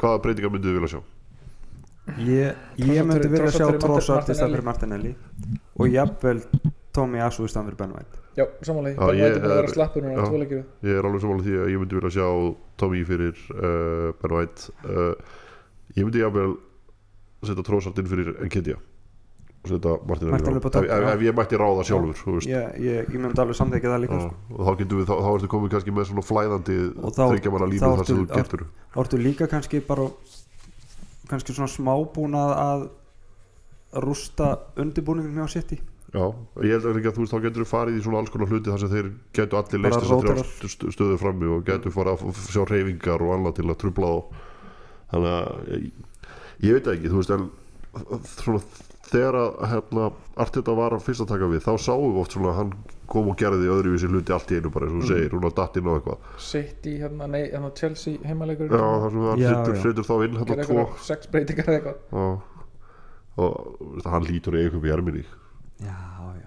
hvaða 0.00 0.20
breytingar 0.24 0.52
myndið 0.54 0.68
þið 0.70 0.78
vilja 0.78 0.92
sjá? 0.94 1.02
ég, 2.24 2.60
ég 2.80 3.04
myndi 3.04 3.28
vilja 3.28 3.50
sjá 3.52 3.66
Trossard 3.82 4.30
fyrir 4.32 4.62
Martinelli. 4.64 5.10
Og 5.78 5.88
jafnvel 5.94 6.42
Tommy 6.98 7.20
Asu 7.22 7.44
í 7.46 7.50
stað 7.52 7.68
fyrir 7.70 7.78
Ben 7.78 7.92
White 7.94 8.22
já, 8.38 8.44
samanlega 8.66 8.98
það 8.98 9.18
ég 9.18 9.26
er 9.28 9.36
búin 9.38 9.50
að 9.50 9.56
vera 9.58 9.68
er- 9.68 9.74
slappur 9.76 10.02
núna 10.06 10.18
já. 10.18 10.28
tvoleikir 10.30 10.62
Ég 10.88 10.98
er 10.98 11.06
alveg 11.08 11.22
samanlega 11.24 11.46
því 11.48 11.56
að 11.64 11.72
ég 11.74 11.82
myndi 11.82 11.98
vilja 11.98 12.12
sjá 12.16 12.28
Tommy 12.82 13.02
fyrir 13.08 13.42
uh, 13.54 14.12
Ben 14.22 14.34
White 14.38 14.72
uh, 14.84 15.14
ég 15.96 16.04
myndi 16.08 16.22
jafnvel 16.24 16.54
setja 17.46 17.64
Trossard 17.68 17.98
inn 18.02 18.08
fyrir 18.10 18.32
Enkedia 18.42 18.78
og 19.58 19.70
setja 19.72 19.90
á. 19.90 19.94
á 19.94 19.98
topp, 19.98 20.74
ef, 20.78 20.90
ef, 20.90 21.06
ef 21.12 21.22
ég 21.26 21.34
mætti 21.38 21.58
ráða 21.58 21.84
sjálfur 21.86 22.18
þú 22.18 22.34
veist 22.38 22.50
ég, 22.50 22.76
ég, 22.82 23.08
ég 23.10 23.18
myndi 23.22 23.42
alveg 23.42 23.58
samþekja 23.58 23.90
það 23.94 24.02
líka 24.06 24.18
Já, 24.18 24.26
sko. 24.26 24.58
og 24.58 24.60
þá 24.68 24.72
getum 24.82 25.00
við, 25.02 25.06
þá, 25.10 25.14
þá 25.22 25.30
ertu 25.38 25.50
komið 25.54 25.72
kannski 25.74 25.94
með 25.98 26.06
svona 26.10 26.24
flæðandi 26.28 26.76
Og 27.02 27.14
þá- 27.18 27.24
þryggja 27.32 27.52
manna 27.54 27.66
þá 27.66 27.72
línu 27.74 27.90
þar 27.98 28.06
sem 28.10 28.20
þú 28.22 28.26
getur 28.38 28.62
þá 28.94 28.98
ertu 29.04 29.20
líka 29.22 29.48
kannski 29.50 29.80
bara 29.88 30.06
kannski 31.28 31.54
svona 31.58 31.68
smábúin 31.70 32.36
að, 32.38 32.52
að 32.62 32.86
rústa 33.92 34.50
undirbúningum 34.76 35.38
hjá 35.38 35.48
City? 35.58 35.78
Já, 36.08 36.24
ég 36.64 36.72
held 36.72 36.86
að 36.88 36.94
líka, 36.96 37.12
þú 37.12 37.20
veist, 37.20 37.32
þá 37.34 37.42
getur 37.44 37.62
við 37.64 37.68
farið 37.68 37.96
í 37.98 38.02
svona 38.04 38.20
alls 38.22 38.30
konar 38.32 38.48
hluti 38.48 38.72
þar 38.72 38.80
sem 38.80 38.92
þeir 38.94 39.08
getur 39.36 39.58
allir 39.60 39.82
leist 39.84 39.98
þess 40.00 40.76
að 40.88 40.94
stöðu 40.94 41.18
frammi 41.20 41.50
og 41.52 41.66
getur 41.68 41.92
farið 41.92 42.24
að 42.30 42.42
sjá 42.48 42.62
reyfingar 42.70 43.24
og 43.26 43.32
annað 43.36 43.58
til 43.58 43.66
að 43.68 43.80
trubla 43.82 44.12
þá. 44.14 44.44
Þannig 45.12 45.34
að 45.34 45.68
ég, 45.74 45.90
ég 46.64 46.78
veit 46.78 46.88
það 46.88 46.96
ekki, 46.96 47.12
þú 47.12 47.20
veist, 47.20 47.34
en 47.36 48.24
svona 48.38 48.62
þegar 49.08 49.38
að 49.40 49.52
hérna, 49.72 50.08
Arteta 50.38 50.74
var 50.76 50.96
að 50.96 51.04
fyrst 51.06 51.24
að 51.24 51.30
taka 51.34 51.48
við, 51.52 51.62
þá 51.64 51.72
sáum 51.84 52.08
við 52.12 52.20
oft 52.22 52.36
svona 52.36 52.50
að 52.52 52.58
hann 52.62 52.72
kom 53.08 53.30
og 53.32 53.38
gerði 53.40 53.70
öðruvísi 53.72 54.08
hluti 54.08 54.34
allt 54.36 54.52
í 54.52 54.58
einu 54.58 54.72
bara 54.72 54.88
eins 54.88 54.96
og 54.98 55.04
þú 55.04 55.12
segir, 55.12 55.32
hún 55.36 55.48
á 55.48 55.52
dattinn 55.60 55.88
og 55.88 55.96
eitthvað. 55.98 56.26
City, 56.44 56.98
hérna, 57.00 57.28
nei, 57.32 57.42
hérna 57.48 57.70
Chelsea 57.76 58.20
heimaleikur 58.28 58.68
Já, 58.68 58.84
þar 59.04 59.16
sem 59.16 59.42
Já, 59.44 59.50
setur, 59.84 60.08
þá 60.08 60.14
inn 60.26 60.38
hérna 60.42 60.66
tvo. 60.68 60.84
sex 61.08 61.32
breytingar 61.32 61.72
eða 61.72 61.78
eitthvað 61.80 62.56
og, 63.38 63.80
hann 64.08 64.26
lítur 64.28 64.56
í 64.58 64.64
eitthvað 64.66 64.88
í 64.88 64.94
erminni 64.96 65.24
já, 65.84 65.96
já. 66.38 66.46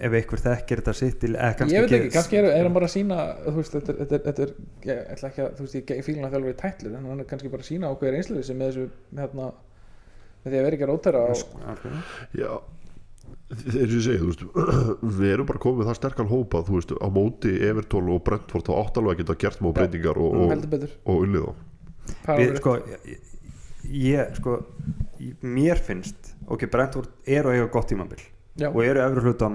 Ef 0.00 0.14
einhver 0.18 0.40
þekkir 0.42 0.80
þetta 0.82 0.94
City 0.98 1.28
eða 1.30 1.50
kannski 1.60 1.76
ég 1.76 1.84
veit 1.86 1.96
ekki, 2.00 2.12
kannski 2.16 2.40
er, 2.40 2.48
er 2.50 2.64
hann 2.66 2.74
bara 2.74 2.88
að 2.88 2.94
sína 2.96 3.18
þú 3.44 3.56
veist, 3.60 3.76
þetta, 3.76 3.94
er- 3.94 4.10
þetta, 4.10 4.34
þetta 4.40 4.90
ég 4.90 5.02
ætla 5.14 5.30
ekki 5.30 5.44
að, 5.44 5.52
þú 5.58 5.66
veist, 5.66 5.78
ég 5.94 6.04
fílum 6.08 6.26
að 6.26 6.34
þjálfur 6.34 6.54
í 6.54 6.58
tætlir 6.64 6.96
en 6.98 7.06
hann 7.12 7.22
er 7.22 7.28
kannski 7.30 7.52
bara 7.52 7.62
að 7.66 7.68
sína 7.70 7.92
ákveðir 7.94 8.18
einslega 8.18 8.48
sem 8.48 8.58
með 8.58 8.72
þessu, 8.72 8.88
með 9.14 9.24
hérna 9.26 9.48
með 10.40 10.50
því 10.50 10.58
að 10.60 10.66
vera 10.66 10.76
ekki 10.78 10.88
að 10.88 10.94
Algjörlega. 10.96 12.02
Já, 12.40 12.50
eins 13.50 13.76
og 13.76 13.94
ég 13.94 14.04
segi, 14.06 14.18
þú 14.20 14.28
veist 14.30 14.44
við 15.20 15.32
erum 15.34 15.48
bara 15.50 15.62
komið 15.62 15.90
það 15.90 15.98
sterkan 16.00 16.30
hópa 16.30 16.62
þú 16.66 16.76
veist, 16.78 16.94
á 16.98 17.08
móti 17.12 17.52
Evertón 17.70 18.10
og 18.14 18.22
Brentford 18.26 18.66
þá 18.66 18.72
áttalvað 18.80 19.14
að 19.14 19.20
geta 19.22 19.38
gert 19.44 19.62
má 19.64 19.70
breytingar 19.76 20.18
og, 20.18 20.38
unnið 21.20 21.46
þá. 21.46 21.52
Við, 22.40 22.54
sko, 22.58 22.74
ég, 22.90 23.28
ég 24.00 24.34
sko 24.40 24.56
mér 25.44 25.80
finnst 25.84 26.34
ok, 26.48 26.66
Brentford 26.72 27.10
er 27.26 27.48
að 27.48 27.58
eiga 27.58 27.72
gott 27.72 27.90
tímabil 27.92 28.22
Já. 28.60 28.68
og 28.68 28.80
eru 28.84 29.00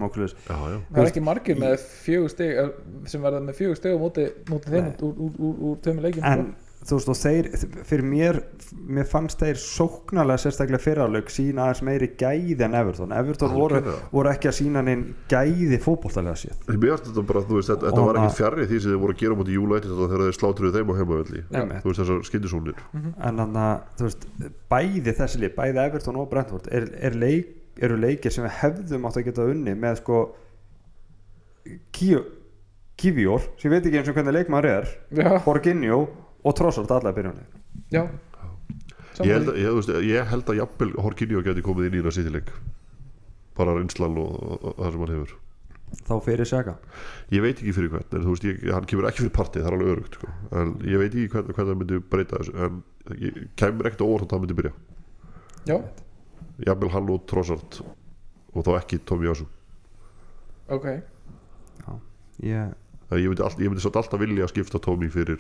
okkur 0.08 0.26
þess. 0.26 0.38
Já, 0.48 0.56
já, 0.56 0.78
það 0.90 1.02
er 1.02 1.10
ekki 1.12 1.24
margir 1.26 1.58
með 1.62 1.74
fjögur 2.06 2.32
stig 2.32 2.54
eh, 2.62 2.70
sem 3.12 3.26
verða 3.26 3.42
með 3.44 3.60
fjögur 3.60 3.80
stig 3.80 3.98
á 3.98 4.00
móti, 4.02 4.28
móti 4.50 4.72
þeim 4.72 4.88
úr, 4.94 5.12
úr, 5.12 5.36
úr, 5.36 5.58
úr 5.70 5.82
tveimur 5.84 6.08
leikjum. 6.08 6.26
En 6.30 6.46
þú 6.86 6.98
veist 7.00 7.10
og 7.10 7.18
þeir 7.18 7.48
fyrir 7.90 8.04
mér, 8.06 8.38
mér 8.86 9.08
fannst 9.10 9.40
þeir 9.42 9.58
sóknarlega 9.58 10.38
sérstaklega 10.44 10.84
fyrirháleik 10.84 11.32
sína 11.34 11.64
aðeins 11.66 11.82
meiri 11.88 12.10
gæði 12.20 12.62
en 12.68 12.76
Everton. 12.78 13.12
Everton 13.18 13.54
voru, 13.56 13.80
Algjörlega. 13.80 14.10
voru 14.12 14.30
ekki 14.30 14.50
að 14.52 14.56
sína 14.60 14.84
neinn 14.86 15.04
gæði 15.32 15.80
fótboltalega 15.82 16.38
séð. 16.44 16.60
Því 16.68 16.78
mér 16.84 16.94
finnst 16.94 17.10
þetta 17.10 17.26
bara, 17.32 17.42
þú 17.50 17.58
veist, 17.58 17.72
þetta, 17.74 17.90
þetta 17.90 18.06
var 18.06 18.20
ekki 18.22 18.38
fjarrri 18.38 18.68
því 18.70 18.80
sem 18.86 18.92
þið 18.94 19.02
voru 19.02 19.16
að 19.16 19.22
gera 19.24 19.50
júla 19.56 19.80
eitthvað 19.80 20.06
þegar 20.06 20.26
þeir 20.26 20.38
slátruðu 20.40 20.74
þeim 20.78 20.90
á 20.90 20.96
heimavelli. 21.02 21.44
Þú 21.52 21.90
veist, 21.90 22.00
þessar 22.04 22.24
skyndisónir 22.30 22.80
Mhm. 22.94 23.14
en 23.18 23.38
þannig 23.44 23.62
að 23.66 23.82
þú 23.98 24.10
veist 24.10 24.28
bæði 24.70 25.16
þessi 25.20 25.40
lið, 25.42 25.56
bæði 25.56 25.86
Everton 25.86 26.16
og 26.22 26.30
Brentford 26.30 26.68
er, 26.72 26.90
er 27.02 27.12
leik, 27.18 27.48
eru 27.82 27.98
leikir 27.98 28.32
sem 28.32 28.46
við 28.46 28.52
hefðum 28.62 29.06
átt 29.10 29.18
að 29.18 29.26
geta 29.26 29.42
unni 29.52 29.74
með 29.76 29.98
sko 30.04 30.36
Kivjór 32.96 33.42
sem 33.60 33.72
ég 33.72 33.74
veit 33.76 33.88
ekki 33.90 33.98
eins 34.00 34.10
og 34.12 34.16
hvernig 34.16 34.36
leikmaður 34.38 34.68
er 34.72 35.40
Borginjó 35.44 35.98
og 36.46 36.56
Trossard 36.58 36.92
allar 36.94 37.16
byrjunni 37.16 37.46
já. 37.94 38.06
Ég 39.24 39.32
held, 39.32 39.50
að, 39.54 39.58
ég, 39.62 39.72
þú 39.72 39.80
veist, 39.80 39.92
ég 40.04 40.30
held 40.32 40.50
að 40.52 40.58
jafnvel 40.60 40.94
Horkinjó 41.00 41.42
geti 41.46 41.64
komið 41.64 41.88
inn 41.88 41.98
í 42.02 42.04
það 42.04 42.16
sýtileik 42.18 42.50
bara 43.56 43.76
reynslan 43.78 44.18
og, 44.20 44.32
og, 44.36 44.66
og 44.74 44.80
það 44.82 44.90
sem 44.92 45.04
hann 45.06 45.14
hefur. 45.16 45.36
Þá 46.06 46.16
fyrir 46.26 46.50
Saka 46.50 46.74
ég 47.32 47.46
veit 47.46 47.62
ekki 47.62 47.76
fyrir 47.78 47.94
hvern, 47.94 48.08
en 48.12 48.26
þú 48.26 48.34
veist, 48.34 48.48
ég, 48.50 48.66
hann 48.76 48.88
kemur 48.90 49.08
ekki 49.08 49.24
fyrir 49.24 49.36
partið, 49.38 49.64
það 49.64 49.70
er 49.70 49.78
alveg 49.78 49.94
örugt 49.94 50.18
sko. 50.20 50.32
en 50.60 50.74
ég 50.84 51.00
veit 51.00 51.14
ekki 51.14 51.30
hvern, 51.32 51.54
hvern 51.54 51.70
það 51.70 51.80
myndi 51.82 52.02
breyta 52.12 52.42
þessu 52.42 52.56
en 52.66 52.82
ég 53.22 53.40
kemur 53.62 53.88
ekkert 53.88 54.04
óvart 54.04 54.26
að 54.28 54.34
það 54.36 54.44
myndi 54.44 54.58
byrja. 54.60 54.74
Já, 55.66 55.78
jafnvel 56.68 56.92
hann 56.98 57.14
og 57.16 57.24
Trossard 57.32 57.80
og 58.56 58.68
þá 58.68 58.72
ekki 58.82 59.00
Tommy 59.08 59.32
Asu. 59.32 59.48
Ok. 60.72 60.90
Ég, 62.44 62.76
En 63.12 63.20
ég 63.22 63.28
myndi, 63.30 63.44
all, 63.46 63.54
ég 63.62 63.70
myndi 63.70 63.82
satt 63.84 63.96
alltaf 64.00 64.18
vilja 64.20 64.48
að 64.48 64.50
skipta 64.50 64.80
Tommy 64.82 65.08
fyrir 65.14 65.38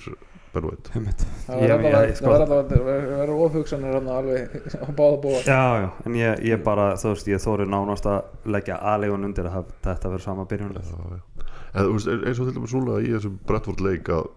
Ben 0.54 0.63
White. 0.67 0.91
Það 0.93 1.62
Ég- 1.65 1.71
verður 1.82 2.51
það 2.51 2.67
það 2.69 3.32
ofhugsanir 3.45 3.95
alveg 3.97 4.54
á 4.86 4.89
báða 4.93 5.17
búa 5.23 5.39
já, 5.41 5.62
já, 5.82 5.88
en 6.06 6.13
ég, 6.19 6.43
ég 6.45 6.62
bara 6.63 6.91
þú 7.01 7.13
veist, 7.15 7.28
ég 7.32 7.41
þóri 7.41 7.65
nánast 7.65 8.06
að 8.06 8.51
leggja 8.54 8.78
aðlegun 8.78 9.25
undir 9.25 9.47
að 9.49 9.56
hafa- 9.58 9.73
þetta 9.88 10.12
verður 10.13 10.21
sama 10.28 10.45
byrjunlega 10.45 10.86
Já, 10.86 11.17
já. 11.17 11.47
en 11.73 11.86
þú 11.89 11.95
veist, 11.95 12.08
eins 12.30 12.39
og 12.39 12.45
til 12.51 12.56
dæmis 12.60 12.69
svona 12.75 12.99
í 13.01 13.10
þessum 13.15 13.39
Brentford 13.49 13.82
leik 13.82 14.10
að 14.13 14.30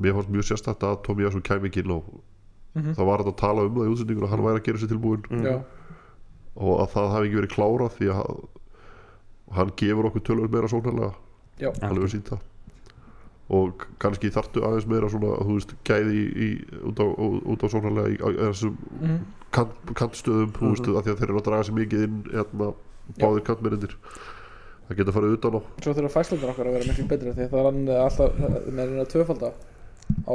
mér 0.00 0.14
fannst 0.14 0.30
mjög 0.30 0.46
sérstætt 0.52 0.86
að 0.86 1.02
Tommy 1.08 1.26
Asu 1.26 1.40
kæmi 1.42 1.68
ekki 1.72 1.82
inn 1.84 1.90
á 1.90 1.98
Mhm. 2.70 2.94
það 2.94 3.04
var 3.10 3.18
að 3.18 3.34
tala 3.36 3.62
um 3.66 3.74
það 3.74 3.88
í 3.88 3.92
útsendingur 3.96 4.24
að 4.24 4.30
hann 4.30 4.44
væri 4.46 4.60
að 4.60 4.64
gera 4.70 4.78
sér 4.78 4.92
tilbúin 4.94 5.24
já, 5.42 5.56
og 6.54 6.80
að 6.86 6.88
það 6.94 7.10
hafi 7.16 7.26
ekki 7.26 7.40
verið 7.40 7.54
klárað 7.56 7.90
því 7.98 8.06
að 8.06 8.14
hann- 8.14 8.48
hann 9.58 9.72
gefur 9.76 10.06
okkur 10.06 10.22
tölvöld 10.22 10.52
meira 10.54 10.68
sóknarlega 10.70 11.14
já, 11.58 11.72
hann 11.82 11.96
hefur 11.98 12.08
sínt 12.14 12.30
það 12.30 12.38
og 13.50 13.84
kannski 13.98 14.30
þartu 14.30 14.62
aðeins 14.62 14.86
meira 14.86 15.08
svona 15.10 15.32
þú 15.42 15.54
veist 15.58 15.72
gæði 15.88 16.12
í, 16.14 16.24
í, 16.46 16.48
út 16.90 17.00
á, 17.02 17.06
út 17.10 17.64
á 17.64 17.66
sóknarlega 17.72 18.12
í, 18.14 18.18
þessum 18.38 18.76
Mhm. 19.00 19.16
kant, 19.50 19.72
kantstöðum 19.98 20.52
þú 20.54 20.68
veist 20.70 20.86
Mhm. 20.86 20.96
að 20.96 21.02
því 21.04 21.10
að 21.14 21.18
þeir 21.18 21.28
eru 21.30 21.40
að 21.40 21.46
draga 21.48 21.64
sér 21.66 21.78
mikið 21.80 22.04
inn 22.06 22.20
hérna, 22.30 22.68
báðir 23.18 23.42
kantmennir 23.48 23.96
það 24.90 24.96
geta 25.00 25.12
farið 25.16 25.34
utan 25.38 25.54
á 25.58 25.60
svo 25.82 25.94
þurfa 25.94 26.12
fæslunar 26.14 26.50
okkar 26.54 26.66
að 26.70 26.72
vera 26.78 26.88
miklu 26.92 27.08
betri 27.10 27.32
því 27.34 27.42
að 27.46 27.50
það 27.50 27.58
er 27.60 27.66
hann 27.70 27.88
alltaf 28.04 28.30
með 28.70 28.86
hérna 28.90 29.06
tvöfalda 29.10 29.50
á 30.30 30.34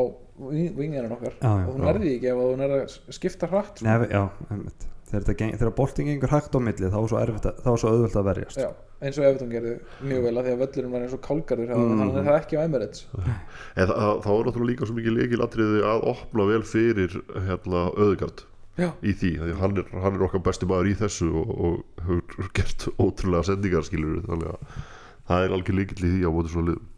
vinginarinn 0.75 1.11
okkar 1.15 1.33
Já, 1.39 1.51
já. 1.55 1.67
og 1.67 1.75
þú 1.75 1.79
nærði 1.87 2.11
ekki 2.15 2.27
ef 2.31 2.37
þú 2.43 2.57
nærði 2.59 2.81
að 2.83 3.15
skipta 3.15 3.47
hratt 3.51 3.77
sko. 3.79 3.85
Nei, 3.87 3.97
við- 4.03 4.11
já, 4.11 4.23
einmitt 4.51 4.85
þegar, 5.09 5.35
geng- 5.39 5.55
þegar 5.59 5.73
bolting 5.77 6.07
gengur 6.09 6.31
hægt 6.33 6.55
á 6.55 6.59
milli 6.65 6.89
þá 6.91 6.97
er 7.01 7.07
svo, 7.11 7.19
erfitt 7.21 7.45
að, 7.51 7.59
þá 7.65 7.69
er 7.73 7.79
svo 7.83 7.91
auðvelt 7.93 8.17
að 8.21 8.27
verjast. 8.29 8.57
Já, 8.63 8.69
eins 9.05 9.19
og 9.21 9.27
Evertón 9.29 9.51
gerðu 9.53 9.73
mjög 10.09 10.23
vel 10.25 10.33
að 10.39 10.47
því 10.47 10.53
að 10.55 10.61
völlurinn 10.63 10.95
var 10.95 11.05
eins 11.05 11.15
og 11.17 11.21
kálgarður 11.27 11.69
Mm. 11.75 11.85
mm. 11.85 11.99
þannig 12.01 12.17
er 12.21 12.27
það 12.29 12.39
ekki 12.41 12.57
á 12.57 12.61
Emirates. 12.65 13.05
En 13.79 13.87
það, 13.91 14.11
þá 14.25 14.29
er 14.35 14.43
náttúrulega 14.49 14.71
líka 14.71 14.89
svo 14.89 14.97
mikið 14.97 15.17
leikilatriði 15.19 15.83
að 15.91 16.05
opna 16.15 16.47
vel 16.51 16.61
fyrir 16.65 17.17
hérna 17.47 17.85
auðgard 17.95 18.45
Já, 18.75 18.89
í 19.07 19.13
því, 19.15 19.29
því 19.39 19.51
að 19.53 19.59
hann 19.61 19.77
er, 19.79 19.91
hann 20.03 20.17
er 20.17 20.23
okkar 20.27 20.41
besti 20.43 20.67
maður 20.67 20.89
í 20.91 20.95
þessu 20.99 21.29
og, 21.31 21.51
og 21.55 22.03
hefur 22.09 22.49
gert 22.57 22.87
ótrúlega 22.99 23.47
sendingar 23.47 23.85
skilur 23.87 24.17
þannig 24.25 24.49
að 24.51 24.81
það 25.29 25.45
er 25.45 25.53
algjör 25.55 25.77
líkill 25.79 26.01
í 26.03 26.11
því 26.11 26.25
á 26.27 26.31
móti 26.35 26.51
svona 26.51 26.67
liðum. 26.73 26.89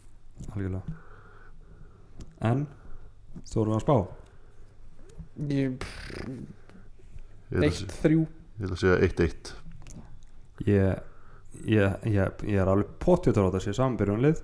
Algjörlega. 0.56 0.96
En 2.50 2.64
þú 3.46 3.64
við 3.68 3.76
að 3.76 3.84
spá? 3.84 3.96
Ég, 5.54 5.86
ég 7.48 7.56
held 7.56 7.64
að 7.64 7.68
eitt, 7.68 7.78
sé- 7.80 8.00
þrjú. 8.02 8.22
ég 8.58 8.62
held 8.66 8.74
að 8.76 8.82
segja 8.82 8.98
1-1 9.08 9.52
ég, 10.66 11.02
ég, 11.64 12.06
ég, 12.12 12.44
ég 12.52 12.60
er 12.62 12.68
alveg 12.72 12.90
pottjötur 13.02 13.48
á 13.48 13.54
þessi 13.56 13.74
samanbyrjunlið 13.78 14.42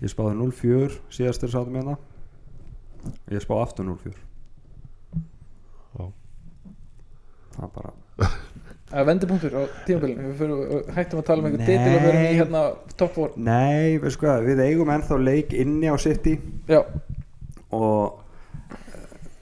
ég 0.00 0.12
spáði 0.12 0.36
0-4 0.38 0.94
síðastir 1.12 1.50
sátum 1.52 1.74
hérna. 1.76 1.96
Ég 3.32 3.40
spá 3.44 3.54
aftur 3.60 3.84
0-4 3.88 4.14
Já. 5.98 6.04
það 7.56 7.64
er 7.66 7.72
bara 7.74 7.92
að 9.00 9.06
vendipunktur 9.06 9.54
á 9.54 9.62
tímabilinu. 9.86 10.24
Við 10.30 10.40
fyrir, 10.40 10.80
hættum 10.96 11.20
að 11.20 11.26
tala 11.28 11.42
um 11.42 11.46
einhver 11.50 11.66
titil 11.68 11.92
og 11.94 12.02
fyrir 12.04 12.24
í 12.26 12.32
hérna 12.40 12.62
top 13.00 13.12
4 13.16 13.44
nei, 13.46 13.98
við, 14.02 14.10
sko, 14.16 14.32
við 14.46 14.62
eigum 14.66 14.90
ennþá 14.96 15.18
leik 15.22 15.54
inni 15.56 15.88
á 15.92 15.96
City. 16.02 16.34
Já, 16.68 16.80
og 17.76 18.19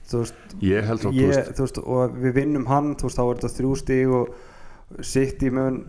þú 0.09 0.23
veist 0.23 0.55
ég 0.65 0.87
held 0.89 1.03
þú 1.03 1.13
ég, 1.15 1.31
veist 1.31 1.55
þú 1.57 1.65
veist, 1.65 1.81
og 1.83 2.19
við 2.23 2.35
vinnum 2.39 2.67
hann 2.69 2.93
þú 2.99 3.09
veist, 3.09 3.19
þá 3.19 3.23
er 3.25 3.39
þetta 3.39 3.55
þrjú 3.57 3.73
stíg 3.83 4.13
og 4.19 5.03
City 5.05 5.51
mun 5.53 5.81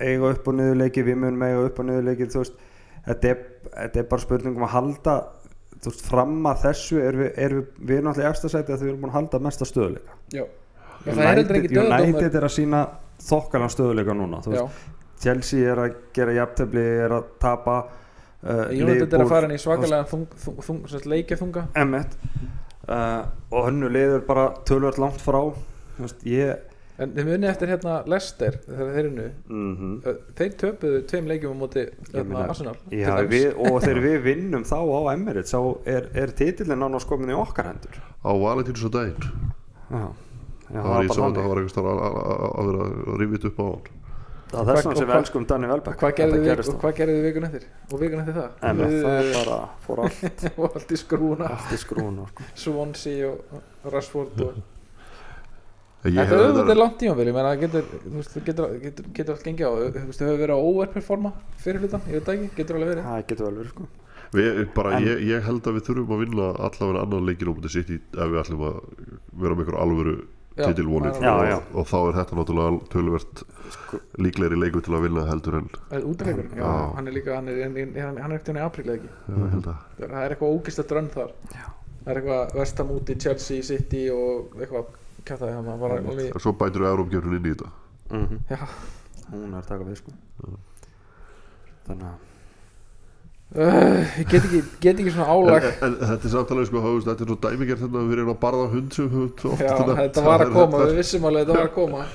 eiga 0.00 0.32
upp 0.32 0.48
og 0.48 0.58
niðurleiki 0.58 1.04
við 1.04 1.18
mun 1.22 1.42
eiga 1.42 1.64
upp 1.68 1.80
og 1.80 1.88
niðurleiki 1.88 2.28
þú 2.32 2.42
veist, 2.42 2.60
þetta 3.06 3.32
er, 3.32 3.42
þetta 3.72 4.02
er 4.02 4.08
bara 4.12 4.24
spurning 4.24 4.56
um 4.56 4.66
að 4.66 4.74
halda 4.76 5.16
þú 5.76 5.92
veist, 5.92 6.04
fram 6.08 6.36
að 6.50 6.62
þessu 6.66 7.00
er 7.04 7.20
við, 7.20 7.32
er 7.46 7.56
við, 7.58 7.66
við 7.80 7.98
erum 7.98 8.12
alltaf 8.12 8.24
í 8.24 8.30
eftir 8.30 8.54
sæti 8.54 8.74
að 8.74 8.84
við 8.84 8.92
erum 8.92 9.04
búin 9.04 9.12
að 9.12 9.18
halda 9.20 9.42
mesta 9.46 9.68
stöðuleika 9.68 10.20
já. 10.32 10.44
Já, 11.06 11.12
það 11.12 11.22
er 11.26 11.38
heldur 11.38 11.60
ekki 11.60 11.80
United, 11.82 12.38
er 12.40 12.48
að 12.48 12.54
sína 12.56 12.82
þokkalan 13.26 13.72
stöðuleika 13.72 14.16
núna 14.16 14.40
þú 14.44 14.56
veist, 14.56 14.84
Chelsea 15.22 15.70
er 15.72 15.80
að 15.80 16.00
gera 16.16 16.34
jafntefli 16.36 16.84
er 17.06 17.14
að 17.16 17.30
tapa 17.40 17.76
uh, 17.86 18.66
United 18.72 19.14
er 19.16 19.24
að 19.24 19.32
fara 19.32 19.48
inn 19.48 19.56
í 19.56 19.60
svakalega 19.60 20.08
þung, 20.10 20.26
þung, 20.42 20.58
þung, 20.66 20.82
þung, 20.90 21.08
leikjaþunga. 21.12 21.64
Emmett 21.80 22.16
uh, 22.88 23.22
og 23.50 23.66
hennu 23.68 23.88
liður 23.92 24.24
bara 24.26 24.48
tölvöld 24.68 24.98
langt 25.02 25.20
frá. 25.22 25.40
Þú 25.96 26.06
veist, 26.06 26.24
ég 26.28 26.56
En 26.96 27.10
þið 27.12 27.26
munið 27.28 27.50
eftir 27.50 27.68
hérna 27.68 27.94
Leicester 28.08 28.54
þegar 28.64 28.86
þeir 28.94 29.06
eru 29.10 29.24
mm 29.52 29.96
Þeir 30.38 30.54
töpuðu 30.62 31.00
tveim 31.10 31.26
leikjum 31.28 31.52
á 31.52 31.60
móti 31.60 31.82
hérna, 32.14 32.44
Arsenal 32.48 32.72
Já, 32.88 33.10
við, 33.28 33.50
og 33.60 33.76
þegar 33.84 34.00
við 34.06 34.16
vinnum 34.24 34.64
þá 34.64 34.78
á 34.80 35.00
Emirates 35.12 35.52
þá 35.52 35.60
er, 35.92 36.06
er 36.16 36.32
titillin 36.38 36.80
nánast 36.80 37.08
komin 37.10 37.34
í 37.34 37.36
okkar 37.36 37.68
hendur. 37.68 37.98
Á 38.00 38.32
Valentínus 38.32 38.86
og 38.88 38.94
daginn. 38.96 39.28
Já, 39.92 40.06
Já 40.72 40.80
það 40.80 40.88
var 40.88 41.04
ég 41.04 41.12
bara 41.12 41.18
sá 41.20 41.26
að 41.26 41.36
það 41.36 41.50
var 41.52 41.60
þar 41.76 41.90
að- 41.92 42.70
vera 42.70 42.88
að 43.12 43.20
rifja 43.20 43.50
upp 43.52 43.60
á 43.60 43.66
hann 43.68 43.84
Það 44.46 44.60
er 44.60 44.68
þess 44.68 44.86
Og 44.86 44.86
vegna 44.86 45.00
sem 45.00 45.08
við 45.10 45.16
elskum 45.16 45.46
Danni 45.50 45.68
Velbæk 45.72 45.96
Hvað 46.00 46.12
gerðu 46.20 46.36
Þetta 46.36 46.42
við, 46.42 46.48
gerist 46.52 46.70
og 46.72 46.78
hvað 46.84 46.94
gerðu 47.00 47.16
við 47.16 47.24
vikun 47.26 47.46
eftir? 47.48 47.64
Og 47.90 48.02
vikun 48.02 48.20
eftir 48.22 48.36
það? 48.36 48.52
En 48.68 48.82
það 48.82 49.16
er 49.16 49.30
bara 49.34 49.58
fór 49.86 50.02
allt, 50.04 50.44
og 50.60 50.76
allt 50.78 50.94
í 50.94 50.98
skrúna 51.02 51.48
allt 51.56 51.74
í 51.74 51.78
skrúna 51.82 52.26
sko. 52.30 52.46
Swansea 52.62 53.32
og 53.32 53.90
Rashford 53.96 54.42
og... 54.46 54.62
Ég 56.06 56.14
Þetta 56.14 56.36
er 56.36 56.38
auðvitað 56.38 56.60
reyndar- 56.60 56.78
langt 56.78 57.02
menn 57.34 57.46
það 57.48 57.62
getur, 57.64 57.86
það 58.06 58.44
getur, 58.46 58.74
getur, 58.84 59.06
getur 59.16 59.34
allt 59.34 59.46
gengið 59.48 59.66
á 59.66 59.72
þú 59.74 60.02
veist, 60.06 60.20
þau 60.20 60.26
hefur 60.28 60.42
verið 60.44 60.54
að 60.56 60.66
overperforma 60.70 61.32
fyrir 61.64 61.82
hlutan, 61.82 62.04
ég 62.06 62.20
veit 62.20 62.28
það 62.28 62.36
ekki, 62.36 62.50
getur 62.60 62.78
alveg 62.78 62.92
verið 62.92 63.08
Það 63.10 63.24
getur 63.32 63.48
vel 63.48 63.56
verið 63.58 63.72
sko. 63.74 63.88
Við, 64.36 64.60
bara, 64.76 64.92
En- 65.00 65.06
ég, 65.08 65.24
ég 65.32 65.44
held 65.48 65.66
að 65.66 65.76
við 65.80 65.84
þurfum 65.88 66.14
að 66.14 66.22
vinna 66.22 66.46
allavega 66.68 67.02
annan 67.02 67.26
leikinn 67.26 67.50
á 67.50 67.54
mútið 67.58 67.74
sitt 67.74 67.90
ef 67.96 68.30
við 68.30 68.40
ætlum 68.44 68.64
að 68.68 68.78
vera 69.42 69.56
með 69.58 69.64
einhver 69.66 69.78
alvöru 69.82 70.14
titilvonir 70.56 71.12
og, 71.12 71.24
alveg. 71.30 71.70
og, 71.74 71.86
þá 71.90 71.96
er 72.00 72.18
þetta 72.20 72.38
náttúrulega 72.40 72.80
tölvert 72.92 73.42
Sko, 73.66 73.98
líklegri 74.22 74.58
leikur 74.60 74.84
til 74.86 74.94
að 74.94 75.06
vinna 75.08 75.24
heldur 75.26 75.56
en 75.58 75.64
útleikur, 76.06 76.46
já, 76.54 76.60
Já. 76.62 76.74
hann 76.94 77.08
er 77.10 77.14
líka 77.16 77.34
hann 77.34 77.48
er, 77.50 77.56
hann 77.64 77.76
er, 77.82 78.20
hann 78.22 78.30
er 78.30 78.36
eftir 78.38 78.52
henni 78.54 78.62
apríl 78.62 78.84
eða 78.86 78.94
ekki? 79.00 79.10
Já, 79.26 79.34
ég 79.40 79.56
held 79.56 79.66
að 79.72 79.80
það 80.04 80.20
er 80.20 80.34
eitthvað 80.36 80.54
ógist 80.54 80.82
að 80.82 80.86
drönn 80.92 81.08
þar. 81.16 81.32
Já. 81.50 81.64
það 82.04 82.12
er 82.12 82.20
eitthvað 82.20 82.54
Vestam 82.60 82.92
úti, 82.94 83.16
Chelsea, 83.24 83.66
City 83.66 84.04
og 84.14 84.54
eitthvað 84.60 84.94
kæftæði 85.26 85.56
hann 85.56 85.72
bara 85.82 85.98
alveg, 85.98 86.30
en 86.30 86.44
svo 86.46 86.54
bætur 86.60 86.86
við 86.86 86.92
Európgefnin 86.92 87.40
inn 87.40 87.50
í 87.50 87.56
þetta. 87.56 87.72
Mm 88.14 88.38
já, 88.54 88.62
Hún 89.32 89.50
er 89.50 89.58
að 89.58 89.70
taka 89.72 89.88
við 89.88 89.98
sko. 89.98 90.12
Þannig 91.86 92.06
að 92.06 92.25
uh, 93.54 94.16
ég 94.18 94.30
get 94.30 94.42
ekki, 94.42 94.60
get 94.82 95.00
ekki 95.02 95.12
svona 95.14 95.26
álag. 95.30 95.66
En, 95.68 95.76
en 95.86 95.96
þetta 96.12 96.28
er 96.28 96.32
samtalið 96.32 96.68
sko, 96.70 96.82
veist, 96.86 97.10
þetta 97.10 97.24
er 97.26 97.30
svo 97.30 97.36
dæmigerð 97.44 97.84
þetta 97.84 98.00
að 98.00 98.08
við 98.10 98.16
erum 98.16 98.32
að 98.32 98.38
barða 98.42 98.64
hund 98.72 98.96
þetta. 98.96 100.24
var 100.26 100.44
að 100.44 100.50
Það 100.50 100.56
koma, 100.56 100.80
við 100.82 100.96
vissum 101.00 101.28
alveg 101.30 101.42
að 101.42 101.46
þetta 101.46 101.58
var 101.58 101.68
að 101.68 101.76
koma. 101.76 102.06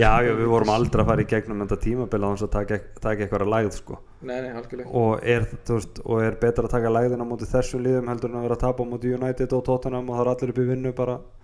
Já, 0.00 0.12
já, 0.24 0.30
við 0.36 0.48
vorum 0.54 0.72
aldrei 0.74 1.02
að 1.02 1.10
fara 1.10 1.24
í 1.24 1.28
gegnum 1.30 1.64
þetta 1.64 1.80
tímabil 1.84 2.22
á 2.24 2.28
þess 2.30 2.46
að 2.46 2.54
taka, 2.56 2.80
taka 3.00 3.26
eitthvað 3.26 3.52
lægð 3.54 3.76
sko. 3.76 3.98
nei, 4.20 4.38
nei, 4.44 4.52
algjörlega. 4.52 4.88
Og, 5.00 5.12
er, 5.24 5.46
þú 5.66 5.76
veist, 5.78 6.00
og 6.04 6.24
er 6.24 6.40
betra 6.40 6.68
að 6.68 6.74
taka 6.76 6.94
lægðina 6.96 7.24
á 7.24 7.30
móti 7.30 7.48
þessum 7.50 7.84
liðum 7.84 8.10
heldur 8.12 8.32
en 8.32 8.40
að 8.40 8.48
vera 8.48 8.58
að 8.58 8.64
tapa 8.66 8.84
á 8.84 8.90
móti 8.90 9.14
United 9.16 9.54
og 9.56 9.64
Tottenham 9.68 10.10
og 10.10 10.18
það 10.18 10.24
er 10.26 10.32
allir 10.34 10.52
upp 10.52 10.60
í 10.60 10.66
vinnu 10.70 10.92
bara. 10.96 11.16
að 11.20 11.39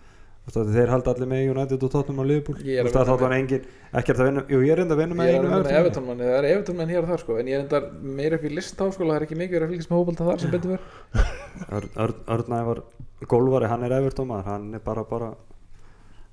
þeir 0.54 0.92
halda 0.92 1.12
allir 1.12 1.28
með 1.30 1.48
United 1.50 1.82
og 1.82 1.90
Tottenham 1.90 2.22
og 2.22 2.28
Liverpool. 2.30 2.58
Er 2.62 2.86
að 2.86 2.94
það 2.94 3.08
vinna 3.10 3.26
er 3.26 3.34
engin 3.36 3.64
ekkert 3.96 4.20
að 4.20 4.28
vinna, 4.28 4.42
jú 4.50 4.60
ég 4.62 4.72
er 4.74 4.82
enda 4.82 4.94
að 4.94 5.00
vinna 5.00 5.16
með 5.18 5.30
einu 5.32 5.48
vinna 5.50 6.06
manni, 6.06 6.26
það 6.26 6.36
er 6.38 6.48
Everton 6.52 6.76
menn 6.78 6.92
hér 6.92 7.02
og 7.02 7.10
þar 7.10 7.22
sko 7.22 7.38
en 7.40 7.50
ég 7.50 7.56
er 7.56 7.64
enda 7.64 7.80
meira 8.16 8.38
upp 8.38 8.46
í 8.46 8.52
listháskóla 8.52 9.14
það 9.14 9.18
er 9.18 9.26
ekki 9.26 9.38
mikið 9.40 9.56
verið 9.56 9.66
að 9.66 9.72
fylgjast 9.72 9.90
með 9.92 10.00
hópalta 10.00 10.26
þar 10.28 10.42
sem 10.42 10.52
betur 10.54 10.72
verð 10.74 10.86
Örn, 11.76 11.90
Örn, 12.04 12.18
Örnævar 12.36 12.82
Golvari, 13.30 13.70
hann 13.72 13.86
er 13.86 13.94
Everton 13.96 14.28
maður 14.30 14.50
hann 14.52 14.66
er 14.76 14.82
bara 14.84 15.06
bara 15.08 15.30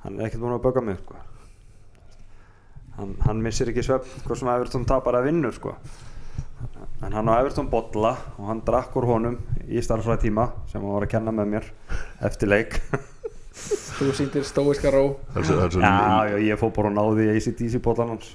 hann 0.04 0.20
er 0.20 0.28
ekkert 0.28 0.44
búin 0.44 0.58
að 0.58 0.66
bögga 0.68 0.84
mig 0.84 1.00
sko. 1.00 1.22
hann, 2.98 3.16
hann 3.24 3.42
missir 3.46 3.72
ekki 3.72 3.86
svefn 3.88 4.28
hvort 4.28 4.42
sem 4.42 4.52
Everton 4.54 4.90
tapar 4.90 5.18
að 5.20 5.30
vinnu 5.30 5.54
sko. 5.56 5.78
en 7.02 7.16
hann 7.16 7.32
á 7.32 7.40
Everton 7.40 7.72
bolla 7.72 8.14
og 8.36 8.52
hann 8.52 8.62
drakk 8.68 9.00
úr 9.00 9.10
honum 9.14 9.40
í 9.66 9.82
starfsræð 9.82 10.22
að 13.54 14.00
þú 14.00 14.14
sýndir 14.18 14.46
stóiska 14.50 14.92
ró. 14.94 15.04
Já, 15.36 16.32
já, 16.34 16.38
ég 16.50 16.58
fór 16.60 16.72
bara 16.76 16.90
og 16.90 16.96
náði 16.98 17.28
í 17.30 17.36
ACDC 17.38 17.80
bollan 17.86 18.16
hans. 18.16 18.32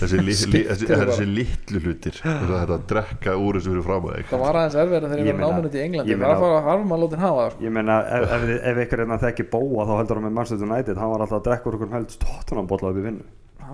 Þessi, 0.00 0.18
li, 0.18 0.24
li, 0.26 0.32
þessi, 0.34 0.48
Skiptir 0.50 0.96
bara. 0.98 1.12
þessi 1.14 1.26
litlu 1.30 1.78
hlutir 1.84 2.16
þess 2.18 2.26
að 2.26 2.48
þetta 2.58 2.74
að 2.74 2.86
drekka 2.90 3.34
úr 3.38 3.54
þessu 3.60 3.70
fyrir 3.70 3.84
fram 3.86 4.08
að 4.10 4.16
það 4.26 4.40
var 4.42 4.56
aðeins 4.58 4.74
erfið 4.82 5.04
þegar 5.04 5.14
Ég 5.14 5.28
ég 5.28 5.28
var 5.28 5.38
meina- 5.38 5.50
náminn 5.54 5.68
út 5.68 5.76
í 5.78 5.82
Englandi. 5.84 6.10
ég 6.10 6.18
það 6.18 6.24
var 6.26 6.34
að 6.34 6.42
fara 6.42 6.64
harfum 6.66 6.94
að 6.96 7.02
láta 7.04 7.14
hann 7.20 7.24
hafa 7.28 7.44
það 7.44 7.52
sko. 7.54 7.62
ég 7.68 7.72
meina, 7.76 7.98
ef, 8.18 8.24
ef, 8.34 8.42
ef 8.72 8.80
ykkur 8.84 8.98
hérna 9.04 9.18
þekki 9.22 9.46
bóa 9.54 9.86
þá 9.86 9.92
heldur 10.00 10.16
hann 10.18 10.26
með 10.26 10.34
Manchester 10.40 10.66
United. 10.66 10.96
Hann 10.98 11.10
var 11.14 11.20
alltaf 11.22 11.38
að 11.38 11.46
drekka 11.46 11.70
úr 11.70 11.76
okkur 11.78 11.94
helst 11.94 12.18
tóttunum 12.24 12.66
bolla 12.66 12.90
upp 12.90 12.98
í 12.98 13.04
vinnu. 13.06 13.24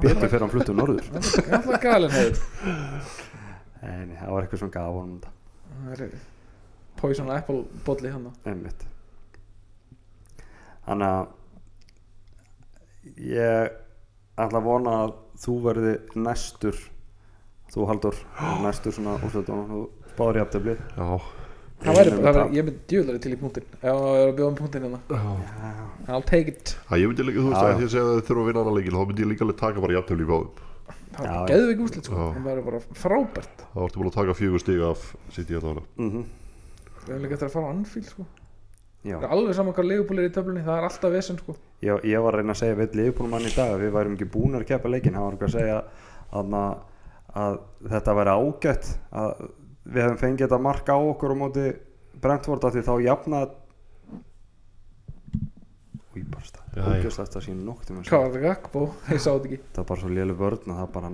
Betur 0.05 0.29
fyrir 0.29 0.45
hann 0.45 0.53
fluttu 0.53 0.77
norður. 0.77 1.05
Það 1.11 2.21
er 3.81 4.07
það 4.21 4.31
var 4.37 4.45
eitthvað 4.45 4.61
sem 4.67 4.71
gaf 4.77 4.93
honum 4.93 5.17
þetta. 5.17 5.33
Það 5.81 6.05
er 6.05 6.11
poison 7.01 7.31
apple 7.33 7.63
bolli 7.89 8.13
hann 8.13 8.29
einmitt 8.45 8.85
þannig 10.91 11.11
að 11.17 11.27
ég 13.31 13.77
ætla 14.41 14.61
að 14.61 14.67
vona 14.67 14.95
að 15.05 15.13
þú 15.41 15.55
verði 15.65 15.93
næstur 16.21 16.79
þú 17.71 17.87
haldur 17.91 18.17
næstur 18.65 18.97
svona 18.97 19.19
úrslutum 19.23 19.63
þú 19.71 19.83
spáður 20.13 20.39
í 20.41 20.43
aftöfli 20.45 20.75
já, 20.77 21.07
það 21.85 21.99
væri, 22.01 22.15
það 22.17 22.27
væri, 22.39 22.57
ég 22.59 22.67
myndi 22.67 22.81
djúðlega 22.91 23.23
til 23.25 23.33
í 23.33 23.39
punktin 23.41 23.69
ef 23.77 23.85
það 23.85 24.17
er 24.21 24.25
að 24.27 24.35
bjóða 24.41 24.51
um 24.51 24.59
punktin 24.59 24.87
hérna. 24.87 25.01
Já. 25.09 25.21
I'll 26.11 26.27
take 26.27 26.51
it. 26.53 26.75
Að 26.91 27.01
ég 27.05 27.13
myndi 27.13 27.27
líka, 27.29 27.45
þú 27.45 27.53
veist 27.53 27.63
að 27.63 27.85
ég 27.85 27.93
segja 27.95 28.03
að 28.09 28.19
þið 28.19 28.27
þurfa 28.29 28.43
að 28.43 28.49
vinna 28.51 28.65
annan 28.65 28.77
leikil 28.81 28.97
þá 28.97 29.05
myndi 29.11 29.25
ég 29.25 29.31
líka 29.31 29.47
alveg 29.47 29.59
taka 29.63 29.85
bara 29.85 29.97
jafntöfli 29.97 30.27
í 30.27 30.31
báðum. 30.31 30.51
Það 31.11 31.25
Já, 31.25 31.31
var 31.31 31.39
já. 31.41 31.55
geðveik 31.55 31.81
úrslit 31.87 32.11
sko. 32.11 32.27
Það 32.35 32.49
væri 32.51 32.65
bara 32.67 32.81
frábært. 33.05 33.65
Þá 33.71 33.79
ertu 33.87 34.01
búin 34.03 34.11
að 34.11 34.19
taka 34.19 34.37
fjögur 34.41 34.63
stig 34.65 34.83
af 34.91 35.07
sitt 35.35 35.49
í 35.51 35.57
þetta 35.57 35.73
ára 35.77 35.87
mm 36.01 36.27
við 37.01 37.15
hefum 37.15 37.25
líka 37.25 37.37
eftir 37.39 37.49
að 37.49 37.55
fara 37.55 37.71
á 37.71 37.73
Anfield 37.73 38.09
sko. 38.11 38.27
það 38.29 38.40
alveg 39.09 39.55
saman 39.57 39.73
hvað 39.77 39.87
leigubúlir 39.89 40.27
í 40.29 40.33
töflunni 40.35 40.63
það 40.67 40.77
er 40.81 40.87
alltaf 40.91 41.13
vesen 41.15 41.39
sko. 41.41 41.55
Ég, 41.81 42.03
ég 42.05 42.21
var 42.21 42.35
að 42.37 42.43
reyna 42.43 42.53
að 42.53 42.61
segja 42.61 42.77
við 42.83 42.99
leifbúlmann 43.01 43.47
í 43.49 43.53
dag 43.57 43.73
við 43.81 43.95
værum 43.95 44.17
ekki 44.19 44.29
búin 44.35 44.59
að 44.59 44.67
keppa 44.69 44.93
leikin 44.93 45.17
hann 45.17 45.25
var 45.25 45.37
eitthvað 45.39 45.49
að 45.49 45.57
segja 45.57 45.79
að, 46.37 46.59
að 47.45 47.57
þetta 47.95 48.17
væri 48.21 48.35
ágætt 48.37 48.91
að 49.23 49.47
við 49.91 50.03
hefum 50.05 50.21
fengið 50.21 50.45
þetta 50.47 50.61
marka 50.69 50.93
á 50.93 51.01
okkur 51.01 51.33
á 51.33 51.37
móti 51.41 51.65
Brentford 52.21 52.65
af 52.69 52.75
því 52.77 52.83
þá 52.85 52.95
jafna 53.07 53.41
Új, 56.11 56.25
bara 56.27 56.45
stað 56.45 56.65
Já, 56.75 56.83
já. 56.85 57.01
Ógjast 57.01 57.21
þetta 57.23 57.41
sín 57.45 57.61
noktum 57.67 58.01
hvað 58.07 58.23
var 58.25 58.33
það 58.35 58.45
Gakbo, 58.45 58.81
ég 59.11 59.21
sá 59.23 59.31
þetta 59.33 59.49
ekki. 59.49 59.59
Það 59.75 59.81
er 59.83 59.89
bara 59.91 60.01
svo 60.05 60.11
lélu 60.15 60.35
vörn 60.39 60.61
að 60.71 60.77
það 60.77 60.85
er 60.85 60.93
bara 60.97 61.11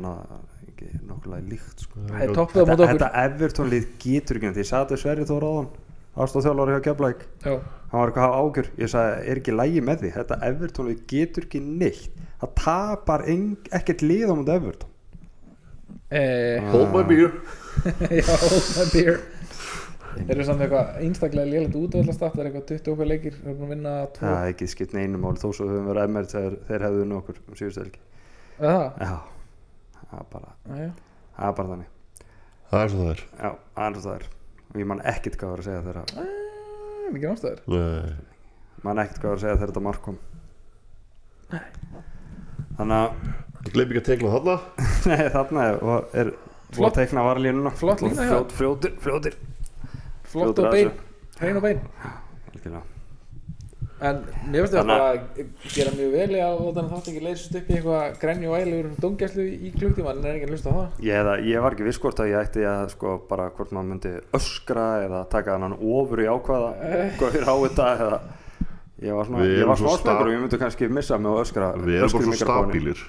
ekki 0.66 0.89
nokkulega 1.09 1.49
líkt 1.53 1.84
sko. 1.87 2.03
það 2.11 2.22
er 2.26 2.32
toppið 2.37 2.57
á 2.57 2.64
Þetta, 2.66 2.72
móti 2.72 2.84
okkur. 2.87 2.93
þetta 2.97 3.24
Everton 3.24 3.70
lið 3.72 3.87
getur 4.03 4.41
ekki 4.41 4.51
því 4.57 4.62
ég 4.64 4.68
sagði 4.70 4.87
þetta 4.89 5.01
Sverri 5.03 5.26
Þór 5.30 5.47
áðan 5.51 5.68
aðstofþjálfari 6.16 6.76
hjá 6.76 6.82
Keflæk 6.86 7.24
já, 7.44 7.52
hann 7.52 8.00
var 8.00 8.10
eitthvað 8.10 8.24
að 8.24 8.26
hafa 8.26 8.42
ágjör 8.42 8.68
ég 8.80 8.90
sagði, 8.92 9.16
er 9.30 9.40
ekki 9.40 9.54
lægi 9.56 9.82
með 9.84 10.02
því? 10.02 10.10
Þetta 10.16 10.38
Everton 10.48 10.90
við 10.90 11.00
getur 11.12 11.46
ekki 11.46 11.62
neitt. 11.64 12.20
Það 12.40 12.52
tapar 12.62 13.24
ekkert 13.28 14.04
lið 14.04 14.32
á 14.32 14.34
mútið 14.34 14.58
Everton. 14.60 14.92
Eh, 16.06 16.68
hold 16.72 16.92
my 16.94 17.02
beer. 17.06 17.32
Já, 18.20 18.36
my 18.78 18.86
beer. 18.94 19.18
Þeir 20.16 20.32
eru 20.32 20.46
samt 20.48 20.62
eitthvað 20.64 21.00
einstaklega 21.04 21.50
lélægt 21.50 21.74
útvöldastátt 21.76 22.32
Það 22.32 22.40
er 22.40 22.46
eitthvað 22.48 22.68
20 22.70 22.92
okkar 22.94 23.08
leikir 23.10 23.34
Þeir 23.36 23.50
eru 23.50 23.56
búin 23.58 23.66
að 23.66 23.72
vinna 23.74 23.90
tvo? 24.14 24.22
Það 24.22 24.36
er 24.38 24.52
ekki 24.54 24.68
skipt 24.72 24.94
neinu 24.96 25.20
máli 25.20 25.42
þó 25.42 25.50
svo 25.50 25.66
við 25.66 25.74
höfum 25.74 25.90
verið 25.90 26.06
emmer 26.06 26.30
þegar 26.30 26.56
þeir 26.70 26.86
hefðu 26.86 27.02
unni 27.04 27.18
okkur 27.18 27.42
um 27.42 27.58
síðustu 27.60 27.82
helgi. 27.82 28.00
Það, 28.56 28.86
já, 29.04 29.12
það 29.98 30.16
er 30.22 30.30
bara, 30.32 30.54
já, 30.70 30.88
það 31.36 31.50
er 31.50 31.58
bara 31.60 31.74
þannig. 31.74 31.92
Það 32.70 32.86
er 32.86 32.94
svo 32.94 33.04
það 33.76 34.14
er 34.16 34.26
og 34.72 34.80
ég 34.80 34.88
man 34.90 35.02
ekkert 35.12 35.38
hvað 35.40 35.52
var 35.54 35.62
að 35.62 35.68
segja 35.70 35.84
þegar 35.86 36.00
já 36.02 37.12
Mikið 37.14 37.30
ástæður 37.30 37.60
Nei. 37.70 38.14
man 38.86 39.00
ekkert 39.04 39.20
hvað 39.22 39.30
var 39.30 39.38
að 39.38 39.44
segja 39.44 39.58
þegar 39.60 39.72
þetta 39.72 39.84
mark 39.86 40.02
kom 40.06 40.18
þannig 42.76 42.96
að 42.96 43.08
ég 43.66 43.72
gleym 43.76 43.92
ekki 43.92 44.02
að 44.02 44.08
tegla 44.10 44.34
þarna 44.36 44.56
Nei, 45.10 45.22
þarna 45.36 45.66
er, 45.70 45.78
og 45.82 46.18
er 46.22 46.32
Flott. 46.66 46.78
flott 46.80 46.98
teikna 46.98 47.22
varlínuna 47.26 47.72
Flott 47.78 48.02
lína, 48.02 48.26
já. 48.26 48.32
fljót, 48.32 48.56
fljótir, 48.58 48.96
fljótir 49.04 49.38
Flott 50.26 50.58
og 50.58 50.66
að 50.66 50.74
bein. 50.74 50.92
Hrein 51.38 51.58
og 51.60 51.64
bein 51.64 51.80
Algjörlega. 52.50 52.82
En 54.05 54.18
mér 54.53 54.66
finnst 54.66 54.74
þetta 54.74 54.82
bara 54.84 55.12
gera 55.72 55.92
mjög 55.97 56.11
vel 56.12 56.32
í 56.36 56.40
að 56.44 56.59
hann 56.76 56.88
þátt 56.90 57.07
ekki 57.12 57.20
leysast 57.24 57.55
upp 57.57 57.68
í 57.70 57.76
eitthvað 57.78 58.18
grenju 58.20 58.51
og 58.51 58.57
ælugur 58.61 58.88
um 58.90 58.97
dóngjæslu 59.01 59.44
í 59.49 59.70
klukktíma 59.72 60.11
en 60.12 60.26
er 60.26 60.34
ekki 60.36 60.49
að 60.49 60.53
hlusta 60.53 60.68
á 60.68 60.76
það? 60.76 60.99
Ég, 61.07 61.20
eða, 61.22 61.36
ég 61.49 61.62
var 61.64 61.76
ekki 61.76 61.86
viss 61.86 62.01
hvort 62.03 62.20
að 62.20 62.28
ég 62.28 62.42
ætti 62.42 62.66
að 62.68 62.90
sko 62.92 63.14
bara 63.30 63.47
hvort 63.57 63.72
maður 63.72 63.88
myndi 63.94 64.12
öskra 64.36 64.84
eða 65.07 65.22
taka 65.32 65.57
hann 65.57 65.78
ofur 65.80 66.20
í 66.20 66.28
ákvaða 66.28 66.74
góðir 67.22 67.49
á 67.49 67.55
þetta 67.64 67.86
eða 67.94 68.18
ég 69.07 69.16
var 69.16 69.30
svona, 69.30 69.47
ég 69.49 69.70
var 69.70 69.80
svo 69.80 69.88
smásmökur 69.94 70.03
sta- 70.05 70.26
og 70.26 70.32
ég 70.34 70.42
myndi 70.44 70.61
kannski 70.61 70.90
missa 70.92 71.18
mig 71.20 71.32
og 71.32 71.40
öskra 71.47 71.70
við 71.80 71.97
erum 72.03 72.12
bara 72.18 72.26
svo 72.26 72.40
stabílir. 72.44 73.05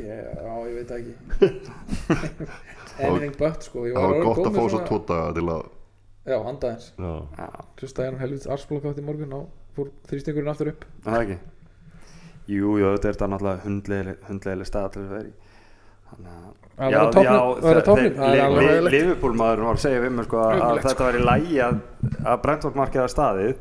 Ég, 0.00 0.24
Já, 0.40 0.54
ég 0.64 0.74
veit 0.80 0.88
það 0.88 0.98
ekki. 1.04 1.14
Anything 3.04 3.36
but 3.38 3.64
sko 3.66 3.84
Ég 3.88 3.94
það 3.96 4.00
var 4.00 4.12
orðinn 4.14 4.26
gott 4.28 4.48
að 4.48 4.56
fá 4.56 4.64
svo 4.70 4.98
daga 5.08 5.32
til 5.36 5.44
að 5.50 5.62
Já, 6.24 6.36
andaðins 6.40 6.86
já. 6.96 7.12
Já, 7.36 7.48
Hlusta 7.80 8.04
ég 8.06 8.14
um 8.14 8.20
helvits 8.22 8.48
arsblokkátt 8.48 9.00
í 9.02 9.04
morgun 9.04 9.34
og 9.42 9.63
fór 9.76 9.90
þrýstingurinn 10.10 10.52
aftur 10.52 10.70
upp? 10.72 10.84
Er 11.04 11.10
það 11.10 11.24
ekki? 11.24 11.38
Jú, 12.54 12.74
jú, 12.80 12.90
þetta 12.94 13.08
er 13.08 13.16
þetta 13.16 13.28
náttúrulega 13.32 13.64
hundleiðileg 14.28 14.68
stað 14.68 14.90
til 14.94 15.02
að 15.04 15.14
vera 15.14 15.24
í. 15.24 15.32
Þannig 16.10 16.52
Að 16.74 16.90
vera 16.90 17.02
að 17.06 17.84
toppnum, 17.86 18.14
það 18.18 18.34
er 18.34 18.40
alveg 18.44 18.64
hræðilegt. 18.68 18.94
Liverpool 18.94 19.36
maður 19.38 19.60
var 19.64 19.76
að 19.78 19.82
segja 19.84 20.00
við 20.02 20.12
mér 20.16 20.26
sko, 20.26 20.40
að 20.42 20.80
þetta 20.84 21.04
var 21.06 21.18
í 21.18 21.22
lægi 21.28 21.58
að, 21.62 21.76
að 22.32 22.40
Brentford 22.44 22.78
markiða 22.80 23.04
staðið 23.12 23.52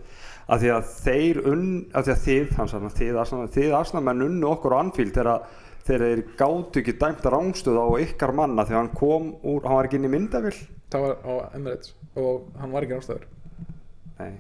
af 0.53 0.59
því 0.63 0.71
að 0.73 0.87
þeir 1.05 1.39
unn, 1.53 1.67
af 1.93 2.07
því 2.07 2.13
að 2.15 2.23
þið, 2.25 2.55
hans 2.57 2.73
að 2.75 2.87
þið, 2.97 3.19
Arsenal- 3.21 3.51
þið 3.53 3.75
Arsenalmenn 3.79 4.25
unnu 4.25 4.49
okkur 4.49 4.75
á 4.75 4.77
Anfield 4.81 5.13
þegar 5.15 5.45
þegar 5.83 6.03
þeir 6.07 6.23
gátu 6.39 6.81
ekki 6.81 6.95
dæmt 6.99 7.25
rángstöð 7.33 7.77
á 7.79 7.87
ykkar 8.03 8.33
manna 8.35 8.63
að 8.65 8.73
hann 8.75 8.91
kom 8.95 9.29
úr, 9.43 9.63
hann 9.67 9.77
var 9.77 9.87
ekki 9.89 9.99
inn 9.99 10.07
í 10.07 10.11
myndavill 10.13 10.55
Það 10.93 11.05
var 11.05 11.15
á 11.27 11.33
Emirates 11.57 11.93
og 12.19 12.45
hann 12.59 12.71
var 12.75 12.85
ekki 12.87 12.97
ástæður 12.99 13.25
Nei, 14.19 14.33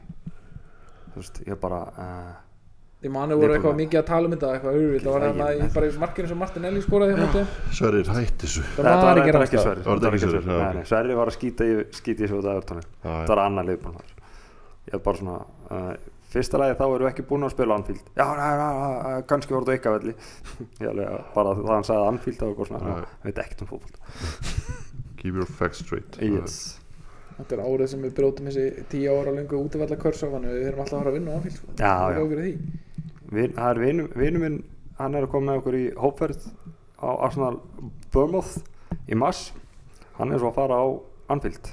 þú 1.13 1.21
veist, 1.21 1.43
ég 1.47 1.59
bara 1.61 1.81
uh, 1.93 2.33
Ég 3.03 3.11
mani 3.11 3.35
voru 3.35 3.51
eitthvað 3.57 3.73
mikið 3.75 3.99
að 3.99 4.05
tala 4.07 4.27
um 4.29 4.33
þetta 4.33 4.49
eitthvað 4.55 4.75
auðvilt 4.79 5.03
Það 5.03 5.11
var 5.17 5.23
hérna 5.27 5.47
í- 5.51 5.57
ég- 5.59 5.73
bara 5.75 5.87
í 5.89 5.95
markinu 5.99 6.27
sem 6.31 6.37
Martinelli 6.39 6.81
skoraði 6.85 7.15
hjá 7.17 7.19
móti. 7.25 7.41
Sverrir 7.75 8.11
hætti 8.15 8.45
þessu. 8.45 8.61
Það 8.63 8.85
Þetta 8.87 9.01
var 9.03 9.19
ekki 9.19 9.33
þetta 9.33 9.41
ekki 9.43 9.57
ástæður 9.59 9.65
Sverri 9.65 9.83
Var 9.89 9.97
þetta 9.99 10.07
ekki 10.13 10.21
Sverri, 10.23 10.41
Sverrir? 10.45 10.63
Já, 10.63 10.79
ok. 10.79 10.87
Sverri 10.93 11.17
var 11.19 11.27
að 11.31 11.35
skýta 11.35 11.67
í, 11.67 11.73
skýta 11.99 12.23
í 12.23 12.29
svo 12.31 12.39
þetta 12.39 12.53
öðrtónu 12.61 12.83
Já, 12.85 13.03
Það 13.03 13.19
já. 13.19 13.27
var 13.33 13.41
annar 13.43 13.67
liðbúlmaður 13.67 14.13
Ég 14.87 14.95
er 14.95 15.03
bara 15.09 15.19
svona 15.19 15.35
uh, 15.43 15.91
Fyrsta 16.33 16.57
lagi 16.63 16.77
þá 16.79 16.83
erum 16.87 17.03
við 17.03 17.09
ekki 17.11 17.25
búin 17.29 17.43
að 17.45 17.51
spila 17.53 17.75
Anfield. 17.77 18.05
Já, 18.17 18.23
næ, 18.39 18.47
næ, 18.57 18.69
næ, 19.03 19.11
kannski 19.29 19.53
voru 19.53 19.67
þetta 19.67 19.75
eitthvað 19.75 19.97
velli 19.99 20.15
Ég 20.81 20.87
alveg 20.93 21.11
að- 21.11 21.27
bara 21.35 21.51
það 21.59 21.73
hann 21.75 21.85
sagði 21.91 22.07
Anfield 22.13 22.39
þá 22.39 22.43
var 22.47 22.53
eitthvað 22.53 22.71
svona, 22.71 22.87
Já. 22.87 22.95
já, 23.03 23.19
veit 23.27 23.43
ekkert 23.43 23.61
um 23.67 23.69
fótboll 23.73 23.99
keep 25.19 25.35
your 25.35 25.45
facts 25.59 25.83
straight. 25.83 26.17
Yes 26.23 26.55
Þetta 27.37 27.55
er 27.55 27.63
árið 27.65 27.89
sem 27.93 28.03
við 28.05 28.13
brótum 28.19 28.49
þessi 28.49 28.85
tíu 28.91 29.13
ára 29.15 29.33
lengu 29.33 29.57
útvalla 29.57 29.97
körsa 29.99 30.29
Þannig 30.29 30.51
að 30.51 30.59
við 30.59 30.67
erum 30.69 30.83
alltaf 30.83 30.97
að 30.97 31.03
fara 31.03 31.11
að 31.11 31.17
vinna 31.17 31.33
á 31.33 31.35
Anfield 31.37 31.57
sko. 31.57 31.73
Já, 31.79 31.93
já. 32.13 32.21
Vin, 33.33 33.55
Það 33.57 33.69
er 33.69 33.81
vinur, 33.81 34.09
vinur 34.21 34.43
minn 34.43 34.59
Hann 34.99 35.17
er 35.17 35.25
að 35.25 35.31
koma 35.33 35.49
með 35.49 35.59
okkur 35.61 35.77
í 35.79 35.85
hópferð 35.97 36.43
á 37.01 37.09
Arsenal 37.25 37.55
Bournemouth 38.13 38.59
í 39.09 39.17
mars. 39.17 39.47
Hann 40.19 40.31
er 40.31 40.41
svo 40.41 40.51
að 40.51 40.59
fara 40.59 40.77
á 40.77 40.85
Anfield 41.33 41.71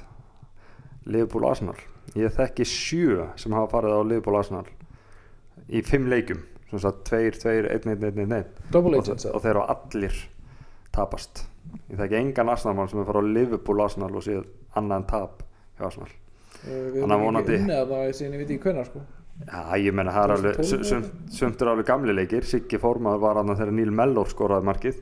Liverpool 1.05 1.45
Arsenal. 1.49 1.77
Ég 2.17 2.33
þekki 2.35 2.65
sjö 2.67 3.27
sem 3.39 3.53
hafa 3.55 3.69
farið 3.75 3.93
á 3.93 4.01
Liverpool 4.09 4.39
Arsenal 4.39 4.65
í 5.69 5.83
fimm 5.85 6.09
leikum 6.11 6.41
sem 6.71 6.81
sagt 6.81 7.05
tveir, 7.07 7.35
tveir, 7.35 7.67
einn, 7.67 7.93
einn, 7.93 8.03
einn, 8.09 8.33
einn, 8.33 8.51
Double 8.71 8.97
og, 8.97 9.05
agents 9.05 9.27
og 9.27 9.41
þeir 9.43 9.53
eru 9.53 9.63
allir 9.73 10.17
tapast. 10.95 11.45
Ég 11.91 11.99
þekki 11.99 12.19
engan 12.19 12.51
Arsenal 12.51 12.89
sem 12.89 13.03
er 13.03 13.07
fara 13.07 13.23
á 13.23 13.25
Liverpool 13.27 13.83
Arsenal 13.85 14.11
og 14.15 14.25
séð 14.25 14.47
annað 14.79 14.97
en 14.97 15.07
tap 15.11 15.43
hjá 15.81 15.87
Arsenal 15.89 16.11
Við 16.61 16.99
Þannig 17.01 17.01
að 17.01 17.15
erum 17.15 17.25
vonandi- 17.25 17.55
ekki 17.57 17.65
unnið 17.65 17.79
að 17.81 17.91
það 17.95 18.11
síðan 18.19 18.33
ég 18.35 18.41
veit 18.43 18.51
ekki 18.53 18.63
hvenær 18.69 18.85
sko. 18.91 18.99
Já, 19.41 19.61
ég 19.81 19.93
menna 19.97 20.11
það 20.13 20.23
er 20.27 20.33
alveg 20.35 20.57
2012 20.61 21.07
sum- 21.33 21.55
er 21.57 21.69
alveg 21.71 21.87
gamli 21.87 22.13
leikir. 22.13 22.43
Siggi 22.45 22.77
Formaður 22.77 23.19
var 23.23 23.39
annað 23.41 23.57
þegar 23.63 23.73
Neil 23.79 23.91
Mellor 23.97 24.27
skoraði 24.29 24.67
markið. 24.69 24.99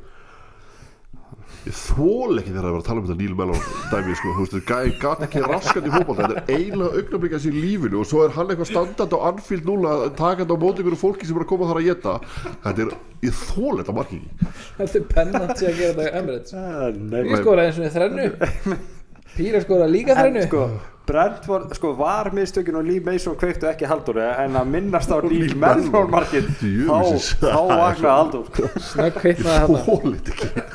Ég 1.68 1.76
þól 1.76 2.40
ekki 2.40 2.54
þegar 2.54 2.64
það 2.64 2.72
var 2.72 2.80
að 2.80 2.86
tala 2.88 3.02
um 3.02 3.08
þetta 3.10 3.20
Neil 3.20 3.36
Mellon 3.36 3.64
dæmi 3.92 4.14
sko, 4.16 4.30
þú 4.38 4.44
veist, 4.46 4.56
gæði 4.70 4.92
gæti 5.02 5.26
ekki 5.28 5.42
raskat 5.44 5.90
í 5.90 5.92
fótbolta. 5.92 6.22
Þetta 6.30 6.40
er 6.40 6.56
eiginlega 6.56 7.02
augnablikað 7.02 7.44
sér 7.44 7.58
í 7.60 7.64
lífinu 7.66 8.00
og 8.00 8.08
svo 8.08 8.22
er 8.24 8.32
hann 8.38 8.48
eitthvað 8.54 8.70
standandi 8.72 9.20
á 9.20 9.28
Anfield 9.34 9.68
núna 9.68 9.92
að 9.98 10.16
taka 10.22 10.46
þetta 10.46 10.56
á 10.56 10.64
móti 10.64 10.86
ykkur 10.86 10.96
fólki 11.02 11.28
sem 11.28 11.36
er 11.36 11.44
að 11.44 11.50
koma 11.52 11.68
þar 11.74 11.82
að 11.82 11.90
geta 11.90 12.14
þetta 12.64 12.86
er, 12.86 12.96
ég 13.28 13.34
þól 13.44 13.76
þetta 13.82 13.98
marki 14.00 14.22
Þetta 14.80 14.96
er 15.02 15.06
pennant 15.12 15.52
sér 15.60 15.68
að 15.74 15.82
gera 15.82 15.94
þetta 16.00 16.16
Píra 19.38 19.62
skoraði 19.64 19.94
líka 19.94 20.16
En 20.16 20.22
þrennu 20.24 20.46
sko, 20.48 20.64
Brentford, 21.10 21.72
sko, 21.78 21.94
var 21.98 22.30
mistökin 22.38 22.76
og 22.78 22.86
Lee 22.86 23.02
Mason 23.06 23.38
kveiktu 23.40 23.70
ekki 23.72 23.88
Halldóri 23.90 24.26
en 24.44 24.58
að 24.60 24.68
minnast 24.76 25.10
á 25.10 25.18
Mellor. 25.24 26.10
markið 26.14 26.52
Djöfisins. 26.60 27.32
þá, 27.40 27.48
þá 27.50 27.62
vaknaði 27.80 28.44
sko. 28.52 28.70
Hann 29.00 29.82
þól 29.88 30.14
þetta 30.20 30.36
ekki 30.36 30.68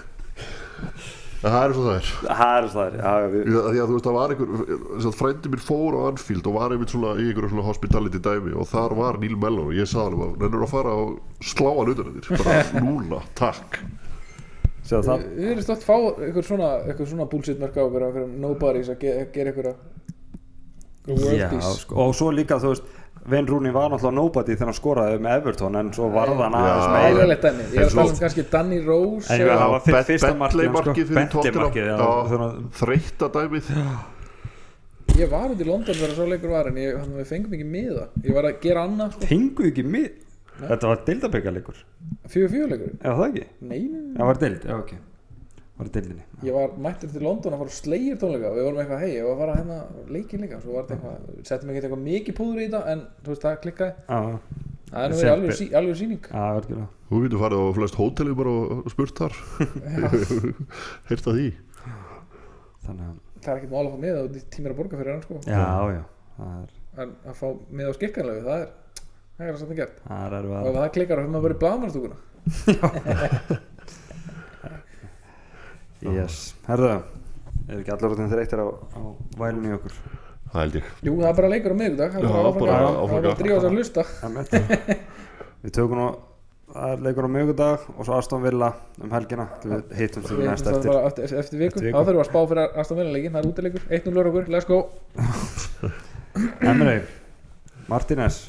En 1.45 1.53
það 1.53 1.65
er 1.69 1.73
svo 1.77 1.83
það 1.85 1.97
er 1.99 2.07
Það 2.25 2.55
er 2.57 2.67
það, 2.73 2.95
já, 2.97 3.11
við, 3.29 3.43
Því 3.45 3.57
að 3.61 3.67
því 3.69 3.81
að 3.83 3.89
þú 3.91 3.97
veist 3.99 4.07
það 4.09 4.15
var 4.17 4.33
einhver 4.35 5.17
frændi 5.19 5.51
mér 5.53 5.63
fór 5.67 5.93
á 5.93 6.01
Anfield 6.09 6.47
og 6.49 6.55
var 6.57 6.73
einmitt 6.73 6.95
svona 6.95 7.11
í 7.21 7.27
einhverju 7.29 7.51
svona 7.53 7.67
hospitality 7.67 8.21
dæmi 8.25 8.55
og 8.57 8.71
þar 8.71 8.95
var 8.97 9.19
Neil 9.21 9.37
Mellon 9.43 9.69
og 9.69 9.77
ég 9.77 9.91
sagði 9.91 10.17
hann 10.17 10.25
að 10.25 10.39
nennur 10.47 10.65
að 10.65 10.73
fara 10.73 10.95
og 11.03 11.45
slá 11.45 11.69
hann 11.77 11.93
utan 11.93 12.15
þér 12.17 12.41
bara 12.41 12.57
núna, 12.89 13.21
takk 13.37 13.77
Við 14.85 15.51
erum 15.51 15.63
stótt 15.65 15.85
fá 15.87 15.95
eitthvað 15.97 16.45
svona, 16.45 16.71
eitthvað 16.85 17.09
svona 17.15 17.27
bullshit 17.31 17.59
mörg 17.63 17.77
á 17.79 17.83
okkur 17.87 18.03
okkur 18.11 18.27
nobodies 18.45 18.89
að 18.93 18.99
ge 19.01 19.15
gera 19.33 19.53
eitthvað 19.53 19.75
world 21.09 21.39
já, 21.39 21.49
peace. 21.51 21.73
sko, 21.85 21.97
og 22.01 22.15
svo 22.17 22.31
líka 22.33 22.57
þú 22.61 22.71
veist 22.75 22.85
Wayne 23.25 23.49
Rooney 23.49 23.73
var 23.73 23.89
náttúrulega 23.89 24.15
nobody 24.19 24.53
þegar 24.57 24.69
hann 24.71 24.77
skoraði 24.77 25.19
með 25.25 25.37
Everton 25.39 25.77
en 25.81 25.91
svo 25.97 26.09
varð 26.13 26.41
hann 26.45 26.57
aðeins 26.59 26.89
meira. 26.93 27.21
Ægilegt 27.23 27.45
dæmi, 27.47 27.67
ég 27.73 27.79
er 27.81 27.87
að 27.89 27.95
tala 27.95 28.11
um 28.13 28.19
kannski 28.21 28.45
Danny 28.53 28.81
Rose 28.85 29.31
En 29.33 29.41
ég 29.41 29.47
eða- 29.47 29.61
það 29.63 29.71
var 29.75 29.81
fyr- 29.87 29.95
Bet- 29.97 30.07
fyrsta 30.11 30.33
markið, 30.43 30.65
sko. 30.65 30.73
markið 30.77 31.05
fyrir 31.05 31.15
Bentley 31.15 31.43
Tottenham. 31.43 31.63
markið, 31.65 31.87
já, 31.89 31.97
Já, 31.97 32.29
svona- 32.29 32.55
þreytta 32.81 33.29
dæmið. 33.37 33.71
Ég 35.15 35.31
var 35.31 35.49
út 35.55 35.61
í 35.61 35.67
London 35.69 35.95
þegar 35.95 36.15
svo 36.19 36.27
leikur 36.29 36.51
var 36.51 36.67
en 36.69 36.75
ég, 36.75 36.99
hann, 36.99 37.13
við 37.17 37.27
fengum 37.33 37.53
ekki 37.55 37.65
miða. 37.71 38.07
Ég 38.25 38.35
var 38.35 38.43
að 38.51 38.61
gera 38.61 38.85
annað 38.89 39.13
sko. 39.13 39.21
Fengu 39.31 39.63
ekki 39.71 39.85
mið 39.87 40.11
Þetta 40.61 40.91
var 40.93 41.01
deildabekjarleikur 41.09 41.79
Fjögur 42.31 42.53
fjögur 42.53 42.71
leikur 42.75 42.93
Já, 43.03 43.11
það 43.11 43.25
ekki? 43.31 43.45
Nei. 43.71 43.81
Já, 44.15 44.23
var 44.29 44.39
deild, 44.45 44.65
já, 44.69 44.77
ok. 44.79 44.93
Var 45.75 45.89
deildinni 45.97 46.23
Ég 46.47 46.55
var 46.55 46.77
mættur 46.87 47.11
til 47.11 47.25
London 47.27 47.57
að 47.57 47.65
fara 47.65 47.75
slegir 47.75 48.21
tónleika 48.21 48.53
og 48.53 48.59
við 48.61 48.67
vorum 48.69 48.79
eitthvað, 48.85 49.01
hei, 49.03 49.11
ég 49.17 49.25
var 49.27 49.35
að 49.35 49.41
fara 49.43 49.57
hérna 49.59 49.79
leikin 50.15 50.45
líka. 50.45 50.61
Svo 50.63 50.77
var 50.77 50.87
þetta 50.87 50.95
eitthvað, 51.01 51.43
settum 51.51 51.73
ekki 51.73 51.81
eitthvað 51.83 52.05
mikið 52.05 52.37
púður 52.39 52.61
í 52.63 52.69
þetta 52.69 52.83
en 52.95 53.03
þú 53.25 53.33
veist, 53.35 53.47
það 53.49 53.59
klikkaði. 53.65 53.95
Já, 54.07 54.21
Það 54.95 55.05
er 55.05 55.11
nú 55.11 55.17
verið 55.19 55.33
alveg, 55.35 55.49
be- 55.51 55.57
sí, 55.59 55.67
alveg 55.75 55.97
síning 55.99 56.27
já, 56.31 56.43
verður 56.55 56.83
Þú 57.09 57.21
getur 57.25 57.41
farið 57.43 57.63
á 57.65 57.69
flest 57.81 57.97
hóteli 57.99 58.35
bara 58.39 58.53
og 58.55 58.85
spurt 58.95 59.19
þar. 59.19 59.35
Heyrta 61.11 61.35
því. 61.35 61.49
Þannig 62.85 63.07
að 63.09 63.21
Það 63.45 63.51
er 63.53 63.59
ekkert 63.59 63.73
mál 63.75 63.83
að 63.85 63.91
fá 63.93 63.99
miða 64.05 64.21
og 64.25 64.37
tímir 64.55 64.73
að 64.73 64.79
borga 64.79 64.99
fyrir 65.01 65.13
hann 65.13 65.25
sko. 65.27 65.41
Já, 65.45 65.65
já, 65.93 66.03
það 66.39 66.55
er, 66.63 66.71
en 67.05 67.11
að 67.29 67.35
fá 67.41 67.47
miða 67.77 67.91
á 67.93 67.95
skikkanlegu, 67.99 68.45
það 68.47 68.63
er 68.63 68.71
það 69.39 69.47
er 69.49 69.53
að 69.55 69.61
setja 69.65 69.77
gert. 69.81 69.97
Það 70.09 70.21
er 70.27 70.33
og 70.61 70.69
ef 70.71 70.75
það 70.79 70.93
klikkar 70.97 71.17
þá 71.19 71.23
fyrir 71.25 71.33
maður 71.35 71.45
bara 71.45 71.55
í 71.55 71.63
blaðmannstúkuna 71.63 72.17
Yes, 76.05 76.37
herðu 76.69 76.91
Er 77.65 77.79
ekki 77.81 77.93
allar 77.95 78.13
út 78.13 78.19
þreyttir 78.35 78.61
á, 78.61 78.67
á 78.69 79.01
vælunni 79.41 79.71
í 79.73 79.75
okkur? 79.79 79.95
Það 80.53 80.59
held 80.61 80.75
ég. 80.77 80.89
Jú, 81.07 81.13
það 81.17 81.29
er 81.31 81.37
bara 81.39 81.49
leikur 81.55 81.73
á 81.73 81.77
miðvikudag 81.81 82.11
það 82.13 82.21
er 82.21 82.29
bara 82.59 82.75
að- 82.77 82.99
að- 83.01 83.13
að 83.15 83.39
drífa 83.41 83.57
þess 83.57 83.65
að 83.65 83.75
hlusta. 83.79 84.03
Við 85.65 85.73
tökum 85.79 85.97
nú 86.03 86.09
Það 86.75 86.91
er 86.91 86.99
leikur 87.07 87.25
á 87.25 87.31
mögudag 87.31 87.79
og 87.95 88.03
svo 88.09 88.15
Aston 88.19 88.43
Villa 88.43 88.69
um 88.99 89.11
helgina 89.15 89.45
Við 89.63 89.93
hittum 89.95 90.23
því 90.27 90.47
næst 90.49 90.67
eftir. 90.67 90.89
bara 90.91 91.03
eftir, 91.07 91.25
eftir 91.39 91.59
viku, 91.61 91.79
þá 91.79 91.99
þurfum 92.01 92.17
við 92.17 92.23
að 92.25 92.29
spá 92.31 92.41
fyrir 92.51 92.79
Aston 92.83 92.99
Villa 92.99 93.13
leikin, 93.15 93.33
það 93.37 93.41
er 93.45 93.49
útileikur. 93.53 93.83
1-0 93.95 94.17
lögur, 94.17 94.45
let's 94.51 94.67
go. 94.67 94.79
Emre 96.73 96.95
Martínez 97.89 98.41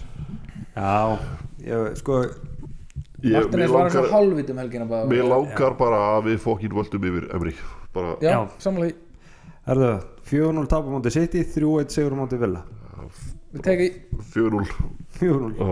Já, 0.76 1.18
ég, 1.64 1.96
sko 2.02 2.20
Ég, 3.26 3.32
mér 3.32 3.46
Martínez 3.46 3.72
var 3.72 3.88
eins 3.88 3.96
og 3.96 4.04
langar, 4.04 4.12
hálfvit 4.12 4.50
um 4.52 4.58
helgina 4.60 4.86
bara. 4.90 5.08
mér 5.10 5.24
langar 5.30 5.78
bara 5.80 6.00
að 6.18 6.28
við 6.30 6.40
fokkin 6.44 6.74
völdum 6.76 7.06
yfir 7.10 7.30
Emri 7.34 7.54
bara, 7.96 8.18
Já, 8.22 8.36
samlega 8.62 8.92
því. 8.92 8.96
Herðu, 9.66 9.92
4-0 10.30 10.68
tapum 10.70 10.94
móti 10.98 11.14
City 11.16 11.42
3-1 11.56 11.96
sigur 11.96 12.18
móti 12.20 12.38
Villa. 12.38 12.62
Við 13.56 13.64
teki 13.66 13.88
4-0 14.36 14.68
4-0 15.16 15.56
Já. 15.56 15.72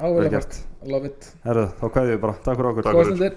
ável 0.00 0.14
Vel 0.14 0.24
að 0.28 0.30
gert. 0.38 0.60
Love 0.86 1.10
it. 1.10 1.28
Herðu, 1.44 1.66
þá 1.80 1.84
kveðjum 1.96 2.14
við 2.14 2.22
bara. 2.22 2.38
Takk 2.44 2.56
fyrir 2.60 2.70
okkur. 2.70 2.86
Takk. 2.86 3.12
fyrir. 3.18 3.36